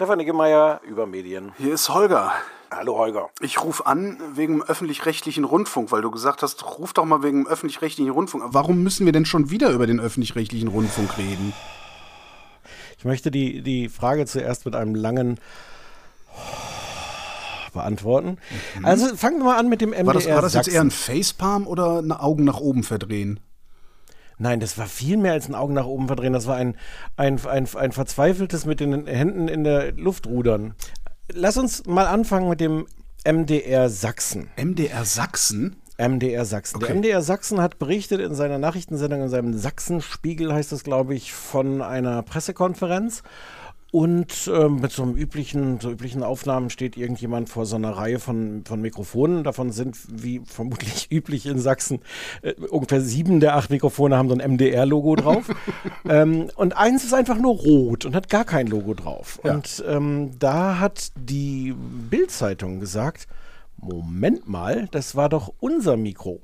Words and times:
Stefan 0.00 0.16
Niggemeier 0.16 0.80
über 0.88 1.06
Medien. 1.06 1.52
Hier 1.58 1.74
ist 1.74 1.90
Holger. 1.90 2.32
Hallo 2.70 2.96
Holger. 2.96 3.28
Ich 3.42 3.62
rufe 3.62 3.84
an 3.84 4.16
wegen 4.32 4.54
dem 4.54 4.62
öffentlich-rechtlichen 4.62 5.44
Rundfunk, 5.44 5.92
weil 5.92 6.00
du 6.00 6.10
gesagt 6.10 6.40
hast, 6.42 6.78
ruf 6.78 6.94
doch 6.94 7.04
mal 7.04 7.22
wegen 7.22 7.44
dem 7.44 7.46
öffentlich-rechtlichen 7.46 8.10
Rundfunk. 8.10 8.44
Warum 8.46 8.82
müssen 8.82 9.04
wir 9.04 9.12
denn 9.12 9.26
schon 9.26 9.50
wieder 9.50 9.68
über 9.72 9.86
den 9.86 10.00
öffentlich-rechtlichen 10.00 10.68
Rundfunk 10.68 11.18
reden? 11.18 11.52
Ich 12.96 13.04
möchte 13.04 13.30
die, 13.30 13.60
die 13.60 13.90
Frage 13.90 14.24
zuerst 14.24 14.64
mit 14.64 14.74
einem 14.74 14.94
langen 14.94 15.38
beantworten. 17.74 18.38
Mhm. 18.78 18.84
Also 18.86 19.14
fangen 19.16 19.36
wir 19.36 19.44
mal 19.44 19.58
an 19.58 19.68
mit 19.68 19.82
dem 19.82 19.90
MDR. 19.90 20.06
War 20.06 20.14
das, 20.14 20.26
war 20.26 20.40
das 20.40 20.54
jetzt 20.54 20.68
eher 20.68 20.80
ein 20.80 20.90
Facepalm 20.90 21.66
oder 21.66 21.98
ein 21.98 22.12
Augen 22.12 22.44
nach 22.44 22.60
oben 22.60 22.84
verdrehen? 22.84 23.38
Nein, 24.40 24.58
das 24.58 24.78
war 24.78 24.86
viel 24.86 25.18
mehr 25.18 25.32
als 25.32 25.48
ein 25.48 25.54
Augen 25.54 25.74
nach 25.74 25.84
oben 25.84 26.06
verdrehen. 26.06 26.32
Das 26.32 26.46
war 26.46 26.56
ein, 26.56 26.74
ein, 27.18 27.38
ein, 27.46 27.68
ein 27.76 27.92
verzweifeltes 27.92 28.64
mit 28.64 28.80
den 28.80 29.06
Händen 29.06 29.48
in 29.48 29.64
der 29.64 29.92
Luft 29.92 30.26
rudern. 30.26 30.74
Lass 31.30 31.58
uns 31.58 31.84
mal 31.86 32.06
anfangen 32.06 32.48
mit 32.48 32.58
dem 32.58 32.86
MDR 33.30 33.90
Sachsen. 33.90 34.48
MDR 34.56 35.04
Sachsen? 35.04 35.76
MDR 35.98 36.46
Sachsen. 36.46 36.76
Okay. 36.76 36.86
Der 36.86 36.96
MDR 36.96 37.20
Sachsen 37.20 37.60
hat 37.60 37.78
berichtet 37.78 38.22
in 38.22 38.34
seiner 38.34 38.56
Nachrichtensendung, 38.56 39.20
in 39.20 39.28
seinem 39.28 39.58
Sachsenspiegel 39.58 40.54
heißt 40.54 40.72
es, 40.72 40.84
glaube 40.84 41.14
ich, 41.14 41.34
von 41.34 41.82
einer 41.82 42.22
Pressekonferenz. 42.22 43.22
Und 43.92 44.48
äh, 44.52 44.68
mit 44.68 44.92
so 44.92 45.02
einem 45.02 45.16
üblichen, 45.16 45.80
so 45.80 45.90
üblichen 45.90 46.22
Aufnahmen 46.22 46.70
steht 46.70 46.96
irgendjemand 46.96 47.48
vor 47.48 47.66
so 47.66 47.76
einer 47.76 47.90
Reihe 47.90 48.20
von, 48.20 48.62
von 48.64 48.80
Mikrofonen. 48.80 49.42
Davon 49.42 49.72
sind, 49.72 49.96
wie 50.08 50.40
vermutlich 50.44 51.08
üblich 51.10 51.46
in 51.46 51.58
Sachsen, 51.58 52.00
äh, 52.42 52.52
ungefähr 52.52 53.00
sieben 53.00 53.40
der 53.40 53.56
acht 53.56 53.70
Mikrofone 53.70 54.16
haben 54.16 54.28
so 54.28 54.36
ein 54.36 54.52
MDR-Logo 54.52 55.16
drauf. 55.16 55.50
ähm, 56.08 56.50
und 56.54 56.76
eins 56.76 57.04
ist 57.04 57.14
einfach 57.14 57.38
nur 57.38 57.54
rot 57.54 58.04
und 58.04 58.14
hat 58.14 58.28
gar 58.28 58.44
kein 58.44 58.68
Logo 58.68 58.94
drauf. 58.94 59.40
Ja. 59.42 59.54
Und 59.54 59.82
ähm, 59.88 60.32
da 60.38 60.78
hat 60.78 61.10
die 61.16 61.74
Bild-Zeitung 62.10 62.78
gesagt, 62.78 63.26
Moment 63.76 64.48
mal, 64.48 64.88
das 64.90 65.16
war 65.16 65.28
doch 65.28 65.52
unser 65.58 65.96
Mikro 65.96 66.40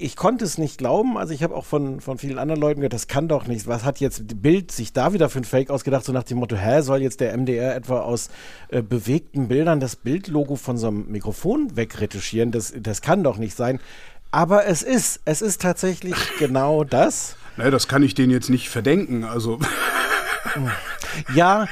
ich 0.00 0.16
konnte 0.16 0.44
es 0.44 0.58
nicht 0.58 0.78
glauben. 0.78 1.18
Also 1.18 1.34
ich 1.34 1.42
habe 1.42 1.54
auch 1.54 1.64
von, 1.64 2.00
von 2.00 2.18
vielen 2.18 2.38
anderen 2.38 2.60
Leuten 2.60 2.80
gehört, 2.80 2.92
das 2.92 3.06
kann 3.06 3.28
doch 3.28 3.46
nicht. 3.46 3.66
Was 3.66 3.84
hat 3.84 4.00
jetzt 4.00 4.42
Bild 4.42 4.72
sich 4.72 4.92
da 4.92 5.12
wieder 5.12 5.28
für 5.28 5.40
ein 5.40 5.44
Fake 5.44 5.70
ausgedacht, 5.70 6.04
so 6.04 6.12
nach 6.12 6.22
dem 6.22 6.38
Motto, 6.38 6.56
hä, 6.56 6.80
soll 6.80 7.02
jetzt 7.02 7.20
der 7.20 7.36
MDR 7.36 7.76
etwa 7.76 8.00
aus 8.00 8.30
äh, 8.68 8.82
bewegten 8.82 9.48
Bildern 9.48 9.78
das 9.78 9.96
Bildlogo 9.96 10.56
von 10.56 10.78
so 10.78 10.88
einem 10.88 11.10
Mikrofon 11.10 11.76
wegretuschieren? 11.76 12.50
Das, 12.50 12.72
das 12.76 13.02
kann 13.02 13.22
doch 13.22 13.36
nicht 13.36 13.56
sein. 13.56 13.78
Aber 14.30 14.66
es 14.66 14.82
ist, 14.82 15.20
es 15.24 15.42
ist 15.42 15.60
tatsächlich 15.60 16.16
genau 16.38 16.84
das. 16.84 17.36
Naja, 17.56 17.70
das 17.70 17.88
kann 17.88 18.02
ich 18.02 18.14
denen 18.14 18.30
jetzt 18.30 18.48
nicht 18.48 18.70
verdenken. 18.70 19.24
Also. 19.24 19.58
Ja, 21.34 21.66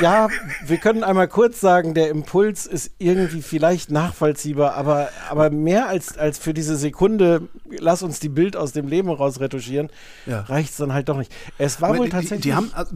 ja, 0.00 0.28
wir 0.64 0.78
können 0.78 1.04
einmal 1.04 1.28
kurz 1.28 1.60
sagen, 1.60 1.94
der 1.94 2.10
Impuls 2.10 2.66
ist 2.66 2.92
irgendwie 2.98 3.42
vielleicht 3.42 3.90
nachvollziehbar, 3.90 4.74
aber, 4.74 5.08
aber 5.28 5.50
mehr 5.50 5.88
als, 5.88 6.16
als 6.16 6.38
für 6.38 6.54
diese 6.54 6.76
Sekunde, 6.76 7.48
lass 7.68 8.02
uns 8.02 8.20
die 8.20 8.28
Bild 8.28 8.56
aus 8.56 8.72
dem 8.72 8.88
Leben 8.88 9.08
raus 9.08 9.40
retuschieren, 9.40 9.88
ja. 10.26 10.40
reicht 10.42 10.70
es 10.70 10.76
dann 10.76 10.92
halt 10.92 11.08
doch 11.08 11.18
nicht. 11.18 11.32
Es 11.58 11.80
war 11.80 11.90
aber 11.90 11.98
wohl 11.98 12.08
tatsächlich. 12.08 12.42
Die, 12.42 12.54
haben, 12.54 12.70
also, 12.74 12.94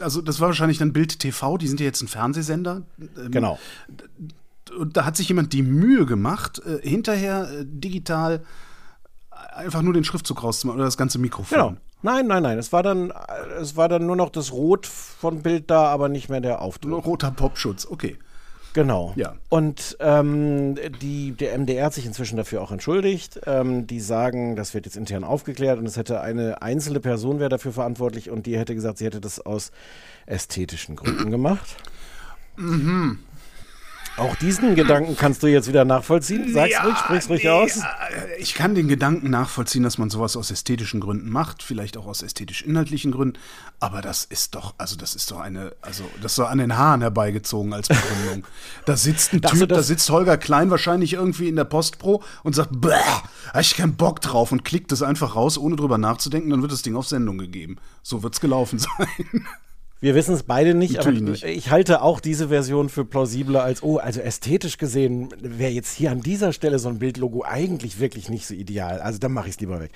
also, 0.00 0.22
das 0.22 0.40
war 0.40 0.48
wahrscheinlich 0.48 0.78
dann 0.78 0.92
Bild 0.92 1.18
TV, 1.18 1.58
die 1.58 1.68
sind 1.68 1.80
ja 1.80 1.86
jetzt 1.86 2.02
ein 2.02 2.08
Fernsehsender. 2.08 2.82
Ähm, 2.98 3.30
genau. 3.30 3.58
Und 4.78 4.96
da 4.96 5.04
hat 5.04 5.16
sich 5.16 5.28
jemand 5.28 5.52
die 5.52 5.62
Mühe 5.62 6.06
gemacht, 6.06 6.62
äh, 6.64 6.86
hinterher 6.88 7.50
äh, 7.50 7.64
digital 7.64 8.42
einfach 9.54 9.82
nur 9.82 9.92
den 9.92 10.04
Schriftzug 10.04 10.42
rauszumachen 10.42 10.78
oder 10.78 10.86
das 10.86 10.96
ganze 10.96 11.18
Mikrofon. 11.18 11.58
Genau. 11.58 11.76
Nein, 12.02 12.26
nein, 12.26 12.42
nein. 12.42 12.58
Es 12.58 12.72
war 12.72 12.82
dann, 12.82 13.12
es 13.60 13.76
war 13.76 13.88
dann 13.88 14.06
nur 14.06 14.16
noch 14.16 14.30
das 14.30 14.52
Rot 14.52 14.86
von 14.86 15.42
Bild 15.42 15.70
da, 15.70 15.84
aber 15.86 16.08
nicht 16.08 16.28
mehr 16.28 16.40
der 16.40 16.62
Aufdruck. 16.62 16.90
Nur 16.90 17.02
roter 17.02 17.30
Popschutz, 17.30 17.86
okay. 17.88 18.18
Genau. 18.72 19.12
Ja. 19.16 19.34
Und 19.48 19.96
ähm, 20.00 20.76
die, 21.02 21.32
der 21.32 21.58
MDR 21.58 21.86
hat 21.86 21.94
sich 21.94 22.06
inzwischen 22.06 22.36
dafür 22.36 22.62
auch 22.62 22.70
entschuldigt. 22.70 23.40
Ähm, 23.46 23.86
die 23.86 24.00
sagen, 24.00 24.54
das 24.54 24.74
wird 24.74 24.86
jetzt 24.86 24.96
intern 24.96 25.24
aufgeklärt 25.24 25.78
und 25.78 25.86
es 25.86 25.96
hätte 25.96 26.20
eine 26.20 26.62
einzelne 26.62 27.00
Person 27.00 27.40
wäre 27.40 27.48
dafür 27.48 27.72
verantwortlich 27.72 28.30
und 28.30 28.46
die 28.46 28.56
hätte 28.56 28.74
gesagt, 28.74 28.98
sie 28.98 29.06
hätte 29.06 29.20
das 29.20 29.44
aus 29.44 29.72
ästhetischen 30.26 30.96
Gründen 30.96 31.30
gemacht. 31.30 31.76
Mhm. 32.56 33.18
Auch 34.20 34.36
diesen 34.36 34.74
Gedanken 34.74 35.16
kannst 35.16 35.42
du 35.42 35.46
jetzt 35.46 35.66
wieder 35.66 35.86
nachvollziehen. 35.86 36.52
Sag's 36.52 36.72
ja, 36.72 36.82
ruhig, 36.82 36.96
sprich's 36.98 37.28
ruhig 37.30 37.44
nee, 37.44 37.48
aus. 37.48 37.78
Äh, 37.78 38.36
ich 38.38 38.54
kann 38.54 38.74
den 38.74 38.86
Gedanken 38.86 39.30
nachvollziehen, 39.30 39.82
dass 39.82 39.96
man 39.96 40.10
sowas 40.10 40.36
aus 40.36 40.50
ästhetischen 40.50 41.00
Gründen 41.00 41.30
macht, 41.30 41.62
vielleicht 41.62 41.96
auch 41.96 42.06
aus 42.06 42.22
ästhetisch-inhaltlichen 42.22 43.12
Gründen. 43.12 43.38
Aber 43.78 44.02
das 44.02 44.24
ist 44.24 44.54
doch, 44.54 44.74
also 44.76 44.94
das 44.96 45.14
ist 45.14 45.30
doch 45.30 45.40
eine, 45.40 45.72
also 45.80 46.04
das 46.20 46.32
ist 46.32 46.38
doch 46.38 46.50
an 46.50 46.58
den 46.58 46.76
Haaren 46.76 47.00
herbeigezogen 47.00 47.72
als 47.72 47.88
Begründung. 47.88 48.44
da 48.84 48.96
sitzt 48.96 49.32
ein 49.32 49.40
Typ, 49.40 49.68
da 49.70 49.82
sitzt 49.82 50.10
Holger 50.10 50.36
Klein 50.36 50.70
wahrscheinlich 50.70 51.14
irgendwie 51.14 51.48
in 51.48 51.56
der 51.56 51.64
Postpro 51.64 52.22
und 52.42 52.54
sagt, 52.54 52.78
bäh, 52.78 52.90
hab 53.52 53.60
ich 53.60 53.74
keinen 53.74 53.96
Bock 53.96 54.20
drauf 54.20 54.52
und 54.52 54.64
klickt 54.64 54.92
das 54.92 55.02
einfach 55.02 55.34
raus, 55.34 55.56
ohne 55.56 55.76
drüber 55.76 55.96
nachzudenken, 55.96 56.50
dann 56.50 56.60
wird 56.60 56.72
das 56.72 56.82
Ding 56.82 56.94
auf 56.94 57.08
Sendung 57.08 57.38
gegeben. 57.38 57.76
So 58.02 58.22
wird's 58.22 58.40
gelaufen 58.40 58.78
sein. 58.98 59.46
Wir 60.00 60.14
wissen 60.14 60.34
es 60.34 60.44
beide 60.44 60.74
nicht, 60.74 60.94
Natürlich 60.94 61.20
aber 61.20 61.30
nicht. 61.30 61.44
ich 61.44 61.70
halte 61.70 62.00
auch 62.02 62.20
diese 62.20 62.48
Version 62.48 62.88
für 62.88 63.04
plausibler 63.04 63.62
als, 63.62 63.82
oh, 63.82 63.98
also 63.98 64.20
ästhetisch 64.20 64.78
gesehen 64.78 65.28
wäre 65.38 65.70
jetzt 65.70 65.94
hier 65.94 66.10
an 66.10 66.20
dieser 66.20 66.52
Stelle 66.52 66.78
so 66.78 66.88
ein 66.88 66.98
Bildlogo 66.98 67.44
eigentlich 67.44 68.00
wirklich 68.00 68.30
nicht 68.30 68.46
so 68.46 68.54
ideal. 68.54 69.00
Also 69.00 69.18
dann 69.18 69.32
mache 69.32 69.48
ich 69.48 69.54
es 69.54 69.60
lieber 69.60 69.80
weg. 69.80 69.92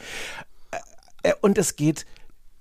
Und 1.40 1.56
es 1.56 1.76
geht 1.76 2.04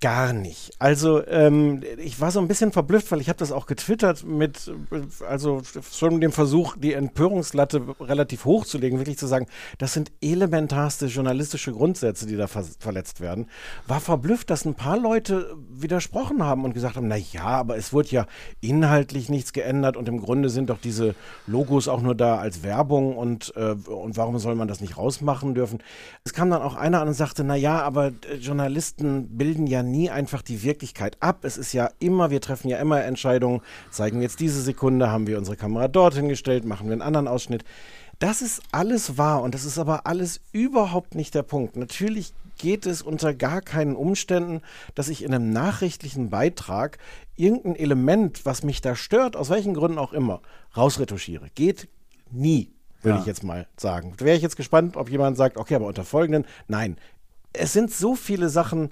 gar 0.04 0.34
nicht. 0.34 0.70
Also 0.78 1.26
ähm, 1.26 1.80
ich 1.96 2.20
war 2.20 2.30
so 2.30 2.38
ein 2.38 2.46
bisschen 2.46 2.72
verblüfft, 2.72 3.10
weil 3.10 3.22
ich 3.22 3.30
habe 3.30 3.38
das 3.38 3.52
auch 3.52 3.64
getwittert 3.64 4.22
mit, 4.22 4.70
also 5.26 5.62
schon 5.90 6.20
dem 6.20 6.30
Versuch, 6.30 6.76
die 6.76 6.92
Empörungslatte 6.92 7.80
relativ 8.00 8.44
hoch 8.44 8.66
zu 8.66 8.76
legen, 8.76 8.98
wirklich 8.98 9.16
zu 9.16 9.26
sagen, 9.26 9.46
das 9.78 9.94
sind 9.94 10.12
elementarste 10.20 11.06
journalistische 11.06 11.72
Grundsätze, 11.72 12.26
die 12.26 12.36
da 12.36 12.48
ver 12.48 12.64
verletzt 12.78 13.22
werden. 13.22 13.46
War 13.86 13.98
verblüfft, 13.98 14.50
dass 14.50 14.66
ein 14.66 14.74
paar 14.74 14.98
Leute 14.98 15.56
widersprochen 15.70 16.42
haben 16.42 16.66
und 16.66 16.74
gesagt 16.74 16.96
haben, 16.96 17.08
na 17.08 17.16
ja, 17.16 17.46
aber 17.46 17.78
es 17.78 17.94
wurde 17.94 18.10
ja 18.10 18.26
inhaltlich 18.60 19.30
nichts 19.30 19.54
geändert 19.54 19.96
und 19.96 20.06
im 20.06 20.20
Grunde 20.20 20.50
sind 20.50 20.68
doch 20.68 20.80
diese 20.80 21.14
Logos 21.46 21.88
auch 21.88 22.02
nur 22.02 22.14
da 22.14 22.36
als 22.36 22.62
Werbung 22.62 23.16
und, 23.16 23.54
äh, 23.56 23.74
und 23.88 24.18
warum 24.18 24.38
soll 24.38 24.54
man 24.54 24.68
das 24.68 24.82
nicht 24.82 24.98
rausmachen 24.98 25.54
dürfen? 25.54 25.82
Es 26.24 26.34
kam 26.34 26.50
dann 26.50 26.60
auch 26.60 26.74
einer 26.74 27.00
an 27.00 27.08
und 27.08 27.14
sagte, 27.14 27.42
na 27.42 27.56
ja, 27.56 27.80
aber 27.80 28.08
äh, 28.08 28.34
Journalisten 28.38 29.38
bilden 29.38 29.66
ja 29.66 29.82
nie 29.82 29.93
einfach 30.10 30.42
die 30.42 30.62
Wirklichkeit 30.62 31.16
ab. 31.20 31.44
Es 31.44 31.56
ist 31.56 31.72
ja 31.72 31.90
immer, 31.98 32.30
wir 32.30 32.40
treffen 32.40 32.68
ja 32.68 32.78
immer 32.78 33.02
Entscheidungen. 33.02 33.60
Zeigen 33.90 34.16
wir 34.18 34.24
jetzt 34.24 34.40
diese 34.40 34.62
Sekunde, 34.62 35.10
haben 35.10 35.26
wir 35.26 35.38
unsere 35.38 35.56
Kamera 35.56 35.88
dorthin 35.88 36.28
gestellt, 36.28 36.64
machen 36.64 36.86
wir 36.86 36.92
einen 36.92 37.02
anderen 37.02 37.28
Ausschnitt. 37.28 37.64
Das 38.18 38.42
ist 38.42 38.62
alles 38.72 39.18
wahr 39.18 39.42
und 39.42 39.54
das 39.54 39.64
ist 39.64 39.78
aber 39.78 40.06
alles 40.06 40.40
überhaupt 40.52 41.14
nicht 41.14 41.34
der 41.34 41.42
Punkt. 41.42 41.76
Natürlich 41.76 42.32
geht 42.58 42.86
es 42.86 43.02
unter 43.02 43.34
gar 43.34 43.60
keinen 43.60 43.96
Umständen, 43.96 44.60
dass 44.94 45.08
ich 45.08 45.24
in 45.24 45.34
einem 45.34 45.50
nachrichtlichen 45.50 46.30
Beitrag 46.30 46.98
irgendein 47.36 47.76
Element, 47.76 48.46
was 48.46 48.62
mich 48.62 48.80
da 48.80 48.94
stört, 48.94 49.36
aus 49.36 49.50
welchen 49.50 49.74
Gründen 49.74 49.98
auch 49.98 50.12
immer, 50.12 50.40
rausretuschiere. 50.76 51.48
Geht 51.54 51.88
nie, 52.30 52.70
würde 53.02 53.16
ja. 53.16 53.20
ich 53.20 53.26
jetzt 53.26 53.42
mal 53.42 53.66
sagen. 53.76 54.14
Wäre 54.18 54.36
ich 54.36 54.42
jetzt 54.42 54.56
gespannt, 54.56 54.96
ob 54.96 55.10
jemand 55.10 55.36
sagt, 55.36 55.56
okay, 55.56 55.74
aber 55.74 55.86
unter 55.86 56.04
folgenden, 56.04 56.44
nein. 56.68 56.96
Es 57.52 57.72
sind 57.72 57.92
so 57.92 58.16
viele 58.16 58.48
Sachen, 58.48 58.90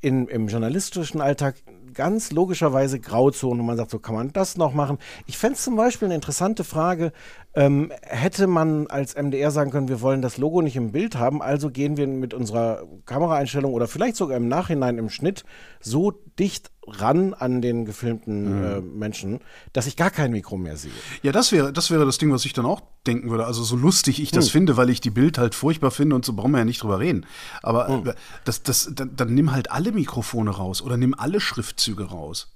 in, 0.00 0.28
im 0.28 0.48
journalistischen 0.48 1.20
Alltag 1.20 1.56
ganz 1.94 2.30
logischerweise 2.30 3.00
Grauzonen, 3.00 3.60
wo 3.60 3.66
man 3.66 3.76
sagt, 3.76 3.90
so 3.90 3.98
kann 3.98 4.14
man 4.14 4.32
das 4.32 4.56
noch 4.56 4.74
machen. 4.74 4.98
Ich 5.26 5.38
fände 5.38 5.54
es 5.54 5.64
zum 5.64 5.76
Beispiel 5.76 6.06
eine 6.06 6.14
interessante 6.14 6.62
Frage, 6.62 7.12
ähm, 7.54 7.90
hätte 8.02 8.46
man 8.46 8.86
als 8.86 9.16
MDR 9.16 9.50
sagen 9.50 9.70
können, 9.70 9.88
wir 9.88 10.02
wollen 10.02 10.20
das 10.20 10.36
Logo 10.36 10.60
nicht 10.60 10.76
im 10.76 10.92
Bild 10.92 11.16
haben, 11.16 11.40
also 11.40 11.70
gehen 11.70 11.96
wir 11.96 12.06
mit 12.06 12.34
unserer 12.34 12.84
Kameraeinstellung 13.06 13.72
oder 13.72 13.88
vielleicht 13.88 14.16
sogar 14.16 14.36
im 14.36 14.48
Nachhinein 14.48 14.98
im 14.98 15.08
Schnitt 15.08 15.44
so 15.80 16.10
dicht 16.38 16.70
ran 16.86 17.34
an 17.34 17.60
den 17.60 17.84
gefilmten 17.84 18.58
mhm. 18.58 18.64
äh, 18.64 18.80
Menschen, 18.80 19.40
dass 19.72 19.86
ich 19.86 19.96
gar 19.96 20.10
kein 20.10 20.30
Mikro 20.32 20.56
mehr 20.56 20.76
sehe. 20.76 20.92
Ja, 21.22 21.32
das 21.32 21.52
wäre, 21.52 21.72
das 21.72 21.90
wäre 21.90 22.04
das 22.04 22.18
Ding, 22.18 22.32
was 22.32 22.44
ich 22.44 22.52
dann 22.52 22.66
auch 22.66 22.82
denken 23.06 23.30
würde. 23.30 23.46
Also 23.46 23.62
so 23.62 23.76
lustig 23.76 24.20
ich 24.20 24.30
das 24.30 24.46
mhm. 24.46 24.50
finde, 24.50 24.76
weil 24.76 24.90
ich 24.90 25.00
die 25.00 25.10
Bild 25.10 25.38
halt 25.38 25.54
furchtbar 25.54 25.90
finde 25.90 26.16
und 26.16 26.24
so 26.24 26.32
brauchen 26.32 26.52
wir 26.52 26.58
ja 26.58 26.64
nicht 26.64 26.82
drüber 26.82 26.98
reden. 26.98 27.26
Aber 27.62 27.88
mhm. 27.88 28.12
das, 28.44 28.62
das, 28.62 28.90
dann, 28.94 29.16
dann 29.16 29.34
nimm 29.34 29.52
halt 29.52 29.70
alle 29.70 29.92
Mikrofone 29.92 30.50
raus 30.50 30.82
oder 30.82 30.96
nimm 30.96 31.14
alle 31.14 31.40
Schriftzüge 31.40 32.04
raus. 32.04 32.52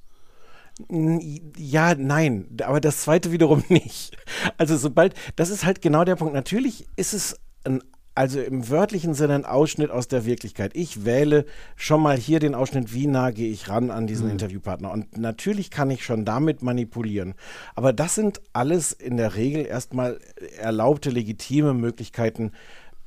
Ja, 1.56 1.94
nein, 1.94 2.46
aber 2.62 2.80
das 2.80 3.02
zweite 3.02 3.32
wiederum 3.32 3.64
nicht. 3.68 4.16
Also 4.56 4.76
sobald, 4.76 5.14
das 5.36 5.50
ist 5.50 5.64
halt 5.64 5.82
genau 5.82 6.04
der 6.04 6.16
Punkt. 6.16 6.34
Natürlich 6.34 6.86
ist 6.96 7.12
es 7.12 7.36
ein 7.64 7.82
also 8.14 8.40
im 8.40 8.68
wörtlichen 8.68 9.14
Sinne 9.14 9.34
ein 9.34 9.44
Ausschnitt 9.44 9.90
aus 9.90 10.08
der 10.08 10.24
Wirklichkeit. 10.24 10.72
Ich 10.74 11.04
wähle 11.04 11.46
schon 11.76 12.02
mal 12.02 12.16
hier 12.16 12.40
den 12.40 12.54
Ausschnitt, 12.54 12.92
wie 12.92 13.06
nah 13.06 13.30
gehe 13.30 13.50
ich 13.50 13.68
ran 13.68 13.90
an 13.90 14.06
diesen 14.06 14.26
mhm. 14.26 14.32
Interviewpartner. 14.32 14.90
Und 14.90 15.16
natürlich 15.16 15.70
kann 15.70 15.90
ich 15.90 16.04
schon 16.04 16.24
damit 16.24 16.62
manipulieren. 16.62 17.34
Aber 17.74 17.92
das 17.92 18.14
sind 18.14 18.40
alles 18.52 18.92
in 18.92 19.16
der 19.16 19.36
Regel 19.36 19.64
erstmal 19.64 20.18
erlaubte, 20.58 21.10
legitime 21.10 21.74
Möglichkeiten, 21.74 22.52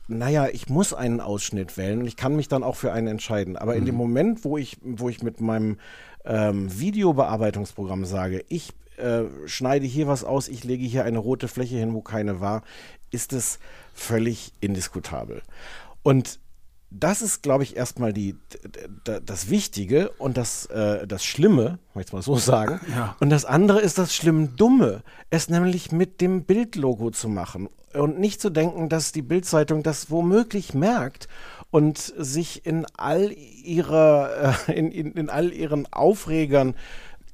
naja, 0.07 0.47
ich 0.51 0.67
muss 0.69 0.93
einen 0.93 1.21
Ausschnitt 1.21 1.77
wählen 1.77 2.01
und 2.01 2.07
ich 2.07 2.17
kann 2.17 2.35
mich 2.35 2.47
dann 2.47 2.63
auch 2.63 2.75
für 2.75 2.91
einen 2.91 3.07
entscheiden. 3.07 3.55
Aber 3.55 3.73
mhm. 3.73 3.79
in 3.79 3.85
dem 3.85 3.95
mhm. 3.95 4.01
Moment, 4.01 4.45
wo 4.45 4.57
ich, 4.57 4.77
wo 4.81 5.09
ich 5.09 5.23
mit 5.23 5.41
meinem 5.41 5.77
ähm, 6.25 6.67
Videobearbeitungsprogramm 6.77 8.05
sage, 8.05 8.43
ich 8.49 8.73
äh, 8.97 9.23
schneide 9.45 9.85
hier 9.85 10.07
was 10.07 10.23
aus, 10.23 10.47
ich 10.47 10.63
lege 10.63 10.85
hier 10.85 11.05
eine 11.05 11.19
rote 11.19 11.47
Fläche 11.47 11.77
hin, 11.77 11.93
wo 11.93 12.01
keine 12.01 12.39
war, 12.39 12.63
ist 13.11 13.33
es 13.33 13.59
völlig 13.93 14.53
indiskutabel. 14.59 15.41
Und 16.01 16.39
das 16.95 17.21
ist, 17.21 17.41
glaube 17.41 17.63
ich, 17.63 17.75
erstmal 17.75 18.13
die, 18.13 18.35
das 19.03 19.49
Wichtige 19.49 20.09
und 20.19 20.37
das, 20.37 20.67
äh, 20.67 21.07
das 21.07 21.25
Schlimme, 21.25 21.79
möchte 21.95 22.09
ich 22.09 22.13
mal 22.13 22.21
so 22.21 22.35
sagen. 22.35 22.79
Ja. 22.93 23.15
Und 23.19 23.31
das 23.31 23.45
andere 23.45 23.81
ist 23.81 23.97
das 23.97 24.15
Schlimm-Dumme, 24.15 25.01
es 25.31 25.49
nämlich 25.49 25.91
mit 25.91 26.21
dem 26.21 26.43
Bildlogo 26.43 27.09
zu 27.09 27.29
machen 27.29 27.67
und 27.93 28.19
nicht 28.19 28.41
zu 28.41 28.49
denken, 28.49 28.89
dass 28.89 29.11
die 29.11 29.21
Bildzeitung 29.21 29.81
das 29.81 30.11
womöglich 30.11 30.73
merkt 30.73 31.27
und 31.71 31.97
sich 31.97 32.65
in 32.65 32.85
all 32.95 33.31
ihrer, 33.31 34.55
äh, 34.67 34.73
in, 34.73 34.91
in, 34.91 35.13
in 35.13 35.29
all 35.29 35.51
ihren 35.51 35.91
Aufregern 35.91 36.75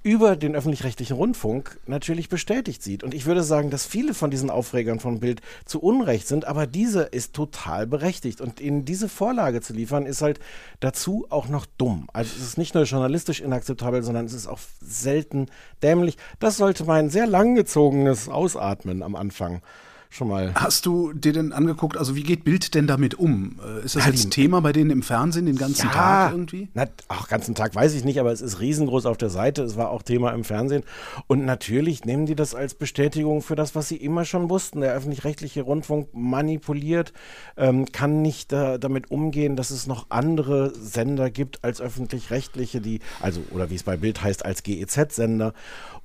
über 0.01 0.38
den 0.38 0.56
öffentlich-rechtlichen 0.56 1.16
Rundfunk 1.16 1.80
natürlich 1.86 2.30
bestätigt 2.30 2.81
sieht. 2.81 3.04
Und 3.04 3.13
ich 3.13 3.25
würde 3.25 3.44
sagen, 3.44 3.69
dass 3.69 3.86
viele 3.86 4.13
von 4.13 4.31
diesen 4.31 4.50
Aufregern 4.50 5.00
von 5.00 5.19
Bild 5.19 5.42
zu 5.66 5.81
Unrecht 5.81 6.28
sind, 6.28 6.46
aber 6.46 6.68
diese 6.68 7.01
ist 7.01 7.34
total 7.34 7.86
berechtigt. 7.86 8.40
Und 8.40 8.62
ihnen 8.62 8.86
diese 8.86 9.10
Vorlage 9.10 9.60
zu 9.60 9.74
liefern, 9.74 10.06
ist 10.06 10.22
halt 10.22 10.40
dazu 10.80 11.28
auch 11.30 11.50
noch 11.50 11.66
dumm. 11.78 12.07
Also 12.13 12.31
es 12.38 12.44
ist 12.44 12.57
nicht 12.57 12.75
nur 12.75 12.84
journalistisch 12.84 13.42
inakzeptabel, 13.42 14.01
sondern 14.01 14.25
es 14.25 14.34
ist 14.34 14.48
auch 14.48 14.60
selten 14.80 15.48
dämlich. 15.84 16.18
Das 16.40 16.56
sollte 16.56 16.86
mein 16.86 17.10
sehr 17.10 17.28
langgezogenes 17.28 18.30
Ausatmen 18.30 19.04
am 19.04 19.16
Anfang 19.16 19.62
schon 20.10 20.28
mal. 20.28 20.54
Hast 20.56 20.86
du 20.86 21.14
dir 21.14 21.34
denn 21.34 21.54
angeguckt, 21.54 21.96
also 21.96 22.16
wie 22.16 22.24
geht 22.24 22.44
Bild 22.44 22.74
denn 22.74 22.88
damit 22.88 23.16
um? 23.16 23.60
Äh, 23.64 23.86
ist 23.86 23.96
das 23.96 24.06
ja, 24.06 24.12
jetzt 24.12 24.26
ein 24.26 24.32
Thema 24.32 24.60
bei 24.62 24.74
denen 24.74 24.90
im 24.90 25.04
Fernsehen 25.04 25.46
den 25.46 25.56
ganzen 25.56 25.88
ja, 25.88 25.94
Tag 25.94 26.32
irgendwie? 26.32 26.68
Na, 26.74 26.88
auch 27.08 27.28
ganzen 27.28 27.54
Tag 27.54 27.76
weiß 27.76 27.94
ich 27.94 28.04
nicht, 28.04 28.20
aber 28.20 28.32
es 28.32 28.42
ist 28.42 28.60
riesengroß 28.60 29.06
auf 29.06 29.18
der 29.18 29.30
Seite. 29.30 29.62
Es 29.64 29.78
war 29.78 29.92
auch 29.92 30.02
Thema 30.02 30.32
im 30.32 30.44
Fernsehen. 30.44 30.84
Und 31.28 31.46
natürlich 31.46 32.06
nehmen 32.06 32.26
die 32.26 32.36
das 32.36 32.56
als 32.56 32.74
Bestätigung 32.74 33.42
für 33.42 33.56
das, 33.56 33.76
was 33.76 33.88
sie 33.88 33.98
immer 33.98 34.26
schon 34.26 34.50
wussten. 34.50 34.82
Der 34.82 34.94
öffentlich-rechtliche 34.94 35.62
Rundfunk 35.62 36.10
manipuliert, 36.14 37.14
ähm, 37.56 37.92
kann 37.92 38.22
nicht 38.22 38.52
äh, 38.52 38.80
damit 38.80 39.12
umgehen, 39.12 39.56
dass 39.56 39.70
es 39.70 39.86
noch 39.86 40.08
andere 40.10 40.74
Sender 40.76 41.30
gibt 41.30 41.64
als 41.64 41.82
öffentlich-rechtliche, 41.82 42.82
die, 42.82 43.00
also, 43.22 43.42
oder 43.52 43.70
wie 43.70 43.76
es 43.76 43.84
bei 43.84 43.96
Bild 43.96 44.24
heißt, 44.24 44.44
als 44.44 44.64
GEZ-Sender. 44.64 45.54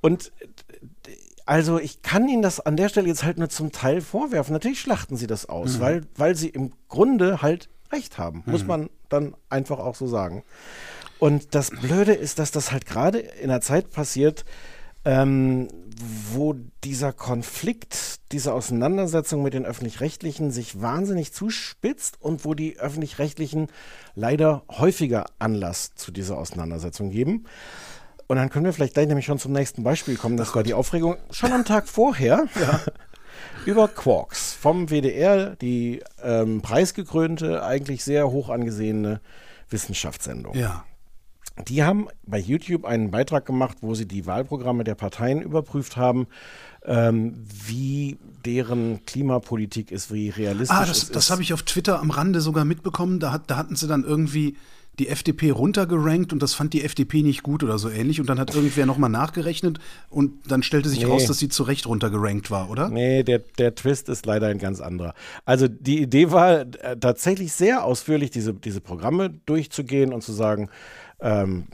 Und 0.01 0.31
also 1.45 1.79
ich 1.79 2.01
kann 2.01 2.27
Ihnen 2.27 2.41
das 2.41 2.59
an 2.59 2.75
der 2.75 2.89
Stelle 2.89 3.07
jetzt 3.07 3.23
halt 3.23 3.37
nur 3.37 3.49
zum 3.49 3.71
Teil 3.71 4.01
vorwerfen. 4.01 4.53
Natürlich 4.53 4.79
schlachten 4.79 5.15
Sie 5.15 5.27
das 5.27 5.47
aus, 5.47 5.77
mhm. 5.77 5.81
weil, 5.81 6.01
weil 6.15 6.35
Sie 6.35 6.49
im 6.49 6.73
Grunde 6.89 7.41
halt 7.41 7.69
recht 7.91 8.17
haben, 8.17 8.43
mhm. 8.45 8.51
muss 8.51 8.65
man 8.65 8.89
dann 9.09 9.35
einfach 9.49 9.79
auch 9.79 9.95
so 9.95 10.07
sagen. 10.07 10.43
Und 11.19 11.55
das 11.55 11.69
Blöde 11.69 12.13
ist, 12.13 12.39
dass 12.39 12.51
das 12.51 12.71
halt 12.71 12.85
gerade 12.85 13.19
in 13.19 13.49
einer 13.49 13.61
Zeit 13.61 13.91
passiert, 13.91 14.43
ähm, 15.05 15.67
wo 16.33 16.55
dieser 16.83 17.13
Konflikt, 17.13 18.19
diese 18.31 18.53
Auseinandersetzung 18.53 19.43
mit 19.43 19.53
den 19.53 19.65
öffentlich-rechtlichen 19.65 20.51
sich 20.51 20.81
wahnsinnig 20.81 21.31
zuspitzt 21.31 22.21
und 22.21 22.43
wo 22.43 22.53
die 22.53 22.77
öffentlich-rechtlichen 22.77 23.67
leider 24.13 24.63
häufiger 24.69 25.25
Anlass 25.39 25.95
zu 25.95 26.11
dieser 26.11 26.37
Auseinandersetzung 26.37 27.11
geben. 27.11 27.45
Und 28.27 28.37
dann 28.37 28.49
können 28.49 28.65
wir 28.65 28.73
vielleicht 28.73 28.95
gleich 28.95 29.07
nämlich 29.07 29.25
schon 29.25 29.39
zum 29.39 29.51
nächsten 29.51 29.83
Beispiel 29.83 30.15
kommen. 30.15 30.37
Das 30.37 30.55
war 30.55 30.63
die 30.63 30.73
Aufregung 30.73 31.17
schon 31.31 31.51
am 31.51 31.65
Tag 31.65 31.87
vorher. 31.87 32.45
Ja. 32.59 32.79
über 33.65 33.87
Quarks 33.87 34.53
vom 34.53 34.89
WDR, 34.89 35.55
die 35.55 36.01
ähm, 36.23 36.61
preisgekrönte, 36.61 37.63
eigentlich 37.63 38.03
sehr 38.03 38.29
hoch 38.29 38.49
angesehene 38.49 39.21
Wissenschaftssendung. 39.69 40.55
Ja. 40.55 40.85
Die 41.67 41.83
haben 41.83 42.07
bei 42.25 42.37
YouTube 42.37 42.85
einen 42.85 43.11
Beitrag 43.11 43.45
gemacht, 43.45 43.77
wo 43.81 43.95
sie 43.95 44.07
die 44.07 44.25
Wahlprogramme 44.25 44.83
der 44.83 44.95
Parteien 44.95 45.41
überprüft 45.41 45.95
haben, 45.95 46.27
ähm, 46.83 47.33
wie 47.47 48.17
deren 48.45 49.05
Klimapolitik 49.05 49.91
ist, 49.91 50.13
wie 50.13 50.29
realistisch 50.29 50.77
ah, 50.77 50.85
das, 50.85 50.97
ist. 50.97 51.15
Das 51.15 51.29
habe 51.29 51.41
ich 51.41 51.53
auf 51.53 51.63
Twitter 51.63 51.99
am 51.99 52.11
Rande 52.11 52.41
sogar 52.41 52.65
mitbekommen. 52.65 53.19
Da, 53.19 53.31
hat, 53.31 53.43
da 53.49 53.55
hatten 53.55 53.75
sie 53.75 53.87
dann 53.87 54.03
irgendwie 54.03 54.57
die 54.99 55.09
FDP 55.09 55.51
runtergerankt 55.51 56.31
und 56.33 56.41
das 56.41 56.53
fand 56.53 56.73
die 56.73 56.83
FDP 56.83 57.21
nicht 57.21 57.43
gut 57.43 57.63
oder 57.63 57.77
so 57.77 57.89
ähnlich. 57.89 58.19
Und 58.19 58.29
dann 58.29 58.39
hat 58.39 58.55
irgendwer 58.55 58.85
nochmal 58.85 59.09
nachgerechnet 59.09 59.79
und 60.09 60.33
dann 60.49 60.63
stellte 60.63 60.89
sich 60.89 60.99
nee. 60.99 61.05
raus, 61.05 61.25
dass 61.25 61.39
sie 61.39 61.49
zu 61.49 61.63
Recht 61.63 61.87
runtergerankt 61.87 62.51
war, 62.51 62.69
oder? 62.69 62.89
Nee, 62.89 63.23
der, 63.23 63.39
der 63.39 63.75
Twist 63.75 64.09
ist 64.09 64.25
leider 64.25 64.47
ein 64.47 64.59
ganz 64.59 64.81
anderer. 64.81 65.13
Also 65.43 65.67
die 65.67 66.01
Idee 66.01 66.31
war 66.31 66.61
äh, 66.61 66.97
tatsächlich 66.99 67.51
sehr 67.53 67.83
ausführlich, 67.83 68.31
diese, 68.31 68.53
diese 68.53 68.81
Programme 68.81 69.31
durchzugehen 69.45 70.13
und 70.13 70.21
zu 70.21 70.31
sagen, 70.31 70.69
ähm, 71.19 71.65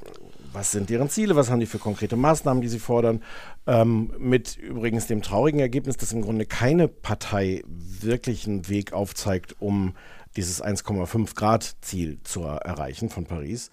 was 0.53 0.71
sind 0.71 0.89
deren 0.89 1.09
Ziele, 1.09 1.35
was 1.35 1.49
haben 1.49 1.59
die 1.59 1.65
für 1.65 1.79
konkrete 1.79 2.15
Maßnahmen, 2.15 2.61
die 2.61 2.67
sie 2.67 2.79
fordern. 2.79 3.21
Ähm, 3.67 4.11
mit 4.17 4.57
übrigens 4.57 5.07
dem 5.07 5.21
traurigen 5.21 5.59
Ergebnis, 5.59 5.97
dass 5.97 6.11
im 6.11 6.21
Grunde 6.21 6.45
keine 6.45 6.87
Partei 6.87 7.63
wirklich 7.67 8.47
einen 8.47 8.67
Weg 8.67 8.93
aufzeigt, 8.93 9.55
um 9.59 9.93
dieses 10.35 10.63
1,5 10.63 11.35
Grad 11.35 11.75
Ziel 11.81 12.19
zu 12.23 12.43
erreichen 12.43 13.09
von 13.09 13.25
Paris. 13.25 13.71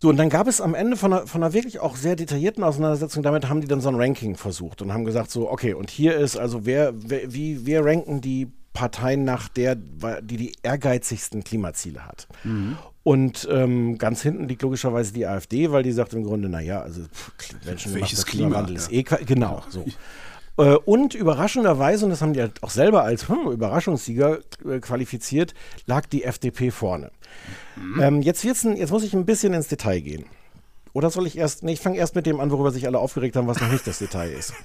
So, 0.00 0.10
und 0.10 0.16
dann 0.16 0.28
gab 0.28 0.48
es 0.48 0.60
am 0.60 0.74
Ende 0.74 0.96
von 0.96 1.12
einer, 1.12 1.26
von 1.26 1.42
einer 1.42 1.52
wirklich 1.52 1.80
auch 1.80 1.96
sehr 1.96 2.16
detaillierten 2.16 2.62
Auseinandersetzung, 2.62 3.22
damit 3.22 3.48
haben 3.48 3.60
die 3.60 3.68
dann 3.68 3.80
so 3.80 3.88
ein 3.88 3.94
Ranking 3.94 4.36
versucht 4.36 4.82
und 4.82 4.92
haben 4.92 5.04
gesagt, 5.04 5.30
so, 5.30 5.50
okay, 5.50 5.72
und 5.72 5.90
hier 5.90 6.16
ist 6.16 6.36
also, 6.36 6.66
wer, 6.66 6.92
wer 6.94 7.32
wie, 7.32 7.64
wir 7.64 7.84
ranken 7.84 8.20
die 8.20 8.48
Parteien 8.74 9.24
nach 9.24 9.48
der, 9.48 9.76
die 9.76 10.36
die 10.36 10.52
ehrgeizigsten 10.62 11.44
Klimaziele 11.44 12.04
hat. 12.04 12.26
Mhm. 12.42 12.76
Und 13.04 13.48
ähm, 13.50 13.98
ganz 13.98 14.20
hinten 14.22 14.48
liegt 14.48 14.62
logischerweise 14.62 15.12
die 15.12 15.26
AfD, 15.26 15.70
weil 15.70 15.82
die 15.82 15.92
sagt 15.92 16.12
im 16.12 16.24
Grunde, 16.24 16.48
naja, 16.48 16.80
also 16.80 17.02
Menschen 17.64 17.94
Welches 17.94 18.26
Klimawandel 18.26 18.76
Klima, 18.76 19.16
ist 19.16 19.20
eh, 19.20 19.24
genau, 19.24 19.62
so. 19.68 19.84
Äh, 20.56 20.76
und 20.76 21.14
überraschenderweise, 21.14 22.04
und 22.04 22.10
das 22.10 22.22
haben 22.22 22.32
die 22.32 22.40
halt 22.40 22.62
auch 22.62 22.70
selber 22.70 23.02
als 23.02 23.28
hm, 23.28 23.50
Überraschungssieger 23.50 24.38
äh, 24.68 24.78
qualifiziert, 24.80 25.54
lag 25.86 26.06
die 26.06 26.24
FDP 26.24 26.70
vorne. 26.70 27.10
Mhm. 27.76 28.00
Ähm, 28.00 28.22
jetzt, 28.22 28.44
wird's 28.44 28.62
jetzt 28.62 28.90
muss 28.90 29.04
ich 29.04 29.14
ein 29.14 29.26
bisschen 29.26 29.54
ins 29.54 29.68
Detail 29.68 30.00
gehen. 30.00 30.26
Oder 30.92 31.10
soll 31.10 31.26
ich 31.26 31.36
erst, 31.36 31.64
nee, 31.64 31.72
ich 31.72 31.80
fange 31.80 31.96
erst 31.96 32.14
mit 32.14 32.24
dem 32.24 32.38
an, 32.38 32.52
worüber 32.52 32.70
sich 32.70 32.86
alle 32.86 33.00
aufgeregt 33.00 33.34
haben, 33.34 33.48
was 33.48 33.60
noch 33.60 33.70
nicht 33.70 33.86
das 33.86 33.98
Detail 33.98 34.30
ist. 34.30 34.54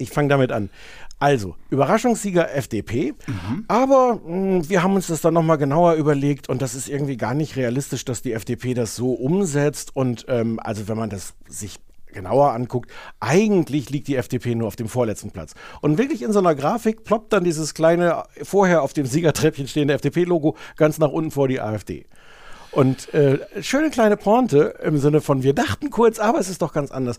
Ich 0.00 0.10
fange 0.10 0.28
damit 0.28 0.52
an. 0.52 0.70
Also, 1.18 1.56
Überraschungssieger 1.70 2.54
FDP, 2.54 3.14
mhm. 3.26 3.64
aber 3.66 4.20
mh, 4.24 4.28
hm, 4.28 4.68
wir 4.68 4.84
haben 4.84 4.94
uns 4.94 5.08
das 5.08 5.20
dann 5.20 5.34
nochmal 5.34 5.58
genauer 5.58 5.94
überlegt 5.94 6.48
und 6.48 6.62
das 6.62 6.76
ist 6.76 6.88
irgendwie 6.88 7.16
gar 7.16 7.34
nicht 7.34 7.56
realistisch, 7.56 8.04
dass 8.04 8.22
die 8.22 8.32
FDP 8.32 8.74
das 8.74 8.94
so 8.94 9.10
umsetzt 9.14 9.96
und 9.96 10.24
ähm, 10.28 10.60
also 10.62 10.86
wenn 10.86 10.96
man 10.96 11.10
das 11.10 11.34
sich 11.48 11.80
genauer 12.12 12.52
anguckt, 12.52 12.90
eigentlich 13.20 13.90
liegt 13.90 14.08
die 14.08 14.16
FDP 14.16 14.54
nur 14.54 14.68
auf 14.68 14.76
dem 14.76 14.88
vorletzten 14.88 15.30
Platz. 15.30 15.54
Und 15.80 15.98
wirklich 15.98 16.22
in 16.22 16.32
so 16.32 16.38
einer 16.38 16.54
Grafik 16.54 17.04
ploppt 17.04 17.32
dann 17.32 17.44
dieses 17.44 17.74
kleine, 17.74 18.24
vorher 18.42 18.82
auf 18.82 18.92
dem 18.92 19.06
Siegertreppchen 19.06 19.68
stehende 19.68 19.94
FDP-Logo 19.94 20.56
ganz 20.76 20.98
nach 20.98 21.10
unten 21.10 21.30
vor 21.30 21.48
die 21.48 21.60
AfD. 21.60 22.06
Und 22.70 23.12
äh, 23.14 23.38
schöne 23.62 23.90
kleine 23.90 24.16
Pointe 24.16 24.74
im 24.82 24.98
Sinne 24.98 25.20
von, 25.20 25.42
wir 25.42 25.54
dachten 25.54 25.90
kurz, 25.90 26.18
aber 26.18 26.38
es 26.38 26.48
ist 26.48 26.62
doch 26.62 26.72
ganz 26.72 26.90
anders. 26.90 27.18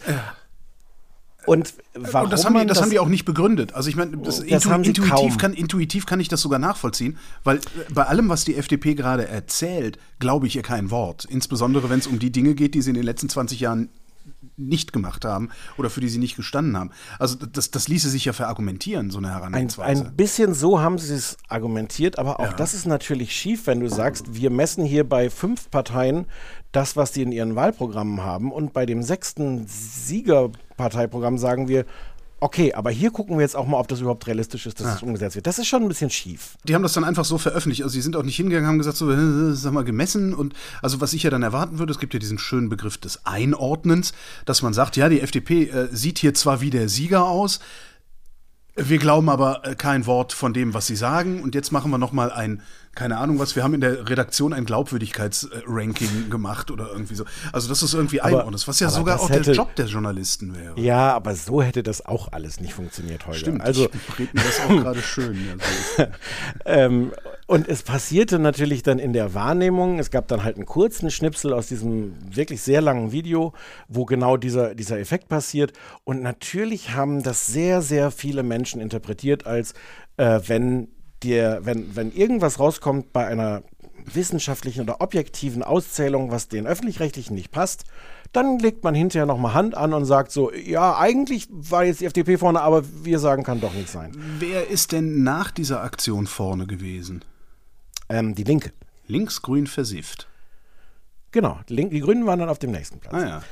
Und 1.45 1.73
warum 1.95 2.25
und 2.25 2.33
das, 2.33 2.45
haben 2.45 2.53
die, 2.53 2.65
das, 2.65 2.77
das, 2.77 2.83
haben 2.83 2.91
die 2.91 2.99
auch 2.99 3.07
nicht 3.07 3.25
begründet. 3.25 3.73
Also 3.73 3.89
ich 3.89 3.95
meine, 3.95 4.17
das, 4.17 4.45
das 4.45 4.65
intu 4.65 4.71
intuitiv, 4.75 5.37
kann, 5.37 5.53
intuitiv 5.53 6.05
kann 6.05 6.19
ich 6.19 6.27
das 6.27 6.41
sogar 6.41 6.59
nachvollziehen, 6.59 7.17
weil 7.43 7.57
äh, 7.57 7.61
bei 7.91 8.03
allem, 8.03 8.29
was 8.29 8.45
die 8.45 8.55
FDP 8.55 8.93
gerade 8.93 9.27
erzählt, 9.27 9.97
glaube 10.19 10.47
ich 10.47 10.55
ihr 10.55 10.61
kein 10.61 10.91
Wort. 10.91 11.25
Insbesondere 11.25 11.89
wenn 11.89 11.99
es 11.99 12.07
um 12.07 12.19
die 12.19 12.31
Dinge 12.31 12.53
geht, 12.53 12.75
die 12.75 12.81
sie 12.81 12.91
in 12.91 12.95
den 12.95 13.03
letzten 13.03 13.29
20 13.29 13.61
Jahren 13.61 13.89
nicht 14.57 14.93
gemacht 14.93 15.25
haben 15.25 15.49
oder 15.77 15.89
für 15.89 16.01
die 16.01 16.09
sie 16.09 16.17
nicht 16.17 16.35
gestanden 16.35 16.77
haben. 16.77 16.91
Also 17.17 17.35
das, 17.35 17.71
das 17.71 17.87
ließe 17.87 18.09
sich 18.09 18.25
ja 18.25 18.33
verargumentieren, 18.33 19.09
so 19.09 19.19
eine 19.19 19.29
Herangehensweise. 19.29 20.01
Ein, 20.01 20.07
ein 20.07 20.15
bisschen 20.15 20.53
so 20.53 20.81
haben 20.81 20.97
sie 20.97 21.13
es 21.13 21.37
argumentiert, 21.47 22.19
aber 22.19 22.39
auch 22.39 22.51
ja. 22.51 22.53
das 22.53 22.73
ist 22.73 22.85
natürlich 22.85 23.35
schief, 23.35 23.67
wenn 23.67 23.79
du 23.79 23.89
sagst, 23.89 24.35
wir 24.35 24.49
messen 24.49 24.85
hier 24.85 25.07
bei 25.07 25.29
fünf 25.29 25.71
Parteien 25.71 26.25
das, 26.71 26.95
was 26.95 27.11
die 27.11 27.23
in 27.23 27.31
ihren 27.31 27.55
Wahlprogrammen 27.55 28.23
haben 28.23 28.51
und 28.51 28.73
bei 28.73 28.85
dem 28.85 29.01
sechsten 29.01 29.65
Siegerparteiprogramm 29.67 31.37
sagen 31.37 31.67
wir, 31.67 31.85
Okay, 32.41 32.73
aber 32.73 32.89
hier 32.89 33.11
gucken 33.11 33.37
wir 33.37 33.41
jetzt 33.41 33.55
auch 33.55 33.67
mal, 33.67 33.77
ob 33.77 33.87
das 33.89 33.99
überhaupt 33.99 34.25
realistisch 34.27 34.65
ist, 34.65 34.79
dass 34.79 34.87
ja. 34.87 34.93
das 34.93 35.03
umgesetzt 35.03 35.35
wird. 35.35 35.45
Das 35.45 35.59
ist 35.59 35.67
schon 35.67 35.83
ein 35.83 35.87
bisschen 35.89 36.09
schief. 36.09 36.55
Die 36.63 36.73
haben 36.73 36.83
das 36.83 36.93
dann 36.93 37.03
einfach 37.03 37.25
so 37.25 37.37
veröffentlicht. 37.37 37.83
Also, 37.83 37.93
sie 37.93 38.01
sind 38.01 38.15
auch 38.15 38.23
nicht 38.23 38.37
hingegangen, 38.37 38.67
haben 38.67 38.77
gesagt, 38.77 38.97
so, 38.97 39.11
äh, 39.11 39.53
sag 39.53 39.73
mal, 39.73 39.83
gemessen. 39.83 40.33
Und 40.33 40.53
also, 40.81 41.01
was 41.01 41.13
ich 41.13 41.23
ja 41.23 41.29
dann 41.29 41.43
erwarten 41.43 41.79
würde, 41.79 41.91
es 41.91 41.99
gibt 41.99 42.13
ja 42.13 42.19
diesen 42.19 42.37
schönen 42.37 42.69
Begriff 42.69 42.97
des 42.97 43.25
Einordnens, 43.25 44.13
dass 44.45 44.61
man 44.61 44.73
sagt, 44.73 44.95
ja, 44.95 45.09
die 45.09 45.19
FDP 45.19 45.63
äh, 45.63 45.87
sieht 45.91 46.19
hier 46.19 46.33
zwar 46.33 46.61
wie 46.61 46.69
der 46.69 46.87
Sieger 46.87 47.25
aus, 47.25 47.59
wir 48.75 48.97
glauben 48.97 49.29
aber 49.29 49.65
äh, 49.65 49.75
kein 49.75 50.05
Wort 50.05 50.31
von 50.31 50.53
dem, 50.53 50.73
was 50.73 50.87
sie 50.87 50.95
sagen. 50.95 51.41
Und 51.41 51.55
jetzt 51.55 51.71
machen 51.71 51.91
wir 51.91 51.97
noch 51.97 52.13
mal 52.13 52.31
ein, 52.31 52.61
keine 52.95 53.17
Ahnung 53.17 53.39
was, 53.39 53.55
wir 53.55 53.63
haben 53.63 53.73
in 53.73 53.81
der 53.81 54.09
Redaktion 54.09 54.53
ein 54.53 54.65
Glaubwürdigkeitsranking 54.65 56.29
gemacht 56.29 56.71
oder 56.71 56.89
irgendwie 56.91 57.15
so. 57.15 57.25
Also 57.53 57.69
das 57.69 57.83
ist 57.83 57.93
irgendwie 57.93 58.21
einordnet, 58.21 58.67
was 58.67 58.79
ja 58.79 58.89
sogar 58.89 59.19
auch 59.19 59.29
hätte, 59.29 59.43
der 59.43 59.53
Job 59.53 59.75
der 59.75 59.85
Journalisten 59.85 60.55
wäre. 60.55 60.79
Ja, 60.79 61.13
aber 61.13 61.35
so 61.35 61.61
hätte 61.61 61.83
das 61.83 62.05
auch 62.05 62.31
alles 62.31 62.59
nicht 62.59 62.73
funktioniert 62.73 63.27
heute. 63.27 63.39
Stimmt, 63.39 63.61
also 63.61 63.87
ich 63.93 64.19
rede 64.19 64.31
mir 64.33 64.43
das 64.43 64.59
auch 64.61 64.69
gerade 64.83 65.01
schön. 65.01 65.37
Ja, 65.97 66.07
ähm, 66.65 67.11
Und 67.47 67.67
es 67.67 67.83
passierte 67.83 68.39
natürlich 68.39 68.83
dann 68.83 68.99
in 68.99 69.13
der 69.13 69.33
Wahrnehmung, 69.33 69.99
es 69.99 70.11
gab 70.11 70.27
dann 70.27 70.43
halt 70.43 70.57
einen 70.57 70.65
kurzen 70.65 71.09
Schnipsel 71.11 71.53
aus 71.53 71.67
diesem 71.67 72.15
wirklich 72.35 72.61
sehr 72.61 72.81
langen 72.81 73.11
Video, 73.11 73.53
wo 73.87 74.05
genau 74.05 74.35
dieser, 74.35 74.75
dieser 74.75 74.99
Effekt 74.99 75.29
passiert. 75.29 75.73
Und 76.03 76.21
natürlich 76.21 76.91
haben 76.91 77.23
das 77.23 77.47
sehr, 77.47 77.81
sehr 77.81 78.11
viele 78.11 78.43
Menschen 78.43 78.81
interpretiert 78.81 79.45
als, 79.45 79.73
äh, 80.17 80.41
wenn 80.47 80.89
dir, 81.23 81.59
wenn, 81.63 81.95
wenn 81.95 82.11
irgendwas 82.11 82.59
rauskommt 82.59 83.13
bei 83.13 83.25
einer 83.27 83.63
wissenschaftlichen 84.05 84.81
oder 84.81 85.01
objektiven 85.01 85.63
Auszählung, 85.63 86.31
was 86.31 86.47
den 86.47 86.67
öffentlich-rechtlichen 86.67 87.35
nicht 87.35 87.51
passt, 87.51 87.85
dann 88.31 88.59
legt 88.59 88.83
man 88.83 88.93
hinterher 88.93 89.25
nochmal 89.25 89.53
Hand 89.53 89.75
an 89.75 89.93
und 89.93 90.05
sagt 90.05 90.31
so, 90.31 90.53
ja, 90.53 90.97
eigentlich 90.97 91.47
war 91.49 91.83
jetzt 91.83 92.01
die 92.01 92.05
FDP 92.05 92.37
vorne, 92.37 92.61
aber 92.61 92.83
wir 93.03 93.19
sagen, 93.19 93.43
kann 93.43 93.59
doch 93.59 93.73
nicht 93.73 93.89
sein. 93.89 94.11
Wer 94.39 94.69
ist 94.69 94.91
denn 94.91 95.23
nach 95.23 95.51
dieser 95.51 95.81
Aktion 95.81 96.27
vorne 96.27 96.67
gewesen? 96.67 97.25
Ähm, 98.07 98.35
die 98.35 98.43
Linke. 98.43 98.71
Linksgrün 99.07 99.65
versifft. 99.65 100.27
Genau, 101.31 101.59
die, 101.67 101.75
Link 101.75 101.91
die 101.91 101.99
Grünen 101.99 102.25
waren 102.25 102.39
dann 102.39 102.49
auf 102.49 102.59
dem 102.59 102.71
nächsten 102.71 102.99
Platz. 102.99 103.13
Ah, 103.13 103.27
ja. 103.27 103.43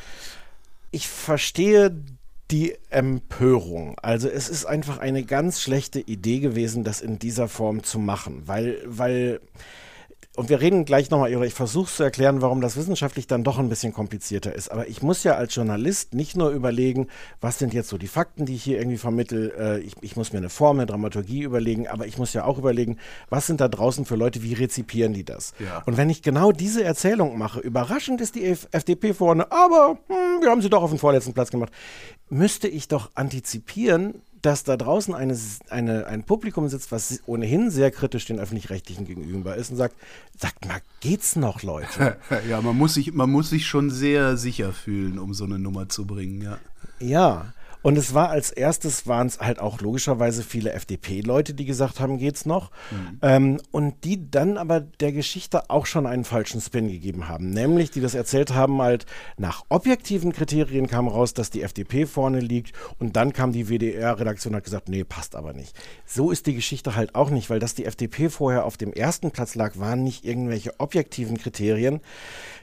Ich 0.92 1.08
verstehe 1.08 2.04
die 2.52 2.76
Empörung. 2.90 3.98
Also 4.02 4.30
es 4.30 4.50
ist 4.50 4.66
einfach 4.66 5.00
eine 5.00 5.24
ganz 5.24 5.62
schlechte 5.62 6.00
Idee 6.00 6.40
gewesen, 6.40 6.84
das 6.84 7.02
in 7.02 7.20
dieser 7.20 7.48
Form 7.48 7.84
zu 7.84 8.00
machen, 8.00 8.44
weil, 8.46 8.82
weil 8.86 9.42
und 10.38 10.50
wir 10.50 10.62
reden 10.62 10.86
gleich 10.86 11.10
nochmal, 11.10 11.36
oder 11.36 11.48
ich 11.48 11.56
versuche 11.56 11.92
zu 11.92 12.04
erklären, 12.04 12.44
warum 12.44 12.62
das 12.62 12.78
wissenschaftlich 12.78 13.26
dann 13.26 13.44
doch 13.44 13.58
ein 13.58 13.70
bisschen 13.70 13.92
komplizierter 13.92 14.54
ist. 14.54 14.72
Aber 14.72 14.88
ich 14.88 15.02
muss 15.02 15.24
ja 15.24 15.34
als 15.34 15.56
Journalist 15.56 16.14
nicht 16.14 16.38
nur 16.38 16.52
überlegen, 16.52 17.08
was 17.42 17.58
sind 17.58 17.74
jetzt 17.74 17.90
so 17.90 17.98
die 17.98 18.08
Fakten, 18.08 18.46
die 18.46 18.54
ich 18.54 18.64
hier 18.64 18.78
irgendwie 18.78 19.00
vermittel. 19.00 19.52
Äh, 19.58 19.80
ich, 19.80 19.94
ich, 20.02 20.16
muss 20.16 20.34
mir 20.34 20.38
eine 20.38 20.50
Form, 20.50 20.78
eine 20.78 20.86
Dramaturgie 20.86 21.42
überlegen, 21.42 21.88
aber 21.88 22.06
ich 22.06 22.20
muss 22.20 22.34
ja 22.34 22.46
auch 22.46 22.60
überlegen, 22.60 22.98
was 23.30 23.48
sind 23.48 23.60
da 23.60 23.68
draußen 23.68 24.06
für 24.06 24.16
Leute, 24.16 24.44
wie 24.44 24.54
rezipieren 24.54 25.14
die 25.14 25.26
das? 25.26 25.56
Ja. 25.58 25.82
Und 25.88 25.98
wenn 25.98 26.12
ich 26.12 26.22
genau 26.22 26.52
diese 26.52 26.84
Erzählung 26.84 27.36
mache, 27.40 27.60
überraschend 27.60 28.22
ist 28.22 28.36
die 28.36 28.46
FDP 28.46 29.16
vorne, 29.16 29.52
aber 29.52 29.98
hm, 30.08 30.44
wir 30.44 30.52
haben 30.52 30.62
sie 30.62 30.70
doch 30.70 30.84
auf 30.84 30.92
den 30.92 31.00
vorletzten 31.00 31.34
Platz 31.34 31.50
gemacht, 31.50 31.74
müsste 32.30 32.68
ich 32.68 32.88
doch 32.88 33.10
antizipieren, 33.16 34.22
dass 34.42 34.64
da 34.64 34.78
draußen 34.78 35.14
eine, 35.14 35.38
eine, 35.70 36.08
ein 36.08 36.24
Publikum 36.24 36.68
sitzt, 36.68 36.92
was 36.92 37.22
ohnehin 37.26 37.72
sehr 37.72 37.92
kritisch 37.92 38.26
den 38.26 38.40
Öffentlich-Rechtlichen 38.40 39.06
gegenüber 39.06 39.56
ist 39.56 39.72
und 39.72 39.78
sagt, 39.78 39.96
sagt 40.38 40.66
mal, 40.66 40.82
geht's 41.00 41.36
noch, 41.36 41.64
Leute? 41.64 42.18
ja, 42.50 42.62
man 42.62 42.78
muss, 42.78 42.94
sich, 42.94 43.14
man 43.14 43.30
muss 43.30 43.50
sich 43.50 43.66
schon 43.66 43.90
sehr 43.90 44.38
sicher 44.38 44.74
fühlen, 44.74 45.20
um 45.20 45.34
so 45.34 45.46
eine 45.46 45.60
Nummer 45.60 45.90
zu 45.90 46.06
bringen, 46.06 46.42
ja. 46.42 46.58
Ja, 47.00 47.54
und 47.82 47.98
es 47.98 48.14
war 48.14 48.30
als 48.30 48.52
erstes, 48.52 49.08
waren 49.08 49.28
es 49.28 49.40
halt 49.40 49.60
auch 49.60 49.82
logischerweise 49.82 50.44
viele 50.44 50.74
FDP-Leute, 50.74 51.54
die 51.54 51.66
gesagt 51.66 52.00
haben, 52.00 52.18
geht's 52.18 52.46
noch. 52.46 52.72
Mhm. 52.92 53.20
Ähm, 53.22 53.62
und 53.72 54.04
die 54.04 54.30
dann 54.30 54.58
aber 54.58 54.82
der 54.82 55.12
Geschichte 55.12 55.70
auch 55.70 55.86
schon 55.86 56.06
einen 56.06 56.24
falschen 56.24 56.62
Spin 56.62 56.88
gegeben 56.88 57.28
haben. 57.28 57.50
Nämlich, 57.50 57.92
die 57.92 58.02
das 58.02 58.14
erzählt 58.14 58.54
haben, 58.54 58.82
halt 58.82 59.06
nach 59.38 59.64
objektiven 59.70 60.34
Kriterien 60.34 60.88
kam 60.88 61.08
raus, 61.08 61.34
dass 61.34 61.50
die 61.50 61.62
FDP 61.62 62.06
vorne 62.06 62.40
liegt. 62.40 62.74
Und 63.00 63.16
dann 63.16 63.34
kam 63.34 63.52
die 63.52 63.70
WDR-Redaktion 63.70 64.54
und 64.54 64.58
hat 64.58 64.64
gesagt, 64.64 64.90
nee, 64.90 65.04
passt 65.04 65.36
aber 65.36 65.54
nicht. 65.54 65.76
So 66.06 66.32
ist 66.32 66.48
die 66.48 66.56
Geschichte 66.56 66.96
halt 66.96 67.16
auch 67.16 67.30
nicht, 67.30 67.50
weil 67.50 67.60
dass 67.60 67.76
die 67.76 67.86
FDP 67.86 68.30
vorher 68.30 68.66
auf 68.66 68.78
dem 68.78 68.94
ersten 68.94 69.32
Platz 69.32 69.56
lag, 69.56 69.78
waren 69.78 70.04
nicht 70.04 70.26
irgendwelche 70.26 70.80
objektiven 70.80 71.38
Kriterien, 71.38 72.02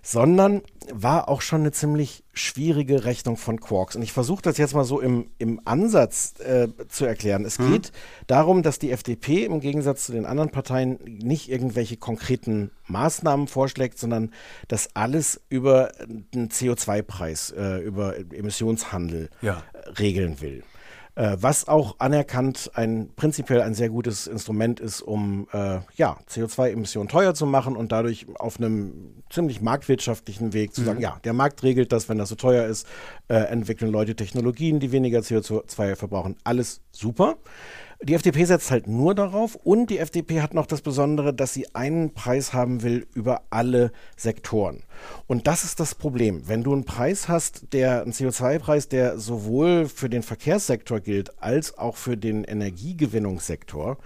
sondern 0.04 0.60
war 0.92 1.28
auch 1.30 1.40
schon 1.40 1.62
eine 1.62 1.72
ziemlich 1.72 2.24
schwierige 2.34 3.06
Rechnung 3.06 3.38
von 3.38 3.58
Quarks. 3.58 3.96
Und 3.96 4.02
ich 4.02 4.12
versuche 4.12 4.42
das 4.42 4.58
jetzt 4.58 4.74
mal 4.74 4.84
so 4.84 5.00
im, 5.00 5.30
im 5.38 5.60
Ansatz 5.64 6.34
äh, 6.40 6.68
zu 6.88 7.06
erklären. 7.06 7.46
Es 7.46 7.58
mhm. 7.58 7.72
geht 7.72 7.92
darum, 8.26 8.62
dass 8.62 8.78
die 8.78 8.90
FDP 8.90 9.46
im 9.46 9.60
Gegensatz 9.60 10.04
zu 10.04 10.12
den 10.12 10.26
anderen 10.26 10.50
Parteien 10.50 10.98
nicht 11.06 11.50
irgendwelche 11.50 11.96
konkreten 11.96 12.70
Maßnahmen 12.86 13.48
vorschlägt, 13.48 13.98
sondern 13.98 14.30
das 14.68 14.90
alles 14.94 15.40
über 15.48 15.92
einen 15.98 16.50
CO2-Preis, 16.50 17.54
äh, 17.56 17.78
über 17.78 18.18
Emissionshandel 18.18 19.30
ja. 19.40 19.62
regeln 19.98 20.42
will. 20.42 20.64
Äh, 21.16 21.36
was 21.40 21.68
auch 21.68 21.96
anerkannt 22.00 22.72
ein 22.74 23.08
prinzipiell 23.14 23.62
ein 23.62 23.74
sehr 23.74 23.88
gutes 23.88 24.26
Instrument 24.26 24.80
ist, 24.80 25.00
um 25.00 25.46
äh, 25.52 25.78
ja, 25.94 26.16
CO2-Emissionen 26.28 27.08
teuer 27.08 27.34
zu 27.34 27.46
machen 27.46 27.76
und 27.76 27.92
dadurch 27.92 28.26
auf 28.34 28.58
einem 28.58 29.22
ziemlich 29.30 29.60
marktwirtschaftlichen 29.60 30.52
Weg 30.52 30.74
zu 30.74 30.82
sagen, 30.82 30.98
mhm. 30.98 31.04
ja, 31.04 31.20
der 31.22 31.32
Markt 31.32 31.62
regelt 31.62 31.92
das, 31.92 32.08
wenn 32.08 32.18
das 32.18 32.30
so 32.30 32.34
teuer 32.34 32.66
ist, 32.66 32.88
äh, 33.28 33.34
entwickeln 33.34 33.92
Leute 33.92 34.16
Technologien, 34.16 34.80
die 34.80 34.90
weniger 34.90 35.20
CO2 35.20 35.94
verbrauchen. 35.94 36.36
Alles 36.42 36.80
super. 36.90 37.36
Die 38.04 38.12
FDP 38.12 38.44
setzt 38.44 38.70
halt 38.70 38.86
nur 38.86 39.14
darauf 39.14 39.54
und 39.54 39.88
die 39.88 39.96
FDP 39.96 40.42
hat 40.42 40.52
noch 40.52 40.66
das 40.66 40.82
Besondere, 40.82 41.32
dass 41.32 41.54
sie 41.54 41.74
einen 41.74 42.12
Preis 42.12 42.52
haben 42.52 42.82
will 42.82 43.06
über 43.14 43.44
alle 43.48 43.92
Sektoren. 44.14 44.82
Und 45.26 45.46
das 45.46 45.64
ist 45.64 45.80
das 45.80 45.94
Problem. 45.94 46.46
Wenn 46.46 46.62
du 46.62 46.74
einen 46.74 46.84
Preis 46.84 47.28
hast, 47.28 47.72
der 47.72 48.02
einen 48.02 48.12
CO2-Preis, 48.12 48.90
der 48.90 49.18
sowohl 49.18 49.88
für 49.88 50.10
den 50.10 50.22
Verkehrssektor 50.22 51.00
gilt 51.00 51.42
als 51.42 51.78
auch 51.78 51.96
für 51.96 52.18
den 52.18 52.44
Energiegewinnungssektor, 52.44 53.96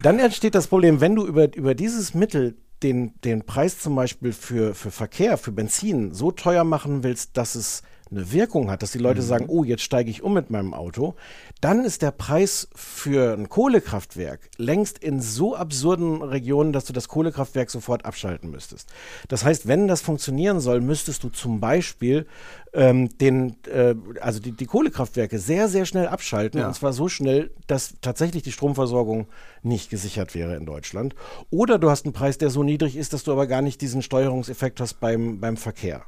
dann 0.00 0.20
entsteht 0.20 0.54
das 0.54 0.68
Problem, 0.68 1.00
wenn 1.00 1.16
du 1.16 1.26
über, 1.26 1.52
über 1.56 1.74
dieses 1.74 2.14
Mittel 2.14 2.56
den, 2.84 3.20
den 3.22 3.44
Preis 3.44 3.80
zum 3.80 3.96
Beispiel 3.96 4.32
für, 4.32 4.74
für 4.76 4.92
Verkehr, 4.92 5.36
für 5.36 5.50
Benzin 5.50 6.14
so 6.14 6.30
teuer 6.30 6.62
machen 6.62 7.02
willst, 7.02 7.36
dass 7.36 7.56
es 7.56 7.82
eine 8.12 8.32
Wirkung 8.32 8.70
hat, 8.70 8.82
dass 8.82 8.92
die 8.92 8.98
Leute 8.98 9.22
mhm. 9.22 9.26
sagen, 9.26 9.44
oh, 9.48 9.64
jetzt 9.64 9.82
steige 9.82 10.10
ich 10.10 10.22
um 10.22 10.34
mit 10.34 10.50
meinem 10.50 10.74
Auto, 10.74 11.14
dann 11.60 11.84
ist 11.84 12.02
der 12.02 12.10
Preis 12.10 12.68
für 12.74 13.34
ein 13.34 13.48
Kohlekraftwerk 13.48 14.50
längst 14.56 14.98
in 14.98 15.20
so 15.20 15.56
absurden 15.56 16.22
Regionen, 16.22 16.72
dass 16.72 16.84
du 16.84 16.92
das 16.92 17.08
Kohlekraftwerk 17.08 17.70
sofort 17.70 18.04
abschalten 18.04 18.50
müsstest. 18.50 18.92
Das 19.28 19.44
heißt, 19.44 19.66
wenn 19.66 19.88
das 19.88 20.00
funktionieren 20.00 20.60
soll, 20.60 20.80
müsstest 20.80 21.24
du 21.24 21.28
zum 21.30 21.60
Beispiel 21.60 22.26
ähm, 22.74 23.16
den, 23.18 23.56
äh, 23.66 23.94
also 24.20 24.40
die, 24.40 24.52
die, 24.52 24.66
Kohlekraftwerke 24.66 25.38
sehr, 25.38 25.68
sehr 25.68 25.84
schnell 25.84 26.08
abschalten. 26.08 26.60
Ja. 26.60 26.68
Und 26.68 26.74
zwar 26.74 26.92
so 26.92 27.08
schnell, 27.08 27.50
dass 27.66 27.94
tatsächlich 28.00 28.42
die 28.42 28.52
Stromversorgung 28.52 29.26
nicht 29.62 29.90
gesichert 29.90 30.34
wäre 30.34 30.56
in 30.56 30.64
Deutschland. 30.64 31.14
Oder 31.50 31.78
du 31.78 31.90
hast 31.90 32.06
einen 32.06 32.14
Preis, 32.14 32.38
der 32.38 32.50
so 32.50 32.62
niedrig 32.62 32.96
ist, 32.96 33.12
dass 33.12 33.24
du 33.24 33.32
aber 33.32 33.46
gar 33.46 33.62
nicht 33.62 33.80
diesen 33.80 34.02
Steuerungseffekt 34.02 34.80
hast 34.80 35.00
beim, 35.00 35.38
beim 35.38 35.56
Verkehr. 35.56 36.04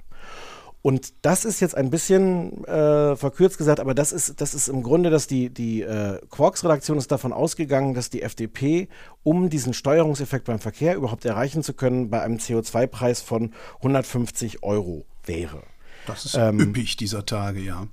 Und 0.87 1.14
das 1.23 1.47
ist 1.47 1.61
jetzt 1.61 1.75
ein 1.75 1.88
bisschen 1.88 2.62
äh, 2.67 3.17
verkürzt 3.17 3.57
gesagt, 3.57 3.81
aber 3.81 3.95
das 3.95 4.12
ist, 4.12 4.43
das 4.43 4.53
ist 4.53 4.69
im 4.69 4.83
Grunde, 4.83 5.09
dass 5.09 5.26
die, 5.26 5.49
die 5.49 5.81
äh, 5.81 6.21
Quarks-Redaktion 6.29 6.99
ist 6.99 7.11
davon 7.11 7.33
ausgegangen, 7.33 7.95
dass 7.95 8.11
die 8.11 8.21
FDP, 8.21 8.88
um 9.23 9.49
diesen 9.49 9.73
Steuerungseffekt 9.73 10.45
beim 10.45 10.59
Verkehr 10.59 10.95
überhaupt 10.95 11.25
erreichen 11.25 11.62
zu 11.62 11.73
können, 11.73 12.11
bei 12.11 12.21
einem 12.21 12.37
CO2-Preis 12.37 13.23
von 13.23 13.55
150 13.76 14.62
Euro 14.62 15.07
wäre. 15.25 15.62
Das 16.07 16.26
ist 16.26 16.35
ähm, 16.35 16.61
üppig 16.61 16.99
dieser 16.99 17.25
Tage, 17.25 17.61
ja. 17.61 17.87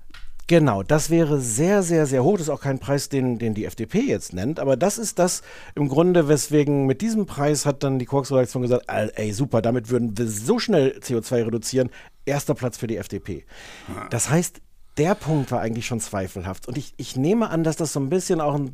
Genau, 0.51 0.83
das 0.83 1.10
wäre 1.10 1.39
sehr, 1.39 1.81
sehr, 1.83 2.05
sehr 2.05 2.25
hoch. 2.25 2.33
Das 2.33 2.41
ist 2.41 2.50
auch 2.50 2.60
kein 2.60 2.79
Preis, 2.79 3.07
den, 3.07 3.39
den 3.39 3.53
die 3.53 3.63
FDP 3.63 4.01
jetzt 4.01 4.33
nennt. 4.33 4.60
Aber 4.60 4.75
das 4.75 4.98
ist 4.98 5.17
das 5.17 5.43
im 5.75 5.88
Grunde, 5.88 6.27
weswegen 6.27 6.88
mit 6.88 7.01
diesem 7.01 7.25
Preis 7.25 7.65
hat 7.65 7.83
dann 7.83 8.00
die 8.00 8.05
Quarks-Redaktion 8.05 8.62
gesagt, 8.62 8.83
ey, 8.89 9.31
super, 9.31 9.62
damit 9.62 9.89
würden 9.89 10.17
wir 10.17 10.27
so 10.27 10.60
schnell 10.60 11.00
CO2 11.01 11.45
reduzieren. 11.45 11.89
Erster 12.25 12.53
Platz 12.53 12.77
für 12.77 12.87
die 12.87 12.97
FDP. 12.97 13.45
Das 14.09 14.29
heißt, 14.29 14.61
der 14.97 15.15
Punkt 15.15 15.51
war 15.51 15.61
eigentlich 15.61 15.85
schon 15.85 15.99
zweifelhaft. 15.99 16.67
Und 16.67 16.77
ich, 16.77 16.93
ich 16.97 17.15
nehme 17.15 17.49
an, 17.49 17.63
dass 17.63 17.77
das 17.77 17.93
so 17.93 17.99
ein 17.99 18.09
bisschen 18.09 18.41
auch 18.41 18.55
eine 18.55 18.73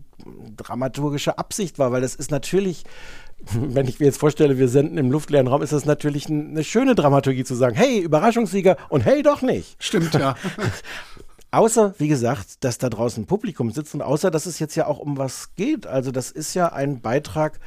dramaturgische 0.55 1.37
Absicht 1.37 1.77
war, 1.77 1.91
weil 1.91 2.01
das 2.01 2.15
ist 2.15 2.31
natürlich, 2.31 2.83
wenn 3.53 3.87
ich 3.87 3.99
mir 3.99 4.07
jetzt 4.07 4.19
vorstelle, 4.19 4.57
wir 4.57 4.67
senden 4.67 4.97
im 4.97 5.11
luftleeren 5.11 5.47
Raum, 5.47 5.61
ist 5.61 5.73
das 5.73 5.85
natürlich 5.85 6.27
eine 6.27 6.63
schöne 6.63 6.95
Dramaturgie 6.95 7.43
zu 7.43 7.55
sagen, 7.55 7.75
hey, 7.75 7.99
Überraschungssieger 7.99 8.77
und 8.89 9.05
hey, 9.05 9.21
doch 9.21 9.41
nicht. 9.41 9.81
Stimmt, 9.83 10.13
ja. 10.15 10.35
Außer, 11.51 11.95
wie 11.97 12.09
gesagt, 12.09 12.63
dass 12.65 12.77
da 12.77 12.89
draußen 12.89 13.25
Publikum 13.25 13.71
sitzt 13.71 13.93
und 13.93 14.01
außer, 14.01 14.31
dass 14.31 14.47
es 14.47 14.59
jetzt 14.59 14.75
ja 14.75 14.85
auch 14.85 14.99
um 14.99 15.17
was 15.17 15.55
geht. 15.55 15.87
Also 15.87 16.11
das 16.11 16.29
ist 16.29 16.53
ja 16.55 16.73
ein 16.73 16.99
Beitrag, 16.99 17.59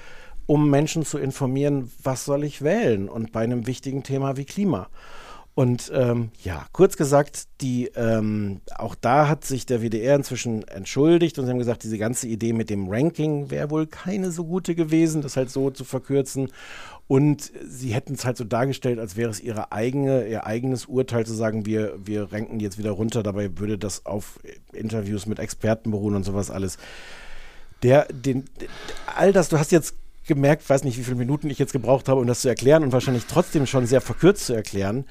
um 0.45 0.69
Menschen 0.69 1.07
zu 1.07 1.17
informieren, 1.17 1.91
was 2.03 2.27
soll 2.27 2.45
ich 2.45 2.61
wählen 2.61 3.09
und 3.09 3.33
bei 3.33 3.41
einem 3.41 3.67
wichtigen 3.67 4.03
Thema 4.03 4.37
wie 4.37 4.45
Klima. 4.45 4.89
Und 5.55 5.91
ähm, 5.95 6.31
ja, 6.43 6.67
kurz 6.73 6.97
gesagt, 6.97 7.49
die, 7.61 7.87
ähm, 7.97 8.61
auch 8.77 8.95
da 8.95 9.29
hat 9.29 9.45
sich 9.45 9.67
der 9.67 9.83
WDR 9.83 10.15
inzwischen 10.15 10.67
entschuldigt 10.69 11.39
und 11.39 11.45
sie 11.45 11.51
haben 11.51 11.59
gesagt, 11.59 11.83
diese 11.83 11.99
ganze 11.99 12.29
Idee 12.29 12.53
mit 12.53 12.71
dem 12.71 12.89
Ranking 12.89 13.51
wäre 13.51 13.71
wohl 13.71 13.87
keine 13.87 14.31
so 14.31 14.45
gute 14.45 14.75
gewesen, 14.75 15.23
das 15.23 15.37
halt 15.37 15.51
so 15.51 15.71
zu 15.71 15.85
verkürzen. 15.85 16.51
Und 17.09 17.51
sie 17.67 17.93
hätten 17.93 18.15
es 18.15 18.25
halt 18.25 18.37
so 18.37 18.45
dargestellt, 18.45 19.01
als 19.01 19.17
wäre 19.17 19.31
es 19.31 19.41
ihre 19.41 19.73
eigene, 19.73 20.29
ihr 20.29 20.47
eigenes 20.47 20.87
Urteil 20.87 21.27
zu 21.27 21.35
sagen, 21.35 21.67
wir, 21.67 21.95
wir 21.99 22.33
ranken 22.33 22.61
jetzt 22.61 22.79
wieder 22.79 22.93
runter. 22.93 23.25
Dabei 23.25 23.59
würde 23.59 23.77
das 23.77 24.07
auf 24.07 24.39
Interviews 24.73 25.27
mit 25.27 25.41
Experten 25.41 25.91
beruhen 25.91 26.15
und 26.15 26.23
sowas 26.23 26.53
alles. 26.53 26.79
Der, 27.83 28.07
den, 28.13 28.45
all 29.17 29.33
das, 29.33 29.49
du 29.49 29.59
hast 29.59 29.73
jetzt 29.73 29.97
gemerkt, 30.27 30.71
weiß 30.71 30.85
nicht, 30.85 30.97
wie 30.97 31.03
viele 31.03 31.17
Minuten 31.17 31.51
ich 31.51 31.59
jetzt 31.59 31.73
gebraucht 31.73 32.09
habe, 32.09 32.21
um 32.21 32.27
das 32.29 32.43
zu 32.43 32.49
erklären 32.49 32.85
und 32.85 32.93
wahrscheinlich 32.93 33.27
trotzdem 33.27 33.67
schon 33.67 33.87
sehr 33.87 34.01
verkürzt 34.01 34.47
zu 34.47 34.55
erklären. 34.55 35.05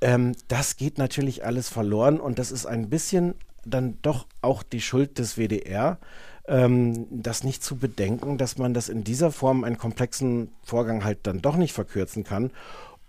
Ähm, 0.00 0.34
das 0.48 0.76
geht 0.76 0.98
natürlich 0.98 1.44
alles 1.44 1.68
verloren 1.68 2.20
und 2.20 2.38
das 2.38 2.52
ist 2.52 2.66
ein 2.66 2.88
bisschen 2.88 3.34
dann 3.64 3.98
doch 4.02 4.26
auch 4.40 4.62
die 4.62 4.80
Schuld 4.80 5.18
des 5.18 5.36
WDR, 5.36 5.98
ähm, 6.46 7.06
das 7.10 7.44
nicht 7.44 7.62
zu 7.62 7.76
bedenken, 7.76 8.38
dass 8.38 8.58
man 8.58 8.74
das 8.74 8.88
in 8.88 9.04
dieser 9.04 9.30
Form 9.30 9.64
einen 9.64 9.78
komplexen 9.78 10.50
Vorgang 10.62 11.04
halt 11.04 11.18
dann 11.24 11.42
doch 11.42 11.56
nicht 11.56 11.72
verkürzen 11.72 12.24
kann. 12.24 12.50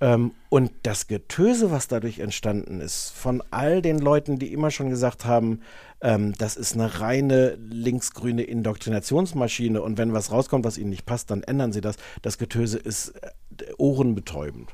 Ähm, 0.01 0.31
und 0.49 0.71
das 0.83 1.07
Getöse, 1.07 1.71
was 1.71 1.87
dadurch 1.87 2.19
entstanden 2.19 2.81
ist, 2.81 3.11
von 3.11 3.43
all 3.51 3.81
den 3.81 3.99
Leuten, 3.99 4.39
die 4.39 4.51
immer 4.51 4.71
schon 4.71 4.89
gesagt 4.89 5.25
haben, 5.25 5.61
ähm, 6.01 6.33
das 6.37 6.57
ist 6.57 6.73
eine 6.73 6.99
reine 6.99 7.55
linksgrüne 7.55 8.43
Indoktrinationsmaschine 8.43 9.81
und 9.81 9.97
wenn 9.97 10.11
was 10.11 10.31
rauskommt, 10.31 10.65
was 10.65 10.79
ihnen 10.79 10.89
nicht 10.89 11.05
passt, 11.05 11.29
dann 11.29 11.43
ändern 11.43 11.71
sie 11.71 11.81
das. 11.81 11.95
Das 12.23 12.39
Getöse 12.39 12.79
ist 12.79 13.09
äh, 13.09 13.29
ohrenbetäubend. 13.77 14.69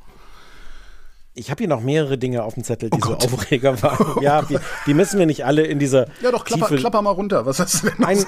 Ich 1.37 1.51
habe 1.51 1.59
hier 1.59 1.67
noch 1.67 1.81
mehrere 1.81 2.17
Dinge 2.17 2.43
auf 2.43 2.55
dem 2.55 2.63
Zettel, 2.63 2.89
die 2.89 2.99
oh 3.01 3.05
so 3.05 3.15
Aufreger 3.15 3.81
waren. 3.83 4.21
ja, 4.21 4.41
die, 4.41 4.57
die, 4.87 4.93
müssen 4.93 5.19
wir 5.19 5.25
nicht 5.25 5.45
alle 5.45 5.63
in 5.63 5.79
dieser. 5.79 6.07
Ja, 6.21 6.31
doch, 6.31 6.43
klapper, 6.43 6.75
klapper 6.75 7.01
mal 7.01 7.11
runter. 7.11 7.45
Was 7.45 7.59
hast 7.59 7.83
du 7.83 7.89
denn? 7.89 8.03
Ein, 8.03 8.25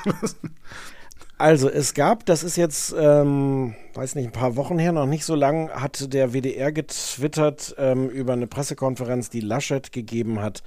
also 1.40 1.70
es 1.70 1.94
gab, 1.94 2.26
das 2.26 2.44
ist 2.44 2.58
jetzt, 2.58 2.94
ähm, 3.00 3.74
weiß 3.94 4.16
nicht, 4.16 4.26
ein 4.26 4.34
paar 4.34 4.58
Wochen 4.58 4.78
her, 4.78 4.92
noch 4.92 5.06
nicht 5.06 5.24
so 5.24 5.36
lang, 5.36 5.70
hat 5.70 6.14
der 6.14 6.34
WDR 6.34 6.74
getwittert 6.74 7.76
ähm, 7.78 8.10
über 8.10 8.34
eine 8.34 8.46
Pressekonferenz, 8.46 9.30
die 9.30 9.40
Laschet 9.40 9.94
gegeben 9.94 10.42
hat 10.42 10.64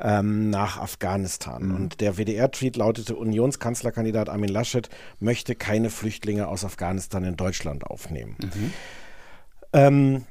ähm, 0.00 0.50
nach 0.50 0.78
Afghanistan. 0.78 1.68
Mhm. 1.68 1.74
Und 1.76 2.00
der 2.00 2.18
WDR-Tweet 2.18 2.76
lautete, 2.76 3.14
Unionskanzlerkandidat 3.14 4.28
Armin 4.28 4.48
Laschet 4.48 4.88
möchte 5.20 5.54
keine 5.54 5.90
Flüchtlinge 5.90 6.48
aus 6.48 6.64
Afghanistan 6.64 7.22
in 7.22 7.36
Deutschland 7.36 7.86
aufnehmen. 7.86 8.36
Mhm. 8.40 8.72
Ähm, 9.72 10.24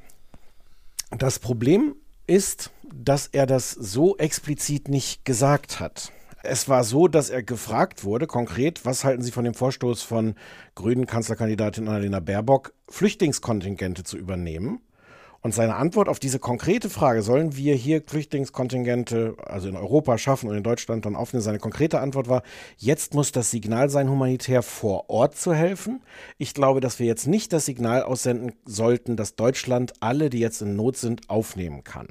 das 1.10 1.38
Problem 1.38 1.96
ist, 2.26 2.70
dass 2.94 3.26
er 3.28 3.46
das 3.46 3.70
so 3.70 4.16
explizit 4.16 4.88
nicht 4.88 5.24
gesagt 5.24 5.80
hat. 5.80 6.12
Es 6.42 6.68
war 6.68 6.84
so, 6.84 7.08
dass 7.08 7.28
er 7.28 7.42
gefragt 7.42 8.04
wurde, 8.04 8.26
konkret, 8.26 8.84
was 8.84 9.04
halten 9.04 9.22
Sie 9.22 9.32
von 9.32 9.44
dem 9.44 9.54
Vorstoß 9.54 10.02
von 10.02 10.34
grünen 10.76 11.06
Kanzlerkandidatin 11.06 11.88
Annalena 11.88 12.20
Baerbock, 12.20 12.72
Flüchtlingskontingente 12.88 14.04
zu 14.04 14.16
übernehmen? 14.16 14.80
Und 15.46 15.52
seine 15.52 15.76
Antwort 15.76 16.08
auf 16.08 16.18
diese 16.18 16.40
konkrete 16.40 16.90
Frage, 16.90 17.22
sollen 17.22 17.54
wir 17.54 17.76
hier 17.76 18.02
Flüchtlingskontingente, 18.04 19.36
also 19.46 19.68
in 19.68 19.76
Europa 19.76 20.18
schaffen 20.18 20.50
und 20.50 20.56
in 20.56 20.64
Deutschland 20.64 21.06
dann 21.06 21.14
aufnehmen, 21.14 21.40
seine 21.40 21.60
konkrete 21.60 22.00
Antwort 22.00 22.28
war, 22.28 22.42
jetzt 22.78 23.14
muss 23.14 23.30
das 23.30 23.52
Signal 23.52 23.88
sein, 23.88 24.10
humanitär 24.10 24.64
vor 24.64 25.08
Ort 25.08 25.36
zu 25.36 25.54
helfen. 25.54 26.02
Ich 26.36 26.52
glaube, 26.52 26.80
dass 26.80 26.98
wir 26.98 27.06
jetzt 27.06 27.28
nicht 27.28 27.52
das 27.52 27.64
Signal 27.64 28.02
aussenden 28.02 28.54
sollten, 28.64 29.14
dass 29.14 29.36
Deutschland 29.36 29.92
alle, 30.00 30.30
die 30.30 30.40
jetzt 30.40 30.62
in 30.62 30.74
Not 30.74 30.96
sind, 30.96 31.30
aufnehmen 31.30 31.84
kann. 31.84 32.08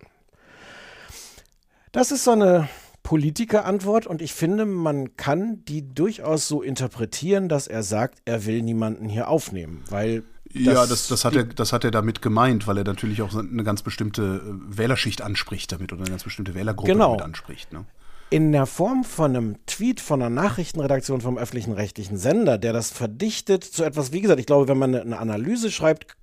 Das 1.92 2.12
ist 2.12 2.24
so 2.24 2.32
eine 2.32 2.70
Politikerantwort 3.04 4.08
und 4.08 4.22
ich 4.22 4.34
finde, 4.34 4.66
man 4.66 5.18
kann 5.18 5.66
die 5.66 5.94
durchaus 5.94 6.48
so 6.48 6.62
interpretieren, 6.62 7.50
dass 7.50 7.68
er 7.68 7.84
sagt, 7.84 8.20
er 8.24 8.46
will 8.46 8.62
niemanden 8.62 9.10
hier 9.10 9.28
aufnehmen, 9.28 9.84
weil 9.90 10.24
ja, 10.64 10.86
das, 10.86 11.08
das, 11.08 11.26
hat 11.26 11.36
er, 11.36 11.44
das 11.44 11.74
hat 11.74 11.84
er 11.84 11.92
damit 11.92 12.22
gemeint, 12.22 12.68
weil 12.68 12.78
er 12.78 12.84
natürlich 12.84 13.22
auch 13.22 13.36
eine 13.36 13.64
ganz 13.64 13.82
bestimmte 13.82 14.42
äh, 14.46 14.78
Wählerschicht 14.78 15.22
anspricht 15.22 15.72
damit 15.72 15.92
oder 15.92 16.02
eine 16.02 16.12
ganz 16.12 16.24
bestimmte 16.24 16.56
Wählergruppe 16.56 16.92
genau. 16.92 17.12
damit 17.12 17.24
anspricht. 17.24 17.74
Ne? 17.74 17.86
In 18.32 18.52
der 18.52 18.66
Form 18.66 19.04
von 19.04 19.36
einem 19.36 19.66
Tweet 19.68 20.02
von 20.02 20.22
einer 20.22 20.30
Nachrichtenredaktion 20.30 21.22
vom 21.22 21.38
öffentlichen 21.38 21.74
rechtlichen 21.74 22.18
Sender, 22.18 22.58
der 22.58 22.74
das 22.74 22.90
verdichtet 22.90 23.64
zu 23.64 23.84
etwas, 23.84 24.12
wie 24.14 24.22
gesagt, 24.22 24.40
ich 24.40 24.48
glaube, 24.48 24.68
wenn 24.68 24.80
man 24.80 24.96
eine 24.96 25.20
Analyse 25.20 25.70
schreibt, 25.70 26.18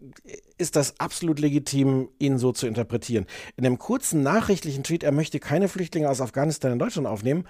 ist 0.58 0.74
das 0.74 0.98
absolut 0.98 1.38
legitim, 1.38 2.08
ihn 2.18 2.38
so 2.38 2.52
zu 2.52 2.66
interpretieren. 2.66 3.26
In 3.56 3.64
einem 3.64 3.78
kurzen 3.78 4.22
nachrichtlichen 4.22 4.82
Tweet, 4.82 5.04
er 5.04 5.12
möchte 5.12 5.38
keine 5.38 5.68
Flüchtlinge 5.68 6.10
aus 6.10 6.20
Afghanistan 6.20 6.72
in 6.72 6.78
Deutschland 6.78 7.06
aufnehmen, 7.06 7.44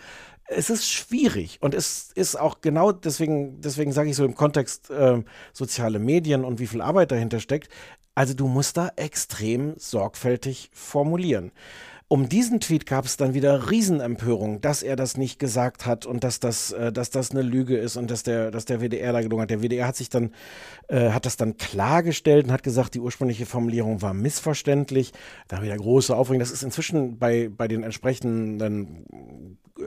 es 0.49 0.69
ist 0.69 0.91
schwierig 0.91 1.59
und 1.61 1.75
es 1.75 2.11
ist 2.15 2.39
auch 2.39 2.61
genau 2.61 2.93
deswegen, 2.93 3.61
deswegen 3.61 3.93
sage 3.93 4.11
ich 4.11 4.17
so 4.17 4.25
im 4.25 4.35
Kontext 4.35 4.91
äh, 4.91 5.23
soziale 5.53 5.99
Medien 5.99 6.45
und 6.45 6.59
wie 6.59 6.67
viel 6.67 6.83
Arbeit 6.83 7.11
dahinter 7.11 7.41
steckt. 7.41 7.69
Also 8.15 8.35
du 8.35 8.47
musst 8.47 8.77
da 8.77 8.91
extrem 8.97 9.75
sorgfältig 9.79 10.71
formulieren. 10.75 11.53
Um 12.13 12.29
diesen 12.29 12.61
Tweet 12.61 12.85
gab 12.85 13.07
es 13.07 13.17
dann 13.17 13.33
wieder 13.33 13.71
Riesenempörung, 13.71 14.61
dass 14.61 14.83
er 14.83 14.97
das 14.97 15.17
nicht 15.17 15.39
gesagt 15.39 15.87
hat 15.87 16.05
und 16.05 16.25
dass 16.25 16.41
das, 16.41 16.71
äh, 16.71 16.93
dass 16.93 17.09
das 17.09 17.31
eine 17.31 17.41
Lüge 17.41 17.79
ist 17.79 17.97
und 17.97 18.11
dass 18.11 18.23
der, 18.23 18.51
dass 18.51 18.67
der 18.67 18.83
WDR 18.83 19.15
da 19.15 19.23
gelungen 19.23 19.41
hat. 19.41 19.49
Der 19.49 19.63
WDR 19.63 19.87
hat 19.87 19.97
sich 19.97 20.11
dann, 20.11 20.31
äh, 20.89 21.09
hat 21.09 21.25
das 21.25 21.39
dann 21.39 21.57
klargestellt 21.57 22.45
und 22.45 22.53
hat 22.53 22.65
gesagt, 22.65 22.93
die 22.93 23.01
ursprüngliche 23.01 23.47
Formulierung 23.47 24.03
war 24.03 24.13
missverständlich. 24.13 25.15
Da 25.49 25.63
wieder 25.63 25.75
große 25.75 26.15
Aufregung. 26.15 26.41
Das 26.41 26.51
ist 26.51 26.63
inzwischen 26.63 27.19
bei, 27.19 27.49
bei 27.49 27.67
den 27.67 27.83
entsprechenden 27.83 29.07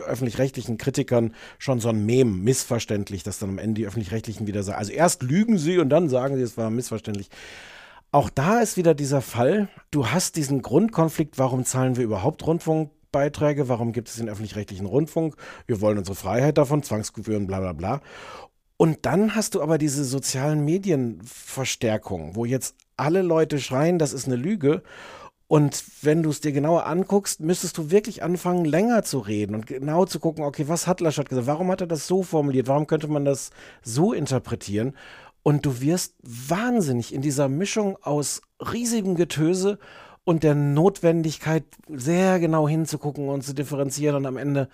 öffentlich-rechtlichen 0.07 0.79
Kritikern 0.79 1.31
schon 1.59 1.79
so 1.79 1.89
ein 1.89 2.07
Mem, 2.07 2.43
missverständlich, 2.43 3.21
dass 3.21 3.38
dann 3.38 3.49
am 3.51 3.59
Ende 3.59 3.81
die 3.81 3.85
öffentlich-rechtlichen 3.85 4.47
wieder 4.47 4.63
sagen. 4.63 4.79
Also 4.79 4.93
erst 4.93 5.21
lügen 5.21 5.59
sie 5.59 5.77
und 5.77 5.89
dann 5.89 6.09
sagen 6.09 6.38
sie, 6.38 6.41
es 6.41 6.57
war 6.57 6.71
missverständlich. 6.71 7.29
Auch 8.15 8.30
da 8.30 8.62
ist 8.62 8.78
wieder 8.78 8.93
dieser 8.93 9.19
Fall, 9.19 9.67
du 9.91 10.08
hast 10.08 10.38
diesen 10.38 10.62
Grundkonflikt, 10.62 11.38
warum 11.38 11.65
zahlen 11.65 11.97
wir 11.97 12.06
überhaupt 12.06 12.47
Rundfunkbeiträge, 12.47 13.67
warum 13.67 13.91
gibt 13.91 14.08
es 14.08 14.15
den 14.15 14.30
öffentlich-rechtlichen 14.30 14.86
Rundfunk, 14.86 15.36
wir 15.67 15.82
wollen 15.82 15.97
unsere 15.97 16.15
Freiheit 16.15 16.58
davon, 16.58 16.82
Zwangsgebühren, 16.82 17.45
bla 17.45 17.60
bla 17.60 17.73
bla. 17.73 17.99
Und 18.78 19.06
dann 19.06 19.36
hast 19.36 19.54
du 19.54 19.62
aber 19.62 19.78
diese 19.78 20.06
sozialen 20.06 20.63
Medienverstärkung, 20.63 22.38
wo 22.38 22.45
jetzt 22.45 22.78
alle 22.95 23.21
Leute 23.21 23.60
schreien, 23.60 23.99
das 23.99 24.13
ist 24.13 24.28
eine 24.28 24.38
Lüge. 24.38 24.82
Und 25.47 25.84
wenn 26.01 26.23
du 26.23 26.30
es 26.30 26.39
dir 26.39 26.54
genauer 26.54 26.86
anguckst, 26.86 27.41
müsstest 27.41 27.78
du 27.78 27.91
wirklich 27.91 28.23
anfangen, 28.23 28.63
länger 28.63 29.04
zu 29.04 29.19
reden 29.19 29.56
und 29.56 29.67
genau 29.67 30.06
zu 30.06 30.21
gucken, 30.21 30.45
okay, 30.45 30.69
was 30.69 30.88
hat 30.88 31.01
Laschet 31.01 31.28
gesagt? 31.28 31.47
Warum 31.47 31.69
hat 31.69 31.82
er 31.82 31.88
das 31.88 32.08
so 32.08 32.23
formuliert? 32.23 32.69
Warum 32.69 32.88
könnte 32.88 33.10
man 33.10 33.25
das 33.25 33.51
so 33.84 34.13
interpretieren? 34.13 34.95
Und 35.47 35.63
du 35.63 35.79
wirst 35.79 36.15
wahnsinnig 36.23 37.13
in 37.13 37.21
dieser 37.21 37.49
Mischung 37.49 37.97
aus 38.01 38.41
riesigem 38.60 39.13
Getöse 39.13 39.77
und 40.23 40.41
der 40.41 40.55
Notwendigkeit, 40.55 41.65
sehr 41.88 42.39
genau 42.39 42.67
hinzugucken 42.67 43.29
und 43.29 43.43
zu 43.43 43.53
differenzieren. 43.53 44.15
Und 44.15 44.25
am 44.25 44.38
Ende 44.38 44.69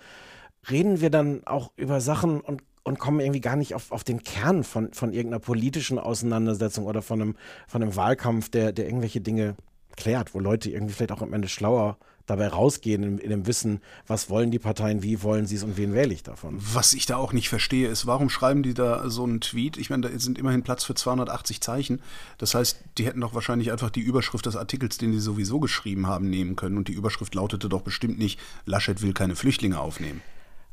reden 0.70 1.02
wir 1.02 1.10
dann 1.10 1.46
auch 1.46 1.72
über 1.76 2.00
Sachen 2.00 2.40
und, 2.40 2.62
und 2.84 2.98
kommen 2.98 3.20
irgendwie 3.20 3.42
gar 3.42 3.56
nicht 3.56 3.74
auf, 3.74 3.92
auf 3.92 4.02
den 4.02 4.22
Kern 4.22 4.64
von, 4.64 4.94
von 4.94 5.12
irgendeiner 5.12 5.40
politischen 5.40 5.98
Auseinandersetzung 5.98 6.86
oder 6.86 7.02
von 7.02 7.20
einem, 7.20 7.36
von 7.68 7.82
einem 7.82 7.94
Wahlkampf, 7.94 8.48
der, 8.48 8.72
der 8.72 8.86
irgendwelche 8.86 9.20
Dinge 9.20 9.56
klärt, 9.98 10.34
wo 10.34 10.40
Leute 10.40 10.70
irgendwie 10.70 10.94
vielleicht 10.94 11.12
auch 11.12 11.20
am 11.20 11.34
Ende 11.34 11.48
schlauer 11.48 11.98
dabei 12.32 12.48
rausgehen 12.48 13.02
in, 13.02 13.18
in, 13.18 13.30
dem 13.30 13.46
Wissen, 13.46 13.80
was 14.06 14.30
wollen 14.30 14.50
die 14.50 14.58
Parteien, 14.58 15.02
wie 15.02 15.22
wollen 15.22 15.46
sie 15.46 15.56
es 15.56 15.62
und 15.62 15.76
wen 15.76 15.94
wähle 15.94 16.12
ich 16.12 16.22
davon. 16.22 16.56
Was 16.58 16.94
ich 16.94 17.06
da 17.06 17.16
auch 17.16 17.32
nicht 17.32 17.48
verstehe, 17.48 17.88
ist, 17.88 18.06
warum 18.06 18.30
schreiben 18.30 18.62
die 18.62 18.74
da 18.74 19.08
so 19.08 19.24
einen 19.24 19.40
Tweet? 19.40 19.76
Ich 19.76 19.90
meine, 19.90 20.08
da 20.08 20.18
sind 20.18 20.38
immerhin 20.38 20.62
Platz 20.62 20.84
für 20.84 20.94
280 20.94 21.60
Zeichen. 21.60 22.00
Das 22.38 22.54
heißt, 22.54 22.80
die 22.98 23.06
hätten 23.06 23.20
doch 23.20 23.34
wahrscheinlich 23.34 23.70
einfach 23.70 23.90
die 23.90 24.00
Überschrift 24.00 24.46
des 24.46 24.56
Artikels, 24.56 24.98
den 24.98 25.12
die 25.12 25.20
sowieso 25.20 25.60
geschrieben 25.60 26.06
haben, 26.06 26.30
nehmen 26.30 26.56
können. 26.56 26.76
Und 26.76 26.88
die 26.88 26.92
Überschrift 26.92 27.34
lautete 27.34 27.68
doch 27.68 27.82
bestimmt 27.82 28.18
nicht, 28.18 28.40
Laschet 28.66 29.02
will 29.02 29.12
keine 29.12 29.36
Flüchtlinge 29.36 29.80
aufnehmen. 29.80 30.22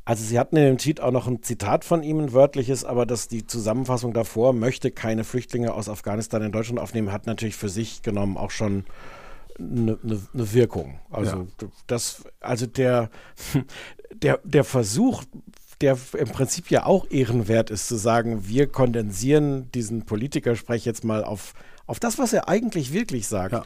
Also 0.09 0.23
sie 0.23 0.39
hatten 0.39 0.57
in 0.57 0.63
dem 0.63 0.77
Tweet 0.79 1.01
auch 1.01 1.11
noch 1.11 1.27
ein 1.27 1.43
Zitat 1.43 1.85
von 1.85 2.01
ihm, 2.01 2.19
ein 2.19 2.33
wörtliches, 2.33 2.83
aber 2.83 3.05
dass 3.05 3.27
die 3.27 3.45
Zusammenfassung 3.45 4.11
davor 4.11 4.53
möchte 4.53 4.89
keine 4.89 5.23
Flüchtlinge 5.23 5.71
aus 5.71 5.87
Afghanistan 5.87 6.41
in 6.41 6.51
Deutschland 6.51 6.79
aufnehmen, 6.79 7.11
hat 7.11 7.27
natürlich 7.27 7.55
für 7.55 7.69
sich 7.69 8.01
genommen 8.01 8.35
auch 8.35 8.49
schon 8.49 8.85
eine, 9.59 9.97
eine, 10.03 10.21
eine 10.33 10.53
Wirkung. 10.53 10.99
Also 11.09 11.47
ja. 11.61 11.67
das, 11.87 12.23
also 12.39 12.65
der, 12.65 13.09
der, 14.13 14.39
der 14.43 14.63
Versuch, 14.63 15.23
der 15.81 15.97
im 16.17 16.29
Prinzip 16.29 16.71
ja 16.71 16.85
auch 16.85 17.09
ehrenwert 17.09 17.69
ist, 17.69 17.87
zu 17.87 17.95
sagen, 17.95 18.47
wir 18.47 18.67
kondensieren 18.67 19.71
diesen 19.71 20.05
Politikersprech 20.05 20.85
jetzt 20.85 21.03
mal 21.03 21.23
auf, 21.23 21.53
auf 21.85 21.99
das, 21.99 22.17
was 22.17 22.33
er 22.33 22.49
eigentlich 22.49 22.93
wirklich 22.93 23.27
sagt. 23.27 23.53
Ja 23.53 23.63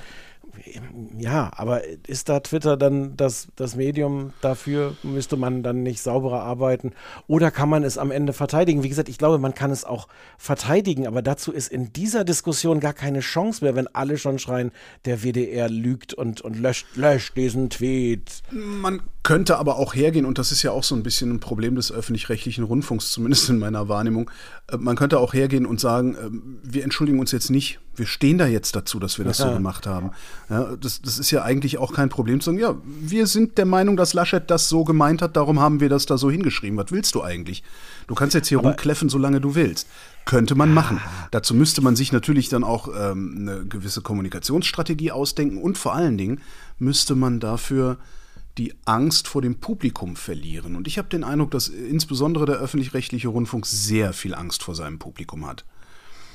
ja, 1.18 1.52
aber 1.56 1.82
ist 2.08 2.30
da 2.30 2.39
Twitter 2.39 2.78
dann 2.78 3.18
das, 3.18 3.48
das 3.56 3.76
Medium 3.76 4.34
dafür? 4.42 4.96
Müsste 5.04 5.36
man 5.36 5.63
dann 5.63 5.84
nicht 5.84 6.02
sauberer 6.02 6.42
arbeiten? 6.42 6.92
Oder 7.28 7.52
kann 7.52 7.70
man 7.70 7.84
es 7.84 7.98
am 7.98 8.12
Ende 8.12 8.34
verteidigen? 8.34 8.84
Wie 8.84 8.89
gesagt, 8.89 9.10
ich 9.10 9.18
glaube, 9.18 9.39
man 9.39 9.54
kann 9.54 9.72
es 9.72 9.84
auch 9.84 10.08
verteidigen, 10.38 11.08
aber 11.08 11.22
dazu 11.22 11.52
ist 11.52 11.72
in 11.72 11.92
dieser 11.94 12.24
Diskussion 12.24 12.80
gar 12.80 12.94
keine 12.94 13.22
Chance 13.22 13.63
mehr, 13.63 13.76
wenn 13.76 13.88
alle 13.88 14.18
schon 14.18 14.39
schreien, 14.39 14.72
der 15.06 15.24
WDR 15.24 15.70
lügt 15.70 16.13
und, 16.13 16.42
und 16.42 16.60
löscht, 16.60 16.86
löscht 16.96 17.36
diesen 17.36 17.70
Tweet. 17.70 18.44
Man 18.52 19.02
könnte 19.24 19.58
aber 19.58 19.78
auch 19.78 19.96
hergehen, 19.96 20.26
und 20.26 20.38
das 20.38 20.52
ist 20.52 20.63
ja 20.63 20.72
auch 20.72 20.84
so 20.84 20.96
ein 20.96 21.04
bisschen 21.04 21.32
ein 21.32 21.39
Problem 21.39 21.76
des 21.76 21.92
öffentlich-rechtlichen 21.92 22.63
Rundfunks, 22.63 23.12
zumindest 23.12 23.50
in 23.50 23.58
meiner 23.58 23.88
Wahrnehmung. 23.88 24.30
Äh, 24.72 24.78
man 24.78 24.96
könnte 24.96 25.20
auch 25.20 25.34
hergehen 25.34 25.66
und 25.66 25.80
sagen, 25.80 26.16
äh, 26.16 26.30
wir 26.63 26.84
entschuldigen 26.84 27.20
uns 27.20 27.32
jetzt 27.32 27.50
nicht, 27.50 27.80
wir 27.95 28.06
stehen 28.06 28.38
da 28.38 28.47
jetzt 28.47 28.75
dazu, 28.75 28.99
dass 28.99 29.17
wir 29.17 29.25
das 29.25 29.38
ja. 29.38 29.47
so 29.47 29.53
gemacht 29.53 29.86
haben. 29.86 30.12
Ja, 30.49 30.75
das, 30.75 31.01
das 31.01 31.19
ist 31.19 31.32
ja 31.32 31.43
eigentlich 31.43 31.77
auch 31.77 31.93
kein 31.93 32.10
Problem 32.10 32.39
zu 32.39 32.45
sagen, 32.45 32.60
ja, 32.60 32.75
wir 32.84 33.27
sind 33.27 33.58
der 33.58 33.65
Meinung, 33.65 33.97
dass 33.97 34.13
Laschet 34.13 34.49
das 34.49 34.69
so 34.69 34.84
gemeint 34.84 35.21
hat, 35.21 35.36
darum 35.36 35.60
haben 35.60 35.79
wir 35.79 35.89
das 35.89 36.06
da 36.06 36.17
so 36.17 36.32
hingeschrieben. 36.32 36.77
Was 36.77 36.91
willst 36.91 37.15
du 37.15 37.23
eigentlich? 37.23 37.63
Du 38.08 38.15
kannst 38.15 38.34
jetzt 38.34 38.47
hier 38.47 38.60
aber 38.60 38.69
rumkläffen, 38.69 39.10
solange 39.10 39.41
du 39.41 39.56
willst. 39.56 39.88
Könnte 40.25 40.56
man 40.56 40.73
machen. 40.73 41.01
Dazu 41.32 41.53
müsste 41.53 41.82
man 41.82 41.95
sich 41.95 42.12
natürlich 42.12 42.49
dann 42.49 42.63
auch 42.63 42.88
ähm, 42.88 43.36
eine 43.39 43.65
gewisse 43.65 44.01
Kommunikationsstrategie 44.01 45.12
ausdenken 45.12 45.58
und 45.58 45.77
vor 45.77 45.93
allen 45.93 46.17
Dingen 46.17 46.41
müsste 46.79 47.15
man 47.15 47.39
dafür 47.39 47.97
die 48.58 48.73
Angst 48.86 49.27
vor 49.27 49.41
dem 49.41 49.56
Publikum 49.56 50.15
verlieren. 50.15 50.75
Und 50.75 50.88
ich 50.88 50.97
habe 50.97 51.10
den 51.10 51.23
Eindruck, 51.23 51.51
dass 51.51 51.67
insbesondere 51.67 52.45
der 52.45 52.56
öffentlich-rechtliche 52.56 53.27
Rundfunk 53.27 53.65
sehr 53.65 54.13
viel 54.13 54.36
Angst 54.36 54.63
vor 54.63 54.75
seinem 54.75 54.99
Publikum 54.99 55.45
hat. 55.45 55.65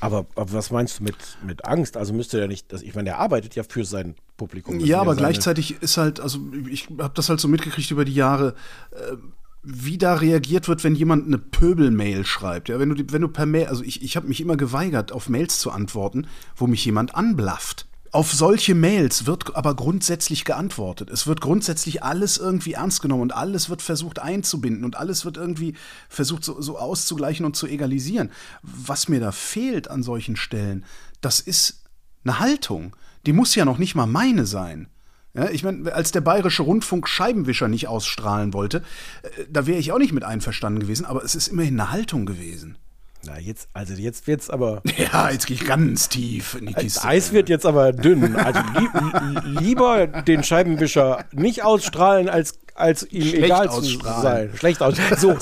Aber, 0.01 0.25
aber, 0.35 0.53
was 0.53 0.71
meinst 0.71 0.99
du 0.99 1.03
mit, 1.03 1.15
mit 1.45 1.65
Angst? 1.65 1.97
Also 1.97 2.13
müsste 2.13 2.39
er 2.39 2.47
nicht, 2.47 2.71
dass 2.71 2.81
ich 2.81 2.95
meine, 2.95 3.09
er 3.09 3.19
arbeitet 3.19 3.55
ja 3.55 3.63
für 3.63 3.83
sein 3.83 4.15
Publikum. 4.37 4.79
Ja, 4.79 5.01
aber 5.01 5.15
gleichzeitig 5.15 5.81
ist 5.81 5.97
halt, 5.97 6.19
also 6.19 6.39
ich 6.69 6.87
habe 6.99 7.13
das 7.15 7.29
halt 7.29 7.39
so 7.39 7.47
mitgekriegt 7.47 7.91
über 7.91 8.05
die 8.05 8.13
Jahre, 8.13 8.55
äh, 8.91 9.15
wie 9.63 9.97
da 9.97 10.15
reagiert 10.15 10.67
wird, 10.67 10.83
wenn 10.83 10.95
jemand 10.95 11.27
eine 11.27 11.37
Pöbel-Mail 11.37 12.25
schreibt. 12.25 12.69
Ja, 12.69 12.79
wenn 12.79 12.89
du, 12.89 13.03
wenn 13.11 13.21
du 13.21 13.27
per 13.27 13.45
Mail, 13.45 13.67
also 13.67 13.83
ich, 13.83 14.01
ich 14.01 14.15
habe 14.15 14.27
mich 14.27 14.39
immer 14.39 14.55
geweigert, 14.55 15.11
auf 15.11 15.27
Mails 15.27 15.59
zu 15.59 15.71
antworten, 15.71 16.27
wo 16.55 16.65
mich 16.67 16.85
jemand 16.85 17.13
anblafft. 17.15 17.88
Auf 18.11 18.33
solche 18.33 18.73
Mails 18.73 19.27
wird 19.27 19.55
aber 19.55 19.75
grundsätzlich 19.75 20.43
geantwortet. 20.43 21.11
Es 21.11 21.27
wird 21.27 21.41
grundsätzlich 21.41 22.01
alles 22.01 22.37
irgendwie 22.37 22.73
ernst 22.73 23.03
genommen 23.03 23.21
und 23.21 23.35
alles 23.35 23.69
wird 23.69 23.83
versucht 23.83 24.17
einzubinden 24.17 24.83
und 24.83 24.97
alles 24.97 25.25
wird 25.25 25.37
irgendwie 25.37 25.75
versucht 26.07 26.43
so, 26.43 26.59
so 26.59 26.79
auszugleichen 26.79 27.45
und 27.45 27.55
zu 27.55 27.67
egalisieren. 27.67 28.31
Was 28.63 29.09
mir 29.09 29.19
da 29.19 29.31
fehlt 29.31 29.89
an 29.91 30.01
solchen 30.01 30.35
Stellen, 30.35 30.85
das 31.21 31.39
ist 31.39 31.83
eine 32.23 32.39
Haltung. 32.39 32.95
Die 33.27 33.33
muss 33.33 33.53
ja 33.53 33.63
noch 33.63 33.77
nicht 33.77 33.93
mal 33.93 34.07
meine 34.07 34.47
sein. 34.47 34.87
Ja, 35.35 35.49
ich 35.51 35.63
meine, 35.63 35.93
als 35.93 36.11
der 36.11 36.21
bayerische 36.21 36.63
Rundfunk 36.63 37.07
Scheibenwischer 37.07 37.67
nicht 37.67 37.87
ausstrahlen 37.87 38.53
wollte, 38.53 38.83
äh, 39.21 39.45
da 39.49 39.67
wäre 39.67 39.77
ich 39.77 39.91
auch 39.91 39.99
nicht 39.99 40.13
mit 40.13 40.23
einverstanden 40.23 40.79
gewesen, 40.79 41.05
aber 41.05 41.23
es 41.23 41.35
ist 41.35 41.49
immerhin 41.49 41.79
eine 41.79 41.91
Haltung 41.91 42.25
gewesen. 42.25 42.77
Na, 43.25 43.37
jetzt, 43.37 43.67
also 43.73 43.93
jetzt 43.93 44.27
wird's 44.27 44.49
aber. 44.49 44.81
Ja, 44.97 45.29
jetzt 45.29 45.47
gehe 45.47 45.55
ich 45.55 45.65
ganz 45.65 46.09
tief 46.09 46.55
in 46.55 46.67
die 46.67 46.73
Kiste. 46.73 46.99
Das 46.99 47.05
Eis 47.05 47.33
wird 47.33 47.49
jetzt 47.49 47.65
aber 47.65 47.91
dünn. 47.91 48.35
Also 48.35 48.59
li 48.59 49.59
lieber 49.59 50.07
den 50.07 50.43
Scheibenwischer 50.43 51.25
nicht 51.31 51.63
ausstrahlen, 51.63 52.29
als, 52.29 52.59
als 52.75 53.03
ihm 53.11 53.23
Schlecht 53.23 53.45
egal 53.45 53.71
zu 53.71 53.81
sein. 53.81 54.51
Schlecht 54.55 54.81
aus. 54.81 54.95
So. 55.17 55.37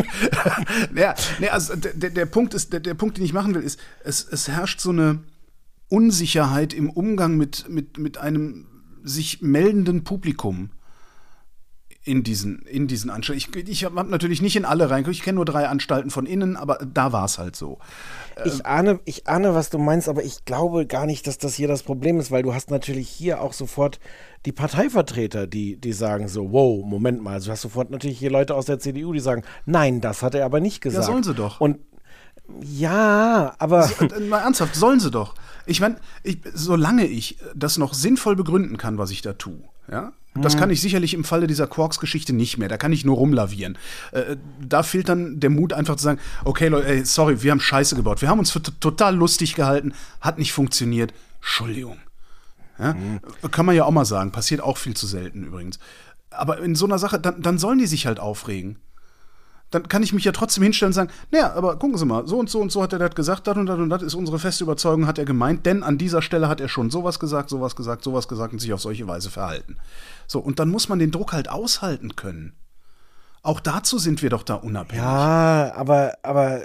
ja, 0.94 1.14
nee, 1.38 1.48
also 1.48 1.76
der, 1.76 2.10
der 2.10 2.26
Punkt 2.26 2.54
ist, 2.54 2.72
der, 2.72 2.80
der 2.80 2.94
Punkt, 2.94 3.16
den 3.16 3.24
ich 3.24 3.32
machen 3.32 3.54
will, 3.54 3.62
ist, 3.62 3.78
es, 4.04 4.26
es 4.30 4.48
herrscht 4.48 4.80
so 4.80 4.90
eine 4.90 5.20
Unsicherheit 5.88 6.74
im 6.74 6.90
Umgang 6.90 7.36
mit, 7.36 7.68
mit, 7.68 7.98
mit 7.98 8.18
einem 8.18 8.66
sich 9.02 9.40
meldenden 9.40 10.04
Publikum 10.04 10.70
in 12.04 12.22
diesen, 12.22 12.62
in 12.62 12.86
diesen 12.86 13.10
Anstalten. 13.10 13.58
Ich, 13.58 13.68
ich 13.68 13.84
habe 13.84 14.02
natürlich 14.04 14.40
nicht 14.40 14.56
in 14.56 14.64
alle 14.64 14.88
reingeguckt. 14.88 15.16
Ich 15.16 15.22
kenne 15.22 15.36
nur 15.36 15.44
drei 15.44 15.68
Anstalten 15.68 16.10
von 16.10 16.26
innen, 16.26 16.56
aber 16.56 16.78
da 16.78 17.12
war 17.12 17.24
es 17.24 17.38
halt 17.38 17.54
so. 17.54 17.78
Ich 18.44 18.54
ähm, 18.54 18.60
ahne, 18.64 19.00
ich 19.04 19.26
ahne, 19.28 19.54
was 19.54 19.68
du 19.70 19.78
meinst, 19.78 20.08
aber 20.08 20.24
ich 20.24 20.44
glaube 20.44 20.86
gar 20.86 21.06
nicht, 21.06 21.26
dass 21.26 21.38
das 21.38 21.54
hier 21.54 21.68
das 21.68 21.82
Problem 21.82 22.18
ist, 22.18 22.30
weil 22.30 22.42
du 22.42 22.54
hast 22.54 22.70
natürlich 22.70 23.08
hier 23.08 23.40
auch 23.42 23.52
sofort 23.52 24.00
die 24.46 24.52
Parteivertreter, 24.52 25.46
die, 25.46 25.76
die 25.76 25.92
sagen 25.92 26.28
so, 26.28 26.52
wow, 26.52 26.84
Moment 26.84 27.22
mal. 27.22 27.34
Also 27.34 27.46
du 27.46 27.52
hast 27.52 27.62
sofort 27.62 27.90
natürlich 27.90 28.18
hier 28.18 28.30
Leute 28.30 28.54
aus 28.54 28.66
der 28.66 28.78
CDU, 28.78 29.12
die 29.12 29.20
sagen, 29.20 29.42
nein, 29.66 30.00
das 30.00 30.22
hat 30.22 30.34
er 30.34 30.44
aber 30.44 30.60
nicht 30.60 30.80
gesagt. 30.80 31.06
Ja, 31.06 31.12
sollen 31.12 31.24
sie 31.24 31.34
doch. 31.34 31.60
Und 31.60 31.78
ja, 32.62 33.54
aber. 33.58 33.82
So, 33.82 34.06
äh, 34.06 34.20
mal 34.20 34.40
ernsthaft, 34.40 34.74
sollen 34.74 35.00
sie 35.00 35.10
doch. 35.10 35.34
Ich 35.66 35.80
meine, 35.80 35.96
solange 36.54 37.06
ich 37.06 37.38
das 37.54 37.76
noch 37.76 37.92
sinnvoll 37.92 38.36
begründen 38.36 38.78
kann, 38.78 38.96
was 38.96 39.10
ich 39.10 39.20
da 39.20 39.34
tue, 39.34 39.60
ja, 39.90 40.12
das 40.34 40.54
mhm. 40.54 40.58
kann 40.60 40.70
ich 40.70 40.80
sicherlich 40.80 41.14
im 41.14 41.24
Falle 41.24 41.46
dieser 41.46 41.66
Quarks-Geschichte 41.66 42.32
nicht 42.32 42.58
mehr. 42.58 42.68
Da 42.68 42.76
kann 42.76 42.92
ich 42.92 43.04
nur 43.04 43.16
rumlavieren. 43.16 43.78
Äh, 44.12 44.36
da 44.60 44.82
fehlt 44.82 45.08
dann 45.08 45.40
der 45.40 45.50
Mut, 45.50 45.72
einfach 45.72 45.96
zu 45.96 46.04
sagen: 46.04 46.20
Okay, 46.44 46.68
Leute, 46.68 46.88
ey, 46.88 47.04
sorry, 47.04 47.42
wir 47.42 47.50
haben 47.50 47.60
Scheiße 47.60 47.96
gebaut. 47.96 48.22
Wir 48.22 48.28
haben 48.28 48.38
uns 48.38 48.50
für 48.50 48.62
total 48.62 49.16
lustig 49.16 49.54
gehalten, 49.54 49.94
hat 50.20 50.38
nicht 50.38 50.52
funktioniert. 50.52 51.12
Entschuldigung. 51.40 51.98
Ja? 52.78 52.94
Mhm. 52.94 53.20
Kann 53.50 53.66
man 53.66 53.74
ja 53.74 53.84
auch 53.84 53.90
mal 53.90 54.04
sagen. 54.04 54.32
Passiert 54.32 54.60
auch 54.60 54.78
viel 54.78 54.94
zu 54.94 55.06
selten 55.06 55.44
übrigens. 55.44 55.78
Aber 56.30 56.58
in 56.60 56.74
so 56.74 56.84
einer 56.84 56.98
Sache, 56.98 57.18
dann, 57.18 57.42
dann 57.42 57.58
sollen 57.58 57.78
die 57.78 57.86
sich 57.86 58.06
halt 58.06 58.20
aufregen 58.20 58.78
dann 59.70 59.88
kann 59.88 60.02
ich 60.02 60.12
mich 60.12 60.24
ja 60.24 60.32
trotzdem 60.32 60.62
hinstellen 60.62 60.90
und 60.90 60.94
sagen, 60.94 61.10
naja, 61.30 61.52
aber 61.54 61.76
gucken 61.76 61.98
Sie 61.98 62.06
mal, 62.06 62.26
so 62.26 62.38
und 62.38 62.48
so 62.48 62.60
und 62.60 62.72
so 62.72 62.82
hat 62.82 62.92
er 62.92 62.98
das 62.98 63.14
gesagt, 63.14 63.46
das 63.46 63.56
und 63.56 63.66
das 63.66 63.78
und 63.78 63.90
das 63.90 64.02
ist 64.02 64.14
unsere 64.14 64.38
feste 64.38 64.64
Überzeugung, 64.64 65.06
hat 65.06 65.18
er 65.18 65.24
gemeint, 65.24 65.66
denn 65.66 65.82
an 65.82 65.98
dieser 65.98 66.22
Stelle 66.22 66.48
hat 66.48 66.60
er 66.60 66.68
schon 66.68 66.90
sowas 66.90 67.18
gesagt, 67.18 67.50
sowas 67.50 67.76
gesagt, 67.76 68.02
sowas 68.04 68.28
gesagt 68.28 68.52
und 68.52 68.58
sich 68.60 68.72
auf 68.72 68.80
solche 68.80 69.06
Weise 69.06 69.30
verhalten. 69.30 69.76
So, 70.26 70.40
und 70.40 70.58
dann 70.58 70.70
muss 70.70 70.88
man 70.88 70.98
den 70.98 71.10
Druck 71.10 71.32
halt 71.32 71.50
aushalten 71.50 72.16
können. 72.16 72.54
Auch 73.48 73.60
dazu 73.60 73.96
sind 73.96 74.20
wir 74.20 74.28
doch 74.28 74.42
da 74.42 74.56
unabhängig. 74.56 75.02
Ja, 75.02 75.72
aber, 75.74 76.18
aber 76.22 76.60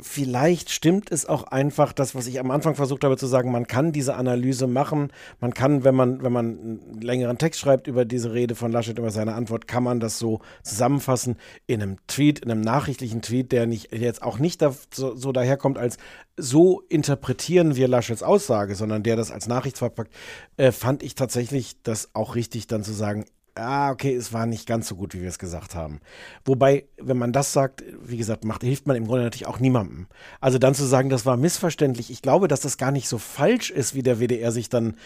vielleicht 0.00 0.70
stimmt 0.70 1.12
es 1.12 1.26
auch 1.26 1.44
einfach, 1.48 1.92
das, 1.92 2.14
was 2.14 2.26
ich 2.26 2.40
am 2.40 2.50
Anfang 2.50 2.76
versucht 2.76 3.04
habe 3.04 3.18
zu 3.18 3.26
sagen, 3.26 3.52
man 3.52 3.66
kann 3.66 3.92
diese 3.92 4.14
Analyse 4.14 4.66
machen. 4.66 5.12
Man 5.40 5.52
kann, 5.52 5.84
wenn 5.84 5.94
man, 5.94 6.22
wenn 6.22 6.32
man 6.32 6.46
einen 6.46 7.00
längeren 7.02 7.36
Text 7.36 7.60
schreibt 7.60 7.88
über 7.88 8.06
diese 8.06 8.32
Rede 8.32 8.54
von 8.54 8.72
Laschet, 8.72 8.98
über 8.98 9.10
seine 9.10 9.34
Antwort, 9.34 9.68
kann 9.68 9.82
man 9.82 10.00
das 10.00 10.18
so 10.18 10.40
zusammenfassen 10.62 11.36
in 11.66 11.82
einem 11.82 11.98
Tweet, 12.06 12.38
in 12.38 12.50
einem 12.50 12.62
nachrichtlichen 12.62 13.20
Tweet, 13.20 13.52
der 13.52 13.66
nicht, 13.66 13.92
jetzt 13.92 14.22
auch 14.22 14.38
nicht 14.38 14.62
da, 14.62 14.74
so, 14.94 15.14
so 15.14 15.30
daherkommt 15.30 15.76
als 15.76 15.98
so 16.38 16.80
interpretieren 16.88 17.76
wir 17.76 17.86
Laschets 17.86 18.22
Aussage, 18.22 18.76
sondern 18.76 19.02
der 19.02 19.16
das 19.16 19.30
als 19.30 19.46
Nachricht 19.46 19.76
verpackt, 19.76 20.10
äh, 20.56 20.72
fand 20.72 21.02
ich 21.02 21.16
tatsächlich 21.16 21.82
das 21.82 22.14
auch 22.14 22.34
richtig, 22.34 22.66
dann 22.66 22.82
zu 22.82 22.94
sagen, 22.94 23.26
ah, 23.54 23.90
okay, 23.90 24.14
es 24.14 24.32
war 24.32 24.46
nicht 24.46 24.66
ganz 24.66 24.88
so 24.88 24.96
gut, 24.96 25.14
wie 25.14 25.22
wir 25.22 25.28
es 25.28 25.38
gesagt 25.38 25.74
haben. 25.74 26.00
Wobei, 26.44 26.86
wenn 26.96 27.16
man 27.16 27.32
das 27.32 27.52
sagt, 27.52 27.84
wie 28.02 28.16
gesagt, 28.16 28.44
macht, 28.44 28.62
hilft 28.62 28.86
man 28.86 28.96
im 28.96 29.06
Grunde 29.06 29.24
natürlich 29.24 29.46
auch 29.46 29.60
niemandem. 29.60 30.06
Also 30.40 30.58
dann 30.58 30.74
zu 30.74 30.84
sagen, 30.84 31.08
das 31.08 31.26
war 31.26 31.36
missverständlich, 31.36 32.10
ich 32.10 32.22
glaube, 32.22 32.48
dass 32.48 32.60
das 32.60 32.78
gar 32.78 32.90
nicht 32.90 33.08
so 33.08 33.18
falsch 33.18 33.70
ist, 33.70 33.94
wie 33.94 34.02
der 34.02 34.18
WDR 34.18 34.52
sich 34.52 34.68
dann 34.68 34.96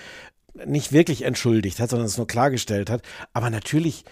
nicht 0.66 0.92
wirklich 0.92 1.22
entschuldigt 1.22 1.78
hat, 1.78 1.90
sondern 1.90 2.06
es 2.06 2.16
nur 2.16 2.26
klargestellt 2.26 2.90
hat. 2.90 3.02
Aber 3.32 3.50
natürlich 3.50 4.04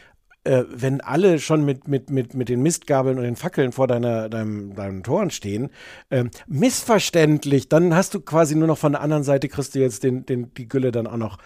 äh, 0.46 0.64
wenn 0.70 1.00
alle 1.00 1.40
schon 1.40 1.64
mit, 1.64 1.88
mit, 1.88 2.08
mit, 2.08 2.34
mit 2.34 2.48
den 2.48 2.62
Mistgabeln 2.62 3.18
und 3.18 3.24
den 3.24 3.34
Fackeln 3.36 3.72
vor 3.72 3.88
deiner, 3.88 4.28
deinem, 4.28 4.74
deinen 4.76 5.02
Toren 5.02 5.30
stehen, 5.30 5.70
äh, 6.08 6.24
missverständlich, 6.46 7.68
dann 7.68 7.94
hast 7.94 8.14
du 8.14 8.20
quasi 8.20 8.54
nur 8.54 8.68
noch 8.68 8.78
von 8.78 8.92
der 8.92 9.00
anderen 9.00 9.24
Seite, 9.24 9.48
kriegst 9.48 9.74
du 9.74 9.80
jetzt 9.80 10.04
den, 10.04 10.24
den, 10.24 10.54
die 10.54 10.68
Gülle 10.68 10.92
dann 10.92 11.08
auch 11.08 11.16
noch 11.16 11.38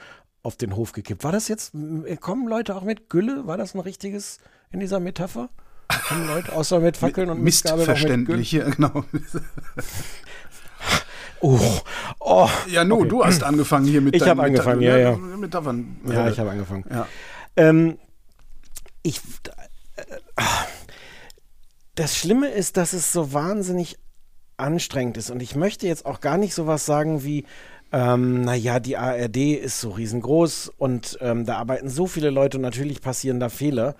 auf 0.42 0.56
den 0.56 0.76
Hof 0.76 0.92
gekippt. 0.92 1.24
War 1.24 1.32
das 1.32 1.48
jetzt, 1.48 1.72
kommen 2.20 2.48
Leute 2.48 2.74
auch 2.76 2.82
mit 2.82 3.08
Gülle? 3.10 3.46
War 3.46 3.56
das 3.56 3.74
ein 3.74 3.80
richtiges 3.80 4.38
in 4.70 4.80
dieser 4.80 5.00
Metapher? 5.00 5.50
Kommen 6.08 6.26
Leute 6.26 6.52
außer 6.52 6.80
mit 6.80 6.96
Fackeln 6.96 7.30
und 7.30 7.42
Mistverständliche, 7.42 8.70
genau. 8.76 9.04
Oh, 11.40 11.58
oh. 12.20 12.48
Ja, 12.68 12.84
nu, 12.84 12.96
okay. 12.96 13.08
du 13.08 13.24
hast 13.24 13.42
angefangen 13.42 13.86
hier 13.86 14.00
mit 14.00 14.14
Ich 14.14 14.22
habe 14.22 14.42
angefangen, 14.42 14.82
ja, 14.82 14.96
ja. 14.98 15.16
Metaphern. 15.16 15.96
Ja, 16.06 16.28
ich 16.28 16.38
habe 16.38 16.50
angefangen. 16.50 16.84
Ja. 16.90 17.08
Ähm, 17.56 17.98
ich. 19.02 19.20
Äh, 19.96 20.42
das 21.94 22.16
Schlimme 22.16 22.48
ist, 22.48 22.76
dass 22.76 22.92
es 22.92 23.12
so 23.12 23.32
wahnsinnig 23.32 23.98
anstrengend 24.58 25.16
ist. 25.16 25.30
Und 25.30 25.40
ich 25.40 25.56
möchte 25.56 25.86
jetzt 25.86 26.06
auch 26.06 26.20
gar 26.20 26.36
nicht 26.36 26.54
sowas 26.54 26.84
sagen 26.86 27.24
wie, 27.24 27.46
ähm, 27.92 28.42
naja, 28.42 28.80
die 28.80 28.96
ARD 28.96 29.36
ist 29.36 29.80
so 29.80 29.90
riesengroß 29.90 30.72
und 30.78 31.18
ähm, 31.20 31.44
da 31.44 31.58
arbeiten 31.58 31.88
so 31.88 32.06
viele 32.06 32.30
Leute 32.30 32.58
und 32.58 32.62
natürlich 32.62 33.00
passieren 33.00 33.40
da 33.40 33.48
Fehler, 33.48 33.96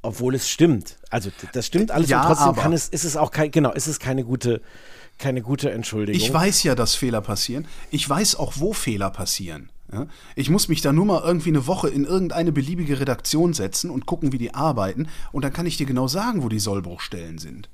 obwohl 0.00 0.34
es 0.34 0.48
stimmt. 0.48 0.98
Also 1.10 1.30
das 1.52 1.66
stimmt 1.66 1.90
alles 1.90 2.08
ja, 2.08 2.20
und 2.20 2.26
trotzdem 2.28 2.48
aber. 2.48 2.62
kann 2.62 2.72
es, 2.72 2.88
ist 2.88 3.04
es 3.04 3.16
auch 3.16 3.30
kein, 3.30 3.50
genau, 3.50 3.72
ist 3.72 3.86
es 3.86 3.98
keine 3.98 4.24
gute, 4.24 4.60
keine 5.18 5.42
gute 5.42 5.70
Entschuldigung. 5.70 6.20
Ich 6.20 6.32
weiß 6.32 6.62
ja, 6.62 6.74
dass 6.74 6.94
Fehler 6.94 7.20
passieren. 7.20 7.66
Ich 7.90 8.08
weiß 8.08 8.36
auch, 8.36 8.54
wo 8.56 8.72
Fehler 8.72 9.10
passieren. 9.10 9.70
Ich 10.36 10.48
muss 10.48 10.68
mich 10.68 10.80
da 10.80 10.92
nur 10.92 11.04
mal 11.04 11.22
irgendwie 11.22 11.50
eine 11.50 11.66
Woche 11.66 11.88
in 11.88 12.04
irgendeine 12.04 12.50
beliebige 12.50 12.98
Redaktion 12.98 13.52
setzen 13.52 13.90
und 13.90 14.06
gucken, 14.06 14.32
wie 14.32 14.38
die 14.38 14.54
arbeiten. 14.54 15.08
Und 15.32 15.44
dann 15.44 15.52
kann 15.52 15.66
ich 15.66 15.76
dir 15.76 15.86
genau 15.86 16.08
sagen, 16.08 16.42
wo 16.42 16.48
die 16.48 16.58
Sollbruchstellen 16.58 17.38
sind. 17.38 17.68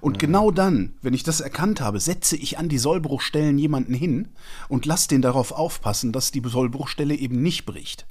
Und 0.00 0.14
mhm. 0.14 0.18
genau 0.18 0.50
dann, 0.50 0.94
wenn 1.02 1.14
ich 1.14 1.22
das 1.22 1.40
erkannt 1.40 1.80
habe, 1.80 2.00
setze 2.00 2.36
ich 2.36 2.58
an 2.58 2.68
die 2.68 2.78
Sollbruchstellen 2.78 3.58
jemanden 3.58 3.94
hin 3.94 4.28
und 4.68 4.86
lasse 4.86 5.08
den 5.08 5.22
darauf 5.22 5.52
aufpassen, 5.52 6.12
dass 6.12 6.30
die 6.30 6.42
Sollbruchstelle 6.44 7.14
eben 7.14 7.42
nicht 7.42 7.66
bricht. 7.66 8.06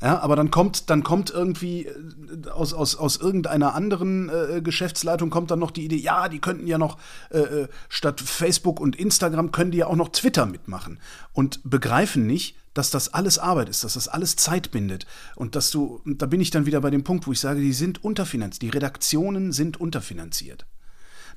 Ja, 0.00 0.18
aber 0.20 0.34
dann 0.34 0.50
kommt, 0.50 0.90
dann 0.90 1.04
kommt 1.04 1.30
irgendwie 1.30 1.86
äh, 1.86 2.48
aus, 2.50 2.72
aus, 2.72 2.96
aus 2.96 3.16
irgendeiner 3.16 3.74
anderen 3.74 4.28
äh, 4.28 4.60
Geschäftsleitung 4.60 5.30
kommt 5.30 5.50
dann 5.50 5.60
noch 5.60 5.70
die 5.70 5.84
Idee, 5.84 5.96
ja, 5.96 6.28
die 6.28 6.40
könnten 6.40 6.66
ja 6.66 6.78
noch 6.78 6.98
äh, 7.30 7.38
äh 7.38 7.68
statt 7.88 8.20
Facebook 8.20 8.80
und 8.80 8.96
Instagram 8.96 9.52
können 9.52 9.70
die 9.70 9.78
ja 9.78 9.86
auch 9.86 9.96
noch 9.96 10.08
Twitter 10.08 10.46
mitmachen 10.46 10.98
und 11.32 11.60
begreifen 11.62 12.26
nicht, 12.26 12.56
dass 12.74 12.90
das 12.90 13.12
alles 13.12 13.38
Arbeit 13.38 13.68
ist, 13.68 13.84
dass 13.84 13.94
das 13.94 14.08
alles 14.08 14.36
Zeit 14.36 14.70
bindet 14.70 15.06
und 15.36 15.54
dass 15.54 15.70
du, 15.70 16.00
da 16.04 16.26
bin 16.26 16.40
ich 16.40 16.50
dann 16.50 16.66
wieder 16.66 16.80
bei 16.80 16.90
dem 16.90 17.04
Punkt, 17.04 17.26
wo 17.26 17.32
ich 17.32 17.40
sage, 17.40 17.60
die 17.60 17.72
sind 17.72 18.02
unterfinanziert, 18.02 18.62
die 18.62 18.70
Redaktionen 18.70 19.52
sind 19.52 19.78
unterfinanziert. 19.78 20.66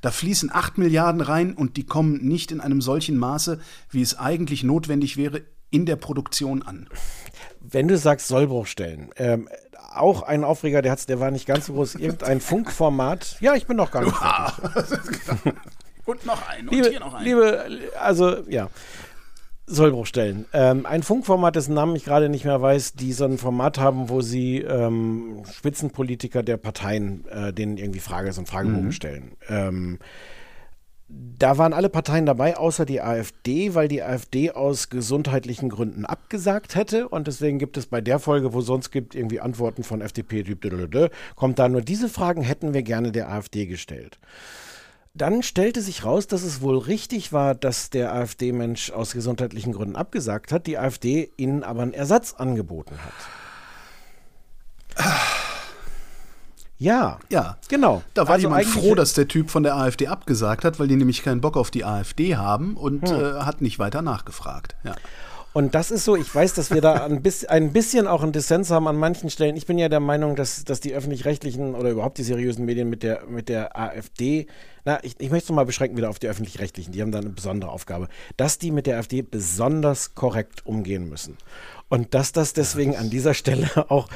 Da 0.00 0.10
fließen 0.10 0.50
8 0.52 0.78
Milliarden 0.78 1.20
rein 1.20 1.54
und 1.54 1.76
die 1.76 1.86
kommen 1.86 2.26
nicht 2.26 2.52
in 2.52 2.60
einem 2.60 2.80
solchen 2.80 3.16
Maße, 3.16 3.60
wie 3.90 4.02
es 4.02 4.18
eigentlich 4.18 4.62
notwendig 4.62 5.16
wäre, 5.16 5.42
in 5.70 5.86
der 5.86 5.96
Produktion 5.96 6.62
an. 6.62 6.88
Wenn 7.60 7.88
du 7.88 7.98
sagst 7.98 8.28
Sollbruchstellen, 8.28 9.10
ähm, 9.16 9.48
auch 9.94 10.22
ein 10.22 10.44
Aufreger, 10.44 10.82
der, 10.82 10.96
der 10.96 11.20
war 11.20 11.30
nicht 11.30 11.46
ganz 11.46 11.66
so 11.66 11.72
groß, 11.72 11.96
irgendein 11.96 12.40
Funkformat. 12.40 13.36
Ja, 13.40 13.54
ich 13.54 13.66
bin 13.66 13.76
noch 13.76 13.90
gar 13.90 14.04
nicht 14.04 14.14
und 16.04 16.24
noch 16.24 16.48
ein, 16.48 16.68
und 16.68 16.74
liebe, 16.74 16.88
hier 16.88 17.00
noch 17.00 17.14
ein. 17.14 17.24
Liebe, 17.24 17.66
also 18.00 18.48
ja. 18.48 18.68
Sollbruchstellen. 19.66 20.46
Ähm, 20.52 20.86
ein 20.86 21.02
Funkformat, 21.02 21.56
dessen 21.56 21.74
Namen 21.74 21.96
ich 21.96 22.04
gerade 22.04 22.28
nicht 22.28 22.44
mehr 22.44 22.62
weiß, 22.62 22.94
die 22.94 23.12
so 23.12 23.24
ein 23.24 23.38
Format 23.38 23.78
haben, 23.78 24.08
wo 24.08 24.20
sie 24.20 24.58
ähm, 24.58 25.42
Spitzenpolitiker 25.52 26.42
der 26.44 26.56
Parteien 26.56 27.26
äh, 27.28 27.52
denen 27.52 27.76
irgendwie 27.76 28.00
Frage, 28.00 28.32
so 28.32 28.40
einen 28.40 28.46
Fragebogen 28.46 28.86
mhm. 28.86 28.92
stellen. 28.92 29.32
Ähm, 29.48 29.98
da 31.08 31.56
waren 31.56 31.72
alle 31.72 31.88
Parteien 31.88 32.26
dabei, 32.26 32.56
außer 32.56 32.84
die 32.84 33.00
AfD, 33.00 33.74
weil 33.74 33.86
die 33.86 34.02
AfD 34.02 34.50
aus 34.50 34.88
gesundheitlichen 34.88 35.68
Gründen 35.68 36.04
abgesagt 36.04 36.74
hätte. 36.74 37.08
Und 37.08 37.28
deswegen 37.28 37.58
gibt 37.58 37.76
es 37.76 37.86
bei 37.86 38.00
der 38.00 38.18
Folge, 38.18 38.52
wo 38.52 38.60
sonst 38.60 38.90
gibt, 38.90 39.14
irgendwie 39.14 39.40
Antworten 39.40 39.84
von 39.84 40.00
FDP, 40.00 40.44
kommt 41.36 41.58
da 41.60 41.68
nur 41.68 41.82
diese 41.82 42.08
Fragen 42.08 42.42
hätten 42.42 42.74
wir 42.74 42.82
gerne 42.82 43.12
der 43.12 43.30
AfD 43.30 43.66
gestellt. 43.66 44.18
Dann 45.16 45.42
stellte 45.42 45.80
sich 45.80 46.04
raus, 46.04 46.26
dass 46.26 46.42
es 46.42 46.60
wohl 46.60 46.76
richtig 46.76 47.32
war, 47.32 47.54
dass 47.54 47.88
der 47.88 48.12
AfD-Mensch 48.12 48.90
aus 48.90 49.12
gesundheitlichen 49.12 49.72
Gründen 49.72 49.96
abgesagt 49.96 50.52
hat, 50.52 50.66
die 50.66 50.76
AfD 50.76 51.30
ihnen 51.38 51.62
aber 51.62 51.82
einen 51.82 51.94
Ersatz 51.94 52.34
angeboten 52.34 52.96
hat. 53.02 53.14
Ja, 56.78 57.18
ja, 57.30 57.56
genau. 57.68 58.02
Da 58.12 58.26
war 58.26 58.34
also 58.34 58.48
jemand 58.48 58.66
froh, 58.66 58.94
dass 58.94 59.14
der 59.14 59.26
Typ 59.26 59.48
von 59.48 59.62
der 59.62 59.76
AfD 59.76 60.08
abgesagt 60.08 60.64
hat, 60.66 60.78
weil 60.78 60.88
die 60.88 60.96
nämlich 60.96 61.22
keinen 61.22 61.40
Bock 61.40 61.56
auf 61.56 61.70
die 61.70 61.86
AfD 61.86 62.36
haben 62.36 62.76
und 62.76 63.08
hm. 63.08 63.18
äh, 63.18 63.32
hat 63.40 63.62
nicht 63.62 63.78
weiter 63.78 64.02
nachgefragt. 64.02 64.76
Ja. 64.84 64.94
Und 65.54 65.74
das 65.74 65.90
ist 65.90 66.04
so, 66.04 66.16
ich 66.16 66.34
weiß, 66.34 66.52
dass 66.52 66.70
wir 66.70 66.82
da 66.82 67.06
ein, 67.06 67.22
bisschen, 67.22 67.48
ein 67.48 67.72
bisschen 67.72 68.06
auch 68.06 68.22
einen 68.22 68.32
Dissens 68.32 68.70
haben 68.70 68.86
an 68.88 68.96
manchen 68.96 69.30
Stellen. 69.30 69.56
Ich 69.56 69.64
bin 69.64 69.78
ja 69.78 69.88
der 69.88 70.00
Meinung, 70.00 70.36
dass, 70.36 70.64
dass 70.64 70.80
die 70.80 70.92
öffentlich-rechtlichen 70.92 71.74
oder 71.74 71.88
überhaupt 71.88 72.18
die 72.18 72.24
seriösen 72.24 72.66
Medien 72.66 72.90
mit 72.90 73.02
der, 73.02 73.24
mit 73.26 73.48
der 73.48 73.78
AfD, 73.78 74.48
na, 74.86 75.02
ich, 75.02 75.16
ich 75.18 75.30
möchte 75.30 75.52
es 75.52 75.54
mal 75.54 75.66
beschränken 75.66 75.96
wieder 75.96 76.08
auf 76.08 76.20
die 76.20 76.28
öffentlich-rechtlichen, 76.28 76.92
die 76.92 77.02
haben 77.02 77.10
da 77.10 77.18
eine 77.18 77.30
besondere 77.30 77.72
Aufgabe, 77.72 78.06
dass 78.36 78.58
die 78.58 78.70
mit 78.70 78.86
der 78.86 78.98
AfD 78.98 79.20
besonders 79.20 80.14
korrekt 80.14 80.64
umgehen 80.64 81.08
müssen. 81.08 81.36
Und 81.88 82.14
dass 82.14 82.30
das 82.30 82.52
deswegen 82.52 82.96
an 82.96 83.10
dieser 83.10 83.34
Stelle 83.34 83.68
auch 83.90 84.08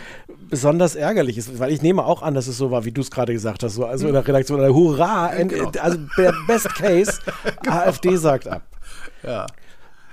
besonders 0.48 0.94
ärgerlich 0.94 1.38
ist, 1.38 1.58
weil 1.58 1.72
ich 1.72 1.82
nehme 1.82 2.04
auch 2.04 2.22
an, 2.22 2.34
dass 2.34 2.46
es 2.46 2.56
so 2.56 2.70
war, 2.70 2.84
wie 2.84 2.92
du 2.92 3.00
es 3.00 3.10
gerade 3.10 3.32
gesagt 3.32 3.64
hast, 3.64 3.74
so, 3.74 3.84
also 3.84 4.06
in 4.06 4.12
der 4.14 4.26
Redaktion, 4.26 4.60
hurra, 4.72 5.34
genau. 5.34 5.72
also 5.80 5.98
Best 6.46 6.72
Case, 6.76 7.20
AfD 7.66 8.16
sagt 8.16 8.46
ab. 8.46 8.62
Ja. 9.24 9.46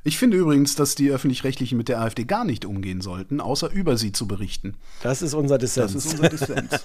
Ich 0.08 0.17
finde 0.17 0.38
übrigens, 0.38 0.76
dass 0.76 0.96
die 0.96 1.12
Öffentlich-Rechtlichen 1.12 1.78
mit 1.78 1.89
der 1.89 2.00
AfD 2.00 2.24
gar 2.24 2.46
nicht 2.46 2.63
umgehen 2.63 3.02
sollten, 3.02 3.41
außer 3.41 3.70
über 3.70 3.98
sie 3.98 4.13
zu 4.13 4.26
berichten. 4.26 4.76
Das 5.04 5.22
ist 5.22 5.34
unser 5.34 5.58
Dissens. 5.58 5.91
Das 5.91 6.06
ist 6.06 6.13
unser 6.13 6.30
Dissens. 6.30 6.82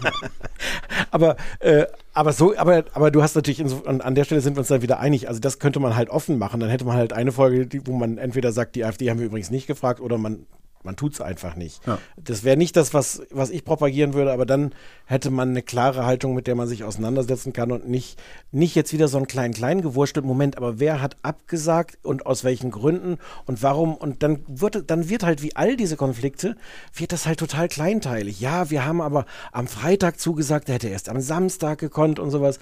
aber, 1.12 1.36
äh, 1.60 1.86
aber 2.14 2.32
so, 2.32 2.56
aber, 2.56 2.84
aber 2.94 3.12
du 3.12 3.22
hast 3.22 3.36
natürlich, 3.36 3.62
so, 3.64 3.84
an 3.84 4.16
der 4.16 4.24
Stelle 4.24 4.40
sind 4.40 4.56
wir 4.56 4.58
uns 4.58 4.66
dann 4.66 4.82
wieder 4.82 4.98
einig. 4.98 5.28
Also 5.28 5.38
das 5.38 5.60
könnte 5.60 5.78
man 5.78 5.94
halt 5.94 6.10
offen 6.10 6.36
machen. 6.36 6.58
Dann 6.58 6.68
hätte 6.68 6.84
man 6.84 6.96
halt 6.96 7.12
eine 7.12 7.30
Folge, 7.30 7.68
wo 7.84 7.92
man 7.92 8.18
entweder 8.18 8.50
sagt, 8.50 8.74
die 8.74 8.84
AfD 8.84 9.08
haben 9.08 9.20
wir 9.20 9.26
übrigens 9.26 9.52
nicht 9.52 9.68
gefragt, 9.68 10.00
oder 10.00 10.18
man 10.18 10.44
man 10.84 10.96
tut 10.96 11.14
es 11.14 11.20
einfach 11.20 11.56
nicht. 11.56 11.86
Ja. 11.86 11.98
Das 12.16 12.44
wäre 12.44 12.56
nicht 12.56 12.76
das, 12.76 12.92
was, 12.94 13.22
was 13.30 13.50
ich 13.50 13.64
propagieren 13.64 14.14
würde, 14.14 14.32
aber 14.32 14.46
dann 14.46 14.74
hätte 15.06 15.30
man 15.30 15.50
eine 15.50 15.62
klare 15.62 16.04
Haltung, 16.04 16.34
mit 16.34 16.46
der 16.46 16.54
man 16.54 16.68
sich 16.68 16.84
auseinandersetzen 16.84 17.52
kann 17.52 17.70
und 17.70 17.88
nicht, 17.88 18.20
nicht 18.50 18.74
jetzt 18.74 18.92
wieder 18.92 19.08
so 19.08 19.16
einen 19.16 19.26
kleinen, 19.26 19.54
kleinen 19.54 19.82
gewurschtelt 19.82 20.26
Moment, 20.26 20.56
aber 20.56 20.80
wer 20.80 21.00
hat 21.00 21.16
abgesagt 21.22 21.98
und 22.02 22.26
aus 22.26 22.44
welchen 22.44 22.70
Gründen 22.70 23.18
und 23.46 23.62
warum? 23.62 23.94
Und 23.94 24.22
dann 24.22 24.40
wird, 24.48 24.90
dann 24.90 25.08
wird 25.08 25.22
halt 25.22 25.42
wie 25.42 25.54
all 25.56 25.76
diese 25.76 25.96
Konflikte, 25.96 26.56
wird 26.94 27.12
das 27.12 27.26
halt 27.26 27.38
total 27.38 27.68
kleinteilig. 27.68 28.40
Ja, 28.40 28.70
wir 28.70 28.84
haben 28.84 29.00
aber 29.00 29.26
am 29.52 29.66
Freitag 29.66 30.18
zugesagt, 30.18 30.68
der 30.68 30.76
hätte 30.76 30.88
erst 30.88 31.08
am 31.08 31.20
Samstag 31.20 31.78
gekonnt 31.78 32.18
und 32.18 32.30
sowas. 32.30 32.58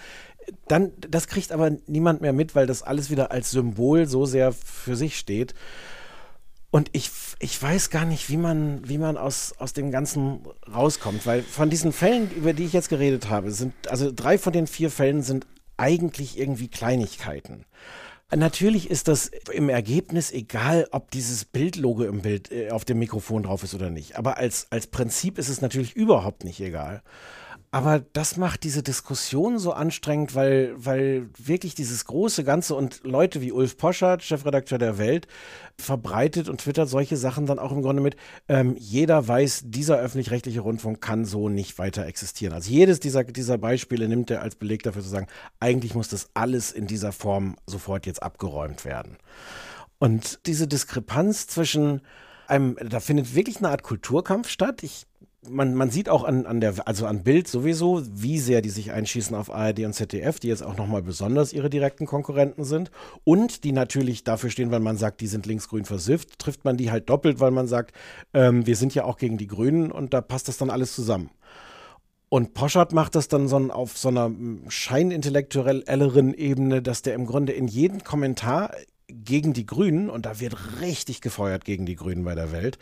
Dann, 0.68 0.92
das 0.98 1.28
kriegt 1.28 1.52
aber 1.52 1.70
niemand 1.87 2.20
mehr 2.20 2.33
mit, 2.33 2.54
weil 2.54 2.66
das 2.66 2.83
alles 2.83 3.11
wieder 3.11 3.30
als 3.30 3.50
Symbol 3.50 4.06
so 4.06 4.26
sehr 4.26 4.52
für 4.52 4.96
sich 4.96 5.18
steht. 5.18 5.54
Und 6.70 6.88
ich, 6.92 7.11
ich 7.40 7.61
weiß 7.61 7.90
gar 7.90 8.04
nicht, 8.04 8.30
wie 8.30 8.37
man, 8.37 8.88
wie 8.88 8.98
man 8.98 9.16
aus, 9.16 9.54
aus 9.59 9.72
dem 9.72 9.90
Ganzen 9.90 10.40
rauskommt, 10.72 11.26
weil 11.26 11.42
von 11.42 11.68
diesen 11.68 11.92
Fällen, 11.92 12.30
über 12.30 12.52
die 12.52 12.64
ich 12.64 12.72
jetzt 12.72 12.88
geredet 12.88 13.28
habe, 13.28 13.50
sind, 13.50 13.74
also 13.88 14.12
drei 14.14 14.38
von 14.38 14.52
den 14.52 14.68
vier 14.68 14.90
Fällen 14.90 15.22
sind 15.22 15.46
eigentlich 15.76 16.38
irgendwie 16.38 16.68
Kleinigkeiten. 16.68 17.64
Natürlich 18.33 18.88
ist 18.88 19.09
das 19.09 19.33
im 19.52 19.68
Ergebnis 19.68 20.30
egal, 20.30 20.87
ob 20.92 21.11
dieses 21.11 21.44
Bildlogo 21.44 22.04
im 22.04 22.22
Bild 22.22 22.52
äh, 22.52 22.70
auf 22.70 22.85
dem 22.85 23.00
Mikrofon 23.00 23.42
drauf 23.42 23.64
ist 23.64 23.74
oder 23.74 23.90
nicht. 23.90 24.16
Aber 24.16 24.37
als, 24.37 24.68
als 24.70 24.87
Prinzip 24.87 25.38
ist 25.38 25.48
es 25.48 25.61
natürlich 25.61 25.96
überhaupt 25.96 26.44
nicht 26.44 26.61
egal. 26.61 27.02
Aber 27.72 28.00
das 28.00 28.37
macht 28.37 28.64
diese 28.64 28.83
Diskussion 28.83 29.61
so 29.61 29.72
anstrengend, 29.72 30.35
weil, 30.35 30.74
weil 30.76 31.30
wirklich 31.38 31.76
dieses 31.76 32.04
große 32.04 32.42
Ganze 32.42 32.74
und 32.74 33.02
Leute 33.04 33.40
wie 33.42 33.52
Ulf 33.52 33.76
Poschardt, 33.76 34.24
Chefredakteur 34.24 34.78
der 34.78 34.98
Welt, 34.98 35.28
verbreitet 35.78 36.48
und 36.48 36.62
twittert 36.62 36.88
solche 36.88 37.16
Sachen 37.16 37.46
dann 37.46 37.61
auch 37.61 37.70
im 37.70 37.83
Grunde 37.83 38.02
mit, 38.02 38.16
ähm, 38.48 38.74
jeder 38.76 39.26
weiß, 39.26 39.62
dieser 39.66 39.98
öffentlich-rechtliche 39.98 40.61
Rundfunk 40.61 41.00
kann 41.00 41.24
so 41.24 41.48
nicht 41.48 41.78
weiter 41.78 42.06
existieren. 42.06 42.54
Also 42.54 42.72
jedes 42.72 42.98
dieser, 42.98 43.22
dieser 43.22 43.56
Beispiele 43.56 44.09
nimmt 44.09 44.33
er 44.33 44.42
als 44.42 44.56
Beleg 44.56 44.83
dafür 44.83 45.02
zu 45.02 45.09
sagen, 45.09 45.28
eigentlich 45.61 45.94
muss 45.94 46.09
das 46.09 46.28
alles 46.35 46.72
in 46.72 46.88
dieser 46.88 47.12
Form 47.12 47.54
sofort 47.66 48.04
jetzt 48.04 48.20
abgeräumt 48.20 48.85
werden. 48.85 49.16
Und 50.00 50.40
diese 50.46 50.66
Diskrepanz 50.66 51.46
zwischen 51.46 52.00
einem, 52.48 52.76
da 52.85 52.98
findet 52.98 53.37
wirklich 53.37 53.59
eine 53.59 53.68
Art 53.68 53.85
Kulturkampf 53.85 54.48
statt. 54.48 54.83
Ich 54.83 55.06
man, 55.48 55.74
man 55.74 55.90
sieht 55.90 56.09
auch 56.09 56.24
an, 56.24 56.44
an 56.44 56.61
der, 56.61 56.87
also 56.87 57.07
an 57.07 57.22
Bild 57.22 57.48
sowieso, 57.48 58.03
wie 58.11 58.38
sehr 58.38 58.61
die 58.61 58.68
sich 58.68 58.92
einschießen 58.92 59.35
auf 59.35 59.50
ARD 59.50 59.81
und 59.81 59.94
ZDF, 59.94 60.38
die 60.38 60.48
jetzt 60.48 60.62
auch 60.62 60.76
nochmal 60.76 61.03
besonders 61.03 61.53
ihre 61.53 61.70
direkten 61.70 62.07
Konkurrenten 62.07 62.64
sind. 62.64 62.90
Und 63.24 63.64
die 63.64 63.72
natürlich 63.72 64.22
dafür 64.22 64.50
stehen, 64.50 64.70
weil 64.70 64.81
man 64.81 64.98
sagt, 64.98 65.20
die 65.20 65.26
sind 65.26 65.46
linksgrün 65.46 65.87
versifft, 65.87 66.38
trifft 66.38 66.64
man 66.64 66.76
die 66.76 66.90
halt 66.90 67.09
doppelt, 67.09 67.40
weil 67.40 67.53
man 67.53 67.66
sagt, 67.66 67.94
ähm, 68.35 68.66
wir 68.66 68.76
sind 68.76 68.94
ja 68.94 69.05
auch 69.05 69.16
gegen 69.16 69.38
die 69.38 69.46
Grünen 69.46 69.90
und 69.90 70.12
da 70.12 70.20
passt 70.20 70.48
das 70.48 70.59
dann 70.59 70.70
alles 70.70 70.94
zusammen. 70.94 71.31
Und 72.29 72.55
Poschardt 72.55 72.92
macht 72.92 73.16
das 73.16 73.26
dann 73.26 73.48
so 73.48 73.57
auf 73.57 73.98
so 73.98 74.09
einer 74.09 74.31
scheinintellektuelleren 74.68 76.35
Ebene, 76.35 76.81
dass 76.81 77.03
der 77.03 77.14
im 77.14 77.26
Grunde 77.26 77.53
in 77.53 77.66
jedem 77.66 78.05
Kommentar 78.05 78.72
gegen 79.09 79.53
die 79.53 79.66
Grünen, 79.66 80.09
und 80.09 80.26
da 80.26 80.38
wird 80.38 80.81
richtig 80.81 81.22
gefeuert 81.22 81.64
gegen 81.64 81.87
die 81.87 81.96
Grünen 81.96 82.24
bei 82.24 82.37
der 82.37 82.53
Welt, 82.53 82.79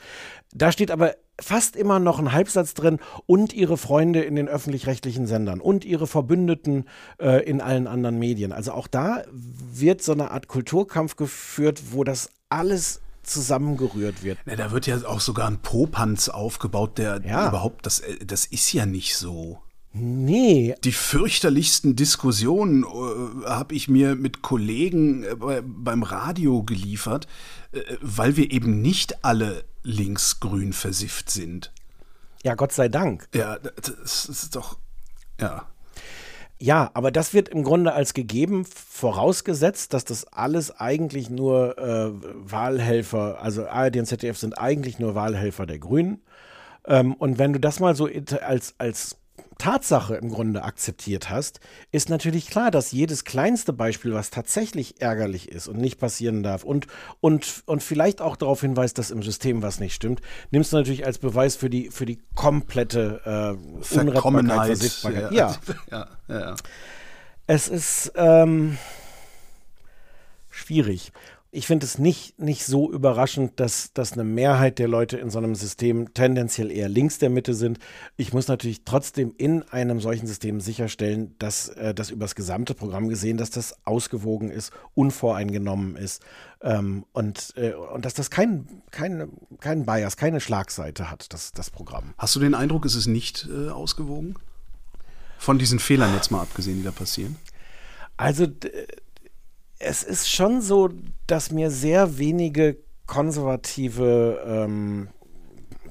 da 0.52 0.70
steht 0.70 0.90
aber 0.90 1.14
fast 1.40 1.76
immer 1.76 1.98
noch 1.98 2.18
ein 2.18 2.32
Halbsatz 2.32 2.74
drin 2.74 2.98
und 3.26 3.52
ihre 3.52 3.76
Freunde 3.76 4.22
in 4.22 4.34
den 4.34 4.48
öffentlich-rechtlichen 4.48 5.26
Sendern 5.26 5.60
und 5.60 5.84
ihre 5.84 6.06
Verbündeten 6.06 6.86
äh, 7.20 7.44
in 7.44 7.60
allen 7.60 7.86
anderen 7.86 8.18
Medien. 8.18 8.52
Also 8.52 8.72
auch 8.72 8.86
da 8.86 9.22
wird 9.30 10.02
so 10.02 10.12
eine 10.12 10.30
Art 10.30 10.48
Kulturkampf 10.48 11.16
geführt, 11.16 11.92
wo 11.92 12.04
das 12.04 12.30
alles 12.48 13.00
zusammengerührt 13.22 14.22
wird. 14.22 14.38
Ja, 14.46 14.56
da 14.56 14.72
wird 14.72 14.86
ja 14.86 14.96
auch 15.06 15.20
sogar 15.20 15.48
ein 15.48 15.58
Popanz 15.58 16.28
aufgebaut, 16.28 16.98
der 16.98 17.20
ja. 17.24 17.48
überhaupt, 17.48 17.86
das, 17.86 18.00
äh, 18.00 18.24
das 18.24 18.46
ist 18.46 18.72
ja 18.72 18.86
nicht 18.86 19.16
so. 19.16 19.58
Nee. 19.92 20.74
Die 20.84 20.92
fürchterlichsten 20.92 21.96
Diskussionen 21.96 22.84
äh, 22.84 23.46
habe 23.48 23.74
ich 23.74 23.88
mir 23.88 24.14
mit 24.14 24.42
Kollegen 24.42 25.24
äh, 25.24 25.62
beim 25.64 26.02
Radio 26.02 26.62
geliefert, 26.62 27.26
äh, 27.72 27.80
weil 28.00 28.36
wir 28.36 28.50
eben 28.50 28.82
nicht 28.82 29.24
alle 29.24 29.64
linksgrün 29.82 30.72
versifft 30.72 31.30
sind. 31.30 31.72
Ja, 32.44 32.54
Gott 32.54 32.72
sei 32.72 32.88
Dank. 32.88 33.28
Ja, 33.34 33.58
das 33.58 34.26
ist 34.26 34.54
doch. 34.54 34.78
Ja. 35.40 35.66
Ja, 36.60 36.90
aber 36.94 37.12
das 37.12 37.34
wird 37.34 37.48
im 37.48 37.62
Grunde 37.62 37.92
als 37.92 38.14
gegeben 38.14 38.64
vorausgesetzt, 38.64 39.94
dass 39.94 40.04
das 40.04 40.24
alles 40.24 40.72
eigentlich 40.72 41.30
nur 41.30 41.78
äh, 41.78 42.10
Wahlhelfer, 42.50 43.40
also 43.40 43.68
ARD 43.68 43.98
und 43.98 44.06
ZDF 44.06 44.36
sind 44.36 44.58
eigentlich 44.58 44.98
nur 44.98 45.14
Wahlhelfer 45.14 45.66
der 45.66 45.78
Grünen. 45.78 46.20
Ähm, 46.84 47.14
und 47.14 47.38
wenn 47.38 47.52
du 47.52 47.60
das 47.60 47.78
mal 47.78 47.94
so 47.94 48.08
als, 48.42 48.74
als 48.78 49.18
Tatsache 49.58 50.14
im 50.14 50.30
Grunde 50.30 50.62
akzeptiert 50.62 51.30
hast, 51.30 51.60
ist 51.90 52.08
natürlich 52.08 52.48
klar, 52.48 52.70
dass 52.70 52.92
jedes 52.92 53.24
kleinste 53.24 53.72
Beispiel, 53.72 54.14
was 54.14 54.30
tatsächlich 54.30 55.00
ärgerlich 55.00 55.48
ist 55.48 55.66
und 55.68 55.78
nicht 55.78 55.98
passieren 55.98 56.42
darf 56.42 56.62
und, 56.64 56.86
und, 57.20 57.62
und 57.66 57.82
vielleicht 57.82 58.20
auch 58.20 58.36
darauf 58.36 58.60
hinweist, 58.60 58.98
dass 58.98 59.10
im 59.10 59.22
System 59.22 59.62
was 59.62 59.80
nicht 59.80 59.94
stimmt, 59.94 60.20
nimmst 60.50 60.72
du 60.72 60.76
natürlich 60.76 61.04
als 61.04 61.18
Beweis 61.18 61.56
für 61.56 61.70
die, 61.70 61.90
für 61.90 62.06
die 62.06 62.20
komplette 62.34 63.20
äh, 63.24 63.98
Unrettbarkeit, 63.98 64.66
Versichtbarkeit. 64.66 65.32
Ja. 65.32 65.56
Ja. 65.90 66.06
ja, 66.28 66.40
ja. 66.40 66.54
Es 67.46 67.68
ist 67.68 68.12
ähm, 68.14 68.76
schwierig 70.50 71.12
ich 71.50 71.66
finde 71.66 71.86
es 71.86 71.98
nicht, 71.98 72.38
nicht 72.38 72.66
so 72.66 72.92
überraschend, 72.92 73.58
dass, 73.58 73.94
dass 73.94 74.12
eine 74.12 74.24
Mehrheit 74.24 74.78
der 74.78 74.86
Leute 74.86 75.16
in 75.16 75.30
so 75.30 75.38
einem 75.38 75.54
System 75.54 76.12
tendenziell 76.12 76.70
eher 76.70 76.90
links 76.90 77.18
der 77.18 77.30
Mitte 77.30 77.54
sind. 77.54 77.78
Ich 78.18 78.34
muss 78.34 78.48
natürlich 78.48 78.84
trotzdem 78.84 79.32
in 79.38 79.62
einem 79.62 80.00
solchen 80.00 80.26
System 80.26 80.60
sicherstellen, 80.60 81.34
dass 81.38 81.70
äh, 81.70 81.94
das 81.94 82.10
über 82.10 82.26
das 82.26 82.34
gesamte 82.34 82.74
Programm 82.74 83.08
gesehen, 83.08 83.38
dass 83.38 83.48
das 83.48 83.74
ausgewogen 83.86 84.50
ist, 84.50 84.72
unvoreingenommen 84.94 85.96
ist 85.96 86.22
ähm, 86.60 87.06
und, 87.12 87.54
äh, 87.56 87.72
und 87.72 88.04
dass 88.04 88.12
das 88.12 88.30
kein, 88.30 88.82
kein, 88.90 89.30
kein 89.60 89.86
Bias, 89.86 90.18
keine 90.18 90.40
Schlagseite 90.40 91.10
hat, 91.10 91.32
das, 91.32 91.52
das 91.52 91.70
Programm. 91.70 92.12
Hast 92.18 92.36
du 92.36 92.40
den 92.40 92.54
Eindruck, 92.54 92.84
ist 92.84 92.94
es 92.94 93.06
nicht 93.06 93.48
äh, 93.50 93.70
ausgewogen? 93.70 94.34
Von 95.38 95.58
diesen 95.58 95.78
Fehlern 95.78 96.12
jetzt 96.14 96.30
mal 96.30 96.42
abgesehen, 96.42 96.78
die 96.78 96.84
da 96.84 96.90
passieren? 96.90 97.36
Also 98.18 98.46
es 99.78 100.02
ist 100.02 100.28
schon 100.28 100.60
so, 100.60 100.90
dass 101.26 101.50
mir 101.50 101.70
sehr 101.70 102.18
wenige 102.18 102.78
konservative 103.06 104.42
ähm, 104.46 105.08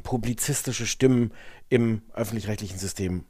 publizistische 0.03 0.85
Stimmen 0.85 1.31
im 1.69 2.01
öffentlich-rechtlichen 2.13 2.77
System 2.77 3.25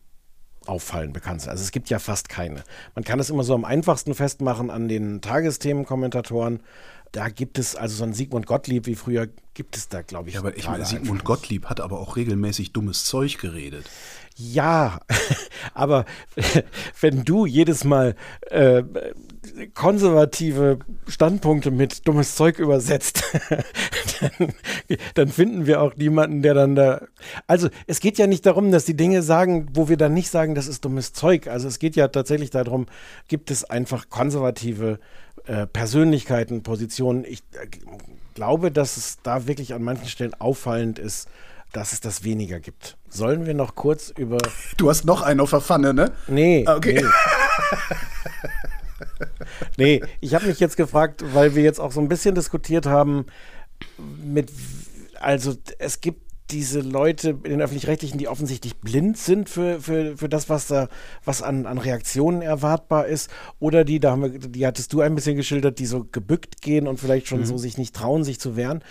auffallen, 0.66 1.14
bekannt 1.14 1.42
sind. 1.42 1.52
Also 1.52 1.64
es 1.64 1.72
gibt 1.72 1.90
ja 1.90 2.00
fast 2.00 2.30
keine. 2.30 2.64
Man 2.94 3.04
kann 3.04 3.20
es 3.20 3.30
immer 3.30 3.44
so 3.44 3.54
am 3.54 3.66
einfachsten 3.66 4.14
festmachen 4.14 4.70
an 4.70 4.88
den 4.88 5.22
Tagesthemenkommentatoren. 5.22 6.62
Da 7.12 7.30
gibt 7.30 7.58
es 7.58 7.76
also 7.76 7.96
so 7.96 8.04
einen 8.04 8.14
Sigmund 8.14 8.46
Gottlieb 8.46 8.86
wie 8.86 8.96
früher, 8.96 9.28
gibt 9.54 9.78
es 9.78 9.88
da, 9.88 10.02
glaube 10.02 10.30
ich. 10.30 10.36
Ja, 10.36 10.42
aber 10.42 10.56
ich 10.58 10.68
meine, 10.68 10.86
Sigmund 10.86 11.24
Gottlieb 11.24 11.66
hat 11.66 11.80
aber 11.80 12.00
auch 12.00 12.16
regelmäßig 12.16 12.74
dummes 12.74 13.06
Zeug 13.06 13.38
geredet. 13.38 13.86
Ja, 14.36 15.00
aber 15.74 16.06
wenn 17.02 17.24
du 17.24 17.48
jedes 17.48 17.84
Mal 17.84 18.16
äh, 18.52 18.84
konservative 19.74 20.78
Standpunkte 21.08 21.72
mit 21.72 22.08
dummes 22.08 22.36
Zeug 22.36 22.60
übersetzt, 22.60 23.24
dann, 24.20 24.54
dann, 25.16 25.28
finden 25.30 25.66
wir 25.66 25.82
auch 25.82 25.96
niemanden, 25.96 26.44
der 26.44 26.54
dann 26.54 26.76
da. 26.76 27.02
Also 27.48 27.70
es 27.88 28.00
geht 28.00 28.20
ja 28.20 28.28
nicht 28.28 28.46
darum, 28.46 28.72
dass 28.72 28.86
die 28.86 28.96
Dinge 28.96 29.24
sagen, 29.24 29.70
wo 29.74 29.90
wir 29.90 29.98
dann 29.98 30.14
nicht 30.14 30.30
sagen, 30.30 30.54
das 30.54 30.68
ist 30.68 30.86
dummes 30.86 31.14
Zeug. 31.14 31.48
Also 31.48 31.68
es 31.68 31.80
geht 31.80 31.96
ja 31.96 32.08
tatsächlich 32.08 32.52
darum, 32.52 32.86
gibt 33.28 33.50
es 33.50 33.64
einfach 33.64 34.10
konservative 34.10 35.00
äh, 35.46 35.68
Persönlichkeiten, 35.68 36.64
Positionen. 36.64 37.26
Ich 37.26 37.44
äh, 37.54 37.68
glaube, 38.34 38.72
dass 38.72 38.98
es 38.98 39.20
da 39.24 39.48
wirklich 39.48 39.74
an 39.74 39.84
manchen 39.84 40.08
Stellen 40.08 40.34
auffallend 40.34 41.00
ist, 41.00 41.28
dass 41.74 41.94
es 41.94 42.02
das 42.02 42.24
weniger 42.24 42.60
gibt. 42.60 42.98
Sollen 43.10 43.46
wir 43.46 43.54
noch 43.54 43.76
kurz 43.76 44.10
über. 44.10 44.38
Du 44.78 44.90
hast 44.90 45.06
noch 45.06 45.22
einen 45.22 45.40
auf 45.40 45.50
der 45.50 45.62
Pfanne, 45.62 45.94
ne? 45.94 46.12
Nee. 46.28 46.64
Ah, 46.68 46.76
okay. 46.76 47.04
Nee. 49.78 50.02
nee, 50.02 50.04
ich 50.22 50.34
habe 50.34 50.48
mich 50.48 50.60
jetzt 50.60 50.78
gefragt, 50.78 51.24
weil 51.34 51.56
wir 51.56 51.64
jetzt 51.64 51.80
auch 51.80 51.92
so 51.92 52.00
ein 52.00 52.08
bisschen 52.08 52.36
diskutiert 52.36 52.86
haben, 52.86 53.26
mit, 54.24 54.52
also 55.20 55.56
es 55.80 56.02
gibt 56.02 56.27
diese 56.50 56.80
Leute 56.80 57.32
in 57.44 57.52
den 57.52 57.62
öffentlich-rechtlichen, 57.62 58.18
die 58.18 58.28
offensichtlich 58.28 58.78
blind 58.78 59.18
sind 59.18 59.50
für, 59.50 59.82
für, 59.82 60.18
für 60.18 60.30
das, 60.30 60.50
was 60.50 60.68
da, 60.68 60.88
was 61.26 61.42
an, 61.42 61.66
an 61.66 61.78
Reaktionen 61.78 62.42
erwartbar 62.42 63.08
ist, 63.08 63.30
oder 63.60 63.84
die, 63.84 64.00
da 64.00 64.12
haben 64.12 64.22
wir, 64.24 64.30
die 64.40 64.66
hattest 64.66 64.94
du 64.94 65.02
ein 65.02 65.16
bisschen 65.16 65.36
geschildert, 65.36 65.80
die 65.80 65.86
so 65.86 66.06
gebückt 66.10 66.62
gehen 66.62 66.88
und 66.88 67.00
vielleicht 67.00 67.28
schon 67.28 67.42
mhm. 67.42 67.46
so 67.46 67.58
sich 67.58 67.78
nicht 67.78 67.96
trauen, 67.96 68.24
sich 68.24 68.40
zu 68.40 68.56
wehren. 68.56 68.82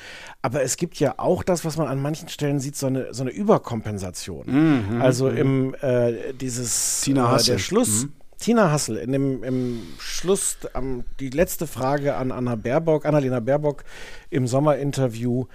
Aber 0.43 0.63
es 0.63 0.77
gibt 0.77 0.99
ja 0.99 1.15
auch 1.17 1.43
das, 1.43 1.65
was 1.65 1.77
man 1.77 1.89
an 1.89 2.01
manchen 2.01 2.29
Stellen 2.29 2.61
sieht, 2.61 2.77
so 2.77 2.89
eine, 2.89 3.15
so 3.15 3.23
eine 3.23 3.31
Überkompensation. 3.31 4.47
Mhm. 4.47 5.01
Also 5.01 5.31
mhm. 5.31 5.37
im 5.37 5.75
äh, 5.81 6.33
dieses 6.35 7.01
Tina 7.01 7.37
äh, 7.37 7.43
der 7.43 7.59
Schluss. 7.59 8.05
Mhm. 8.05 8.13
Tina 8.39 8.71
Hassel, 8.71 8.99
in 8.99 9.13
dem, 9.13 9.43
im 9.43 9.83
Schluss, 9.99 10.59
um, 10.75 11.05
die 11.21 11.31
letzte 11.31 11.67
Frage 11.67 12.17
an 12.17 12.31
Anna 12.31 12.55
Baerbock, 12.55 13.07
Annalena 13.07 13.41
Baerbock 13.41 13.85
im 14.29 14.47
Sommerinterview, 14.47 15.47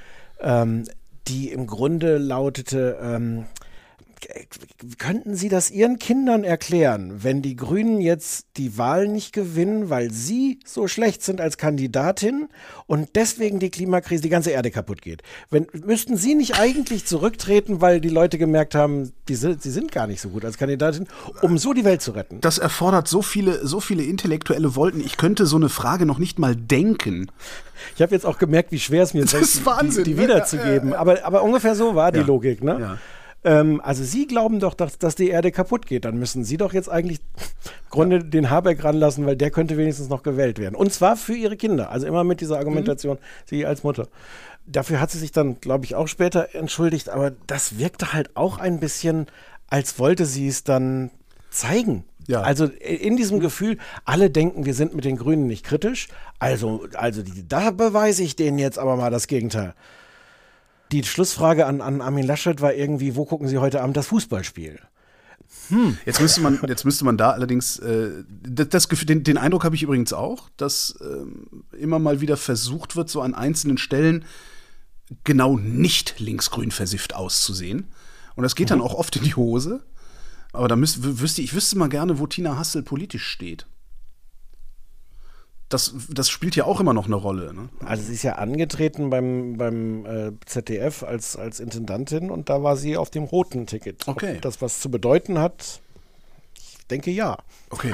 ähm, 0.42 0.86
die 1.28 1.50
im 1.50 1.68
Grunde 1.68 2.18
lautete, 2.18 2.98
ähm, 3.02 3.46
könnten 4.98 5.36
Sie 5.36 5.50
das 5.50 5.72
Ihren 5.72 6.00
Kindern 6.00 6.44
erklären, 6.44 7.24
wenn 7.24 7.42
die 7.42 7.56
Grünen 7.56 8.02
jetzt 8.02 8.46
die 8.58 8.78
Wahl 8.78 9.08
nicht 9.08 9.34
gewinnen, 9.34 9.90
weil 9.90 10.12
Sie 10.12 10.60
so 10.66 10.88
schlecht 10.88 11.24
sind 11.24 11.42
als 11.42 11.58
Kandidatin 11.58 12.48
und 12.88 13.10
deswegen 13.16 13.60
die 13.60 13.70
Klimakrise, 13.70 14.22
die 14.22 14.30
ganze 14.30 14.52
Erde 14.52 14.72
kaputt 14.72 15.02
geht? 15.02 15.24
Wenn, 15.50 15.68
müssten 15.86 16.18
Sie 16.18 16.36
nicht 16.36 16.60
eigentlich 16.60 17.06
zurücktreten, 17.06 17.82
weil 17.82 18.00
die 18.02 18.10
Leute 18.10 18.38
gemerkt 18.38 18.76
haben, 18.76 19.12
die, 19.28 19.36
Sie 19.36 19.56
sind 19.58 19.92
gar 19.92 20.08
nicht 20.08 20.22
so 20.22 20.30
gut 20.30 20.46
als 20.46 20.58
Kandidatin, 20.58 21.08
um 21.42 21.58
so 21.58 21.74
die 21.74 21.86
Welt 21.86 22.02
zu 22.02 22.12
retten? 22.12 22.42
Das 22.42 22.58
erfordert 22.58 23.08
so 23.08 23.22
viele, 23.22 23.66
so 23.66 23.80
viele 23.80 24.04
intellektuelle 24.04 24.76
Wolken. 24.76 25.02
Ich 25.02 25.18
könnte 25.18 25.46
so 25.46 25.56
eine 25.56 25.70
Frage 25.70 26.06
noch 26.06 26.20
nicht 26.20 26.40
mal 26.40 26.56
denken. 26.56 27.32
Ich 27.96 28.02
habe 28.02 28.14
jetzt 28.14 28.26
auch 28.26 28.38
gemerkt, 28.38 28.72
wie 28.72 28.80
schwer 28.80 29.04
es 29.04 29.14
mir 29.14 29.24
ist, 29.24 29.34
die, 29.34 30.04
die, 30.04 30.18
wiederzugeben. 30.18 30.70
Ja, 30.70 30.80
ja, 30.84 30.92
ja. 30.92 31.00
Aber, 31.00 31.26
aber 31.26 31.44
ungefähr 31.44 31.76
so 31.76 31.96
war 31.96 32.12
die 32.12 32.20
Logik, 32.20 32.64
ne? 32.64 32.78
Ja. 32.80 32.98
Ähm, 33.44 33.82
also 33.84 34.04
Sie 34.04 34.28
glauben 34.28 34.60
doch, 34.60 34.74
dass, 34.74 35.00
dass 35.00 35.16
die 35.16 35.30
Erde 35.30 35.52
kaputt 35.52 35.86
geht. 35.86 36.06
Dann 36.06 36.18
müssen 36.18 36.44
Sie 36.44 36.58
doch 36.58 36.74
jetzt 36.74 36.90
eigentlich 36.90 37.20
im 37.40 37.90
Grunde 37.90 38.18
ja. 38.18 38.24
den 38.24 38.50
Habeck 38.50 38.84
ranlassen, 38.84 39.26
weil 39.26 39.36
der 39.36 39.52
könnte 39.52 39.78
wenigstens 39.78 40.10
noch 40.10 40.24
gewählt 40.24 40.60
werden. 40.60 40.76
Und 40.76 40.94
zwar 40.94 41.18
für 41.18 41.36
Ihre 41.36 41.58
Kinder. 41.58 41.90
Also 41.90 42.08
immer 42.08 42.24
mit 42.24 42.42
dieser 42.42 42.58
Argumentation, 42.58 43.18
mhm. 43.18 43.46
Sie 43.46 43.66
als 43.66 43.84
Mutter. 43.84 44.08
Dafür 44.68 45.00
hat 45.00 45.10
sie 45.10 45.18
sich 45.18 45.32
dann, 45.32 45.60
glaube 45.60 45.86
ich, 45.86 45.96
auch 45.96 46.08
später 46.08 46.54
entschuldigt. 46.54 47.10
Aber 47.10 47.32
das 47.48 47.80
wirkte 47.80 48.14
halt 48.14 48.36
auch 48.36 48.60
ein 48.60 48.80
bisschen, 48.80 49.26
als 49.68 49.98
wollte 49.98 50.26
sie 50.26 50.48
es 50.48 50.64
dann 50.64 51.10
zeigen. 51.50 52.04
Ja. 52.28 52.42
Also 52.42 52.66
in 52.66 53.18
diesem 53.18 53.40
Gefühl, 53.40 53.80
alle 54.06 54.30
denken, 54.30 54.66
wir 54.66 54.76
sind 54.76 54.94
mit 54.96 55.04
den 55.04 55.18
Grünen 55.18 55.48
nicht 55.48 55.66
kritisch. 55.66 56.10
Also, 56.38 56.88
also 56.94 57.24
die, 57.24 57.48
da 57.48 57.72
beweise 57.72 58.22
ich 58.22 58.36
denen 58.36 58.60
jetzt 58.60 58.78
aber 58.78 58.96
mal 58.96 59.10
das 59.10 59.28
Gegenteil 59.28 59.74
die 60.92 61.04
Schlussfrage 61.04 61.66
an, 61.66 61.82
an 61.82 62.02
Armin 62.02 62.26
Laschet 62.26 62.62
war 62.62 62.74
irgendwie, 62.74 63.16
wo 63.16 63.26
gucken 63.26 63.48
Sie 63.48 63.58
heute 63.58 63.82
Abend 63.82 63.98
das 63.98 64.08
Fußballspiel? 64.08 64.80
Hm. 65.70 65.98
Jetzt 66.06 66.22
müsste 66.22 66.42
man, 66.42 66.60
jetzt 66.68 66.86
müsste 66.86 67.06
man 67.06 67.18
da 67.18 67.32
allerdings, 67.32 67.80
äh, 67.80 68.24
das, 68.30 68.70
das, 68.70 68.88
den, 68.88 69.24
den 69.24 69.38
Eindruck 69.38 69.64
habe 69.64 69.76
ich 69.76 69.84
übrigens 69.84 70.14
auch, 70.14 70.50
dass 70.58 70.98
äh, 71.02 71.78
immer 71.78 72.00
mal 72.00 72.22
wieder 72.22 72.38
versucht 72.38 72.96
wird, 72.96 73.10
so 73.10 73.22
an 73.22 73.34
einzelnen 73.34 73.78
Stellen 73.78 74.26
genau 75.24 75.58
nicht 75.58 76.20
linksgrün 76.20 76.72
versifft 76.72 77.16
auszusehen. 77.16 77.88
Und 78.36 78.44
das 78.44 78.56
geht 78.56 78.68
mhm. 78.68 78.76
dann 78.76 78.82
auch 78.82 78.94
oft 78.94 79.16
in 79.16 79.24
die 79.24 79.36
Hose. 79.36 79.84
Aber 80.54 80.68
da 80.68 80.76
müsste, 80.76 81.20
wüsste 81.20 81.42
ich 81.42 81.54
wüsste 81.54 81.78
mal 81.78 81.90
gerne, 81.90 82.20
wo 82.20 82.28
Tina 82.28 82.58
Hassel 82.58 82.84
politisch 82.84 83.26
steht 83.26 83.66
das, 85.74 85.96
das 86.10 86.30
spielt 86.30 86.56
ja 86.56 86.66
auch 86.66 86.80
immer 86.80 86.94
noch 86.94 87.06
eine 87.06 87.16
Rolle. 87.16 87.54
Ne? 87.54 87.70
Also 87.86 88.04
sie 88.04 88.14
ist 88.14 88.24
ja 88.24 88.34
angetreten 88.34 89.10
beim, 89.10 89.58
beim 89.58 90.06
äh, 90.06 90.32
ZDF 90.46 91.04
als, 91.04 91.36
als 91.36 91.60
Intendantin 91.60 92.30
und 92.30 92.50
da 92.50 92.64
war 92.64 92.78
sie 92.78 92.98
auf 92.98 93.10
dem 93.10 93.24
roten 93.24 93.68
Ticket. 93.68 94.08
Okay. 94.08 94.36
Ob 94.36 94.42
das 94.42 94.62
was 94.62 94.80
zu 94.80 94.92
bedeuten 94.92 95.40
hat, 95.40 95.82
ich 96.56 96.86
denke 96.88 97.12
ja. 97.12 97.38
Okay. 97.70 97.94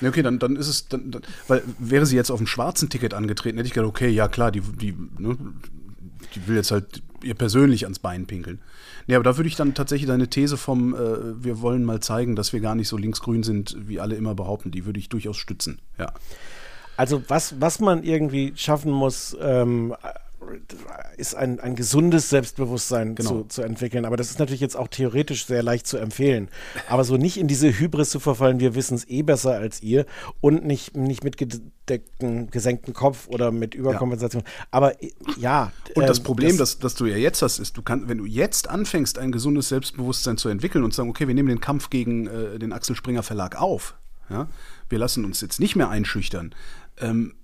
Ne, 0.00 0.08
okay, 0.08 0.22
dann, 0.22 0.38
dann 0.38 0.56
ist 0.56 0.68
es, 0.68 0.88
dann, 0.88 1.10
dann, 1.10 1.22
weil 1.46 1.62
wäre 1.78 2.06
sie 2.06 2.16
jetzt 2.16 2.30
auf 2.30 2.38
dem 2.38 2.46
schwarzen 2.46 2.88
Ticket 2.88 3.14
angetreten, 3.14 3.58
hätte 3.58 3.66
ich 3.66 3.74
gedacht, 3.74 3.90
okay, 3.90 4.08
ja 4.08 4.28
klar, 4.28 4.50
die, 4.50 4.60
die, 4.60 4.94
ne, 5.18 5.36
die 6.34 6.46
will 6.46 6.56
jetzt 6.56 6.70
halt 6.70 7.02
ihr 7.22 7.34
persönlich 7.34 7.84
ans 7.84 7.98
Bein 7.98 8.26
pinkeln. 8.26 8.60
Nee, 9.06 9.14
aber 9.14 9.24
da 9.24 9.36
würde 9.36 9.48
ich 9.48 9.56
dann 9.56 9.74
tatsächlich 9.74 10.08
deine 10.08 10.28
These 10.28 10.56
vom, 10.56 10.94
äh, 10.94 11.42
wir 11.42 11.60
wollen 11.60 11.84
mal 11.84 12.00
zeigen, 12.00 12.36
dass 12.36 12.52
wir 12.52 12.60
gar 12.60 12.74
nicht 12.74 12.88
so 12.88 12.96
linksgrün 12.96 13.42
sind, 13.42 13.76
wie 13.88 14.00
alle 14.00 14.14
immer 14.16 14.34
behaupten, 14.34 14.70
die 14.70 14.84
würde 14.86 15.00
ich 15.00 15.08
durchaus 15.08 15.36
stützen, 15.36 15.80
ja. 15.98 16.12
Also 16.98 17.22
was, 17.28 17.60
was 17.60 17.78
man 17.78 18.02
irgendwie 18.02 18.52
schaffen 18.56 18.90
muss, 18.90 19.36
ähm, 19.40 19.94
ist 21.16 21.36
ein, 21.36 21.60
ein 21.60 21.76
gesundes 21.76 22.28
Selbstbewusstsein 22.28 23.14
genau. 23.14 23.42
zu, 23.42 23.44
zu 23.44 23.62
entwickeln. 23.62 24.04
Aber 24.04 24.16
das 24.16 24.30
ist 24.30 24.40
natürlich 24.40 24.60
jetzt 24.60 24.76
auch 24.76 24.88
theoretisch 24.88 25.46
sehr 25.46 25.62
leicht 25.62 25.86
zu 25.86 25.96
empfehlen. 25.96 26.48
Aber 26.88 27.04
so 27.04 27.16
nicht 27.16 27.36
in 27.36 27.46
diese 27.46 27.70
Hybris 27.70 28.10
zu 28.10 28.18
verfallen, 28.18 28.58
wir 28.58 28.74
wissen 28.74 28.96
es 28.96 29.08
eh 29.08 29.22
besser 29.22 29.52
als 29.52 29.80
ihr 29.80 30.06
und 30.40 30.64
nicht, 30.64 30.96
nicht 30.96 31.22
mit 31.22 31.36
gedeckten, 31.36 32.50
gesenkten 32.50 32.94
Kopf 32.94 33.28
oder 33.28 33.52
mit 33.52 33.76
Überkompensation. 33.76 34.42
Ja. 34.44 34.64
Aber 34.72 35.00
äh, 35.00 35.12
ja. 35.36 35.70
Und 35.94 36.08
das 36.08 36.18
ähm, 36.18 36.24
Problem, 36.24 36.58
das, 36.58 36.78
das, 36.78 36.78
das 36.80 36.94
du 36.96 37.06
ja 37.06 37.16
jetzt 37.16 37.42
hast, 37.42 37.60
ist, 37.60 37.76
du 37.76 37.82
kannst, 37.82 38.08
wenn 38.08 38.18
du 38.18 38.24
jetzt 38.24 38.68
anfängst, 38.68 39.20
ein 39.20 39.30
gesundes 39.30 39.68
Selbstbewusstsein 39.68 40.36
zu 40.36 40.48
entwickeln 40.48 40.82
und 40.82 40.90
zu 40.90 40.96
sagen, 40.96 41.10
okay, 41.10 41.28
wir 41.28 41.34
nehmen 41.36 41.48
den 41.48 41.60
Kampf 41.60 41.90
gegen 41.90 42.26
äh, 42.26 42.58
den 42.58 42.72
Axel 42.72 42.96
Springer 42.96 43.22
Verlag 43.22 43.54
auf. 43.54 43.94
Ja? 44.30 44.48
Wir 44.88 44.98
lassen 44.98 45.24
uns 45.24 45.40
jetzt 45.40 45.60
nicht 45.60 45.76
mehr 45.76 45.90
einschüchtern 45.90 46.54
ähm, 47.00 47.34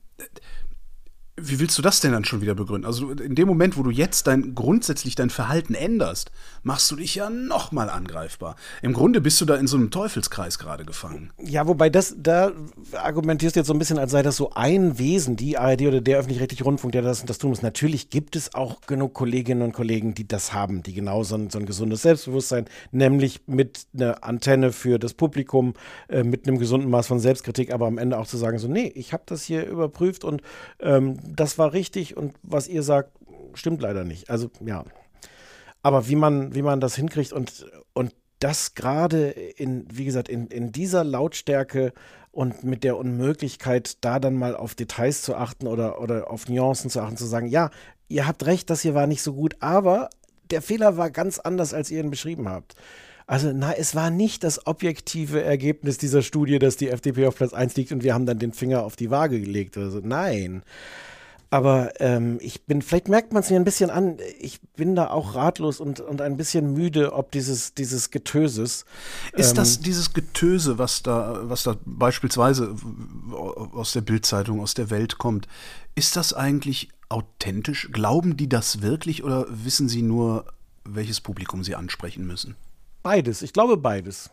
wie 1.36 1.58
willst 1.58 1.76
du 1.76 1.82
das 1.82 1.98
denn 2.00 2.12
dann 2.12 2.24
schon 2.24 2.40
wieder 2.40 2.54
begründen? 2.54 2.86
Also 2.86 3.10
in 3.10 3.34
dem 3.34 3.48
Moment, 3.48 3.76
wo 3.76 3.82
du 3.82 3.90
jetzt 3.90 4.28
dein 4.28 4.54
grundsätzlich 4.54 5.16
dein 5.16 5.30
Verhalten 5.30 5.74
änderst, 5.74 6.30
machst 6.62 6.88
du 6.90 6.96
dich 6.96 7.16
ja 7.16 7.28
noch 7.28 7.72
mal 7.72 7.90
angreifbar. 7.90 8.54
Im 8.82 8.92
Grunde 8.92 9.20
bist 9.20 9.40
du 9.40 9.44
da 9.44 9.56
in 9.56 9.66
so 9.66 9.76
einem 9.76 9.90
Teufelskreis 9.90 10.60
gerade 10.60 10.84
gefangen. 10.84 11.32
Ja, 11.42 11.66
wobei 11.66 11.90
das 11.90 12.14
da 12.16 12.52
argumentierst 12.92 13.56
du 13.56 13.60
jetzt 13.60 13.66
so 13.66 13.72
ein 13.72 13.80
bisschen, 13.80 13.98
als 13.98 14.12
sei 14.12 14.22
das 14.22 14.36
so 14.36 14.52
ein 14.54 14.98
Wesen, 14.98 15.34
die 15.34 15.58
ARD 15.58 15.82
oder 15.82 16.00
der 16.00 16.18
öffentlich-rechtliche 16.18 16.62
Rundfunk, 16.62 16.92
der 16.92 17.02
das 17.02 17.24
das 17.24 17.38
tun 17.38 17.50
muss. 17.50 17.62
Natürlich 17.62 18.10
gibt 18.10 18.36
es 18.36 18.54
auch 18.54 18.82
genug 18.82 19.14
Kolleginnen 19.14 19.62
und 19.62 19.72
Kollegen, 19.72 20.14
die 20.14 20.28
das 20.28 20.52
haben, 20.52 20.84
die 20.84 20.94
genau 20.94 21.24
so 21.24 21.34
ein, 21.34 21.50
so 21.50 21.58
ein 21.58 21.66
gesundes 21.66 22.02
Selbstbewusstsein, 22.02 22.66
nämlich 22.92 23.40
mit 23.46 23.86
einer 23.92 24.22
Antenne 24.22 24.70
für 24.70 25.00
das 25.00 25.14
Publikum, 25.14 25.74
äh, 26.08 26.22
mit 26.22 26.46
einem 26.46 26.58
gesunden 26.58 26.90
Maß 26.90 27.08
von 27.08 27.18
Selbstkritik, 27.18 27.72
aber 27.72 27.86
am 27.86 27.98
Ende 27.98 28.18
auch 28.18 28.26
zu 28.28 28.36
sagen 28.36 28.58
so, 28.58 28.68
nee, 28.68 28.92
ich 28.94 29.12
habe 29.12 29.24
das 29.26 29.42
hier 29.42 29.66
überprüft 29.66 30.22
und 30.22 30.40
ähm, 30.78 31.18
das 31.28 31.58
war 31.58 31.72
richtig 31.72 32.16
und 32.16 32.34
was 32.42 32.68
ihr 32.68 32.82
sagt, 32.82 33.10
stimmt 33.54 33.80
leider 33.82 34.04
nicht. 34.04 34.30
Also 34.30 34.50
ja. 34.64 34.84
Aber 35.82 36.08
wie 36.08 36.16
man, 36.16 36.54
wie 36.54 36.62
man 36.62 36.80
das 36.80 36.96
hinkriegt 36.96 37.32
und, 37.32 37.66
und 37.92 38.14
das 38.38 38.74
gerade 38.74 39.28
in, 39.30 39.86
wie 39.90 40.04
gesagt, 40.04 40.28
in, 40.28 40.46
in 40.48 40.72
dieser 40.72 41.04
Lautstärke 41.04 41.92
und 42.32 42.64
mit 42.64 42.84
der 42.84 42.96
Unmöglichkeit, 42.96 43.98
da 44.00 44.18
dann 44.18 44.34
mal 44.34 44.56
auf 44.56 44.74
Details 44.74 45.22
zu 45.22 45.36
achten 45.36 45.66
oder, 45.66 46.00
oder 46.00 46.30
auf 46.30 46.48
Nuancen 46.48 46.90
zu 46.90 47.00
achten, 47.00 47.16
zu 47.16 47.26
sagen, 47.26 47.46
ja, 47.46 47.70
ihr 48.08 48.26
habt 48.26 48.44
recht, 48.46 48.70
das 48.70 48.82
hier 48.82 48.94
war 48.94 49.06
nicht 49.06 49.22
so 49.22 49.34
gut, 49.34 49.56
aber 49.60 50.10
der 50.50 50.62
Fehler 50.62 50.96
war 50.96 51.10
ganz 51.10 51.38
anders, 51.38 51.72
als 51.74 51.90
ihr 51.90 52.00
ihn 52.00 52.10
beschrieben 52.10 52.48
habt. 52.48 52.74
Also, 53.26 53.52
na, 53.54 53.72
es 53.72 53.94
war 53.94 54.10
nicht 54.10 54.44
das 54.44 54.66
objektive 54.66 55.42
Ergebnis 55.42 55.96
dieser 55.96 56.20
Studie, 56.20 56.58
dass 56.58 56.76
die 56.76 56.90
FDP 56.90 57.26
auf 57.26 57.36
Platz 57.36 57.54
1 57.54 57.74
liegt 57.76 57.92
und 57.92 58.02
wir 58.02 58.12
haben 58.12 58.26
dann 58.26 58.38
den 58.38 58.52
Finger 58.52 58.84
auf 58.84 58.96
die 58.96 59.10
Waage 59.10 59.40
gelegt. 59.40 59.78
Also, 59.78 60.00
nein. 60.02 60.62
Aber 61.50 61.92
ähm, 62.00 62.38
ich 62.40 62.64
bin, 62.64 62.82
vielleicht 62.82 63.08
merkt 63.08 63.32
man 63.32 63.42
es 63.42 63.50
mir 63.50 63.56
ein 63.56 63.64
bisschen 63.64 63.90
an, 63.90 64.18
ich 64.40 64.60
bin 64.76 64.94
da 64.94 65.10
auch 65.10 65.34
ratlos 65.34 65.80
und, 65.80 66.00
und 66.00 66.20
ein 66.20 66.36
bisschen 66.36 66.72
müde, 66.72 67.12
ob 67.12 67.30
dieses, 67.30 67.74
dieses 67.74 68.10
Getöses. 68.10 68.84
Ist 69.34 69.50
ähm, 69.50 69.56
das 69.56 69.80
dieses 69.80 70.12
Getöse, 70.12 70.78
was 70.78 71.02
da, 71.02 71.40
was 71.44 71.62
da 71.62 71.76
beispielsweise 71.84 72.74
aus 73.72 73.92
der 73.92 74.00
Bildzeitung, 74.00 74.60
aus 74.60 74.74
der 74.74 74.90
Welt 74.90 75.18
kommt, 75.18 75.46
ist 75.94 76.16
das 76.16 76.32
eigentlich 76.32 76.88
authentisch? 77.08 77.88
Glauben 77.92 78.36
die 78.36 78.48
das 78.48 78.82
wirklich 78.82 79.22
oder 79.22 79.46
wissen 79.48 79.88
sie 79.88 80.02
nur, 80.02 80.46
welches 80.84 81.20
Publikum 81.20 81.62
sie 81.64 81.74
ansprechen 81.74 82.26
müssen? 82.26 82.56
Beides, 83.02 83.42
ich 83.42 83.52
glaube 83.52 83.76
beides. 83.76 84.30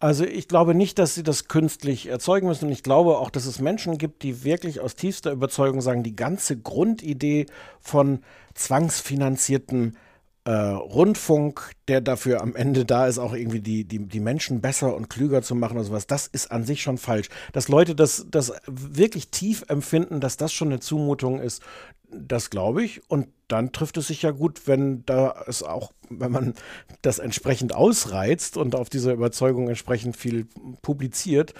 Also 0.00 0.24
ich 0.24 0.48
glaube 0.48 0.74
nicht, 0.74 0.98
dass 0.98 1.14
sie 1.14 1.22
das 1.22 1.46
künstlich 1.46 2.06
erzeugen 2.06 2.48
müssen. 2.48 2.66
Und 2.66 2.72
ich 2.72 2.82
glaube 2.82 3.18
auch, 3.18 3.28
dass 3.28 3.44
es 3.44 3.60
Menschen 3.60 3.98
gibt, 3.98 4.22
die 4.22 4.44
wirklich 4.44 4.80
aus 4.80 4.96
tiefster 4.96 5.30
Überzeugung 5.30 5.82
sagen, 5.82 6.02
die 6.02 6.16
ganze 6.16 6.56
Grundidee 6.58 7.44
von 7.80 8.20
zwangsfinanzierten 8.54 9.98
äh, 10.44 10.52
Rundfunk, 10.52 11.72
der 11.86 12.00
dafür 12.00 12.40
am 12.40 12.56
Ende 12.56 12.86
da 12.86 13.06
ist, 13.06 13.18
auch 13.18 13.34
irgendwie 13.34 13.60
die, 13.60 13.84
die, 13.84 13.98
die 13.98 14.20
Menschen 14.20 14.62
besser 14.62 14.96
und 14.96 15.10
klüger 15.10 15.42
zu 15.42 15.54
machen 15.54 15.76
oder 15.76 15.84
sowas, 15.84 16.06
das 16.06 16.26
ist 16.26 16.50
an 16.50 16.64
sich 16.64 16.80
schon 16.80 16.96
falsch. 16.96 17.28
Dass 17.52 17.68
Leute 17.68 17.94
das, 17.94 18.26
das 18.30 18.54
wirklich 18.66 19.28
tief 19.28 19.64
empfinden, 19.68 20.20
dass 20.20 20.38
das 20.38 20.50
schon 20.50 20.68
eine 20.68 20.80
Zumutung 20.80 21.40
ist, 21.40 21.62
das 22.10 22.48
glaube 22.48 22.82
ich. 22.82 23.02
Und 23.10 23.28
dann 23.52 23.72
trifft 23.72 23.96
es 23.96 24.08
sich 24.08 24.22
ja 24.22 24.30
gut, 24.30 24.66
wenn 24.66 25.04
da 25.06 25.44
es 25.46 25.62
auch, 25.62 25.92
wenn 26.08 26.32
man 26.32 26.54
das 27.02 27.18
entsprechend 27.18 27.74
ausreizt 27.74 28.56
und 28.56 28.74
auf 28.74 28.88
dieser 28.88 29.12
Überzeugung 29.12 29.68
entsprechend 29.68 30.16
viel 30.16 30.46
publiziert, 30.82 31.54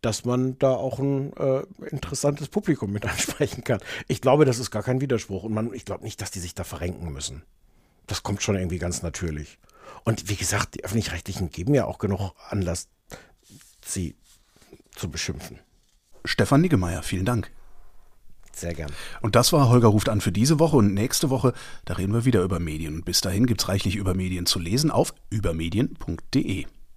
dass 0.00 0.24
man 0.24 0.58
da 0.58 0.70
auch 0.72 0.98
ein 0.98 1.32
äh, 1.36 1.62
interessantes 1.90 2.48
Publikum 2.48 2.92
mit 2.92 3.04
ansprechen 3.06 3.64
kann. 3.64 3.80
Ich 4.06 4.20
glaube, 4.20 4.44
das 4.44 4.58
ist 4.58 4.70
gar 4.70 4.82
kein 4.82 5.00
Widerspruch. 5.00 5.44
Und 5.44 5.52
man, 5.52 5.72
ich 5.74 5.84
glaube 5.84 6.04
nicht, 6.04 6.20
dass 6.20 6.30
die 6.30 6.40
sich 6.40 6.54
da 6.54 6.64
verrenken 6.64 7.12
müssen. 7.12 7.42
Das 8.06 8.22
kommt 8.22 8.42
schon 8.42 8.56
irgendwie 8.56 8.78
ganz 8.78 9.02
natürlich. 9.02 9.58
Und 10.04 10.28
wie 10.28 10.36
gesagt, 10.36 10.74
die 10.74 10.84
öffentlich-rechtlichen 10.84 11.50
geben 11.50 11.74
ja 11.74 11.84
auch 11.84 11.98
genug 11.98 12.32
Anlass, 12.48 12.88
sie 13.84 14.16
zu 14.94 15.10
beschimpfen. 15.10 15.58
Stefan 16.24 16.60
Niggemeier, 16.60 17.02
vielen 17.02 17.24
Dank. 17.24 17.50
Sehr 18.58 18.74
gern. 18.74 18.90
Und 19.20 19.36
das 19.36 19.52
war 19.52 19.68
Holger 19.68 19.88
ruft 19.88 20.08
an 20.08 20.20
für 20.20 20.32
diese 20.32 20.58
Woche 20.58 20.76
und 20.76 20.92
nächste 20.92 21.30
Woche, 21.30 21.52
da 21.84 21.94
reden 21.94 22.12
wir 22.12 22.24
wieder 22.24 22.42
über 22.42 22.58
Medien. 22.58 22.96
Und 22.96 23.04
bis 23.04 23.20
dahin 23.20 23.46
gibt 23.46 23.62
es 23.62 23.68
reichlich 23.68 23.96
über 23.96 24.14
Medien 24.14 24.46
zu 24.46 24.58
lesen 24.58 24.90
auf 24.90 25.14
übermedien.de. 25.30 26.66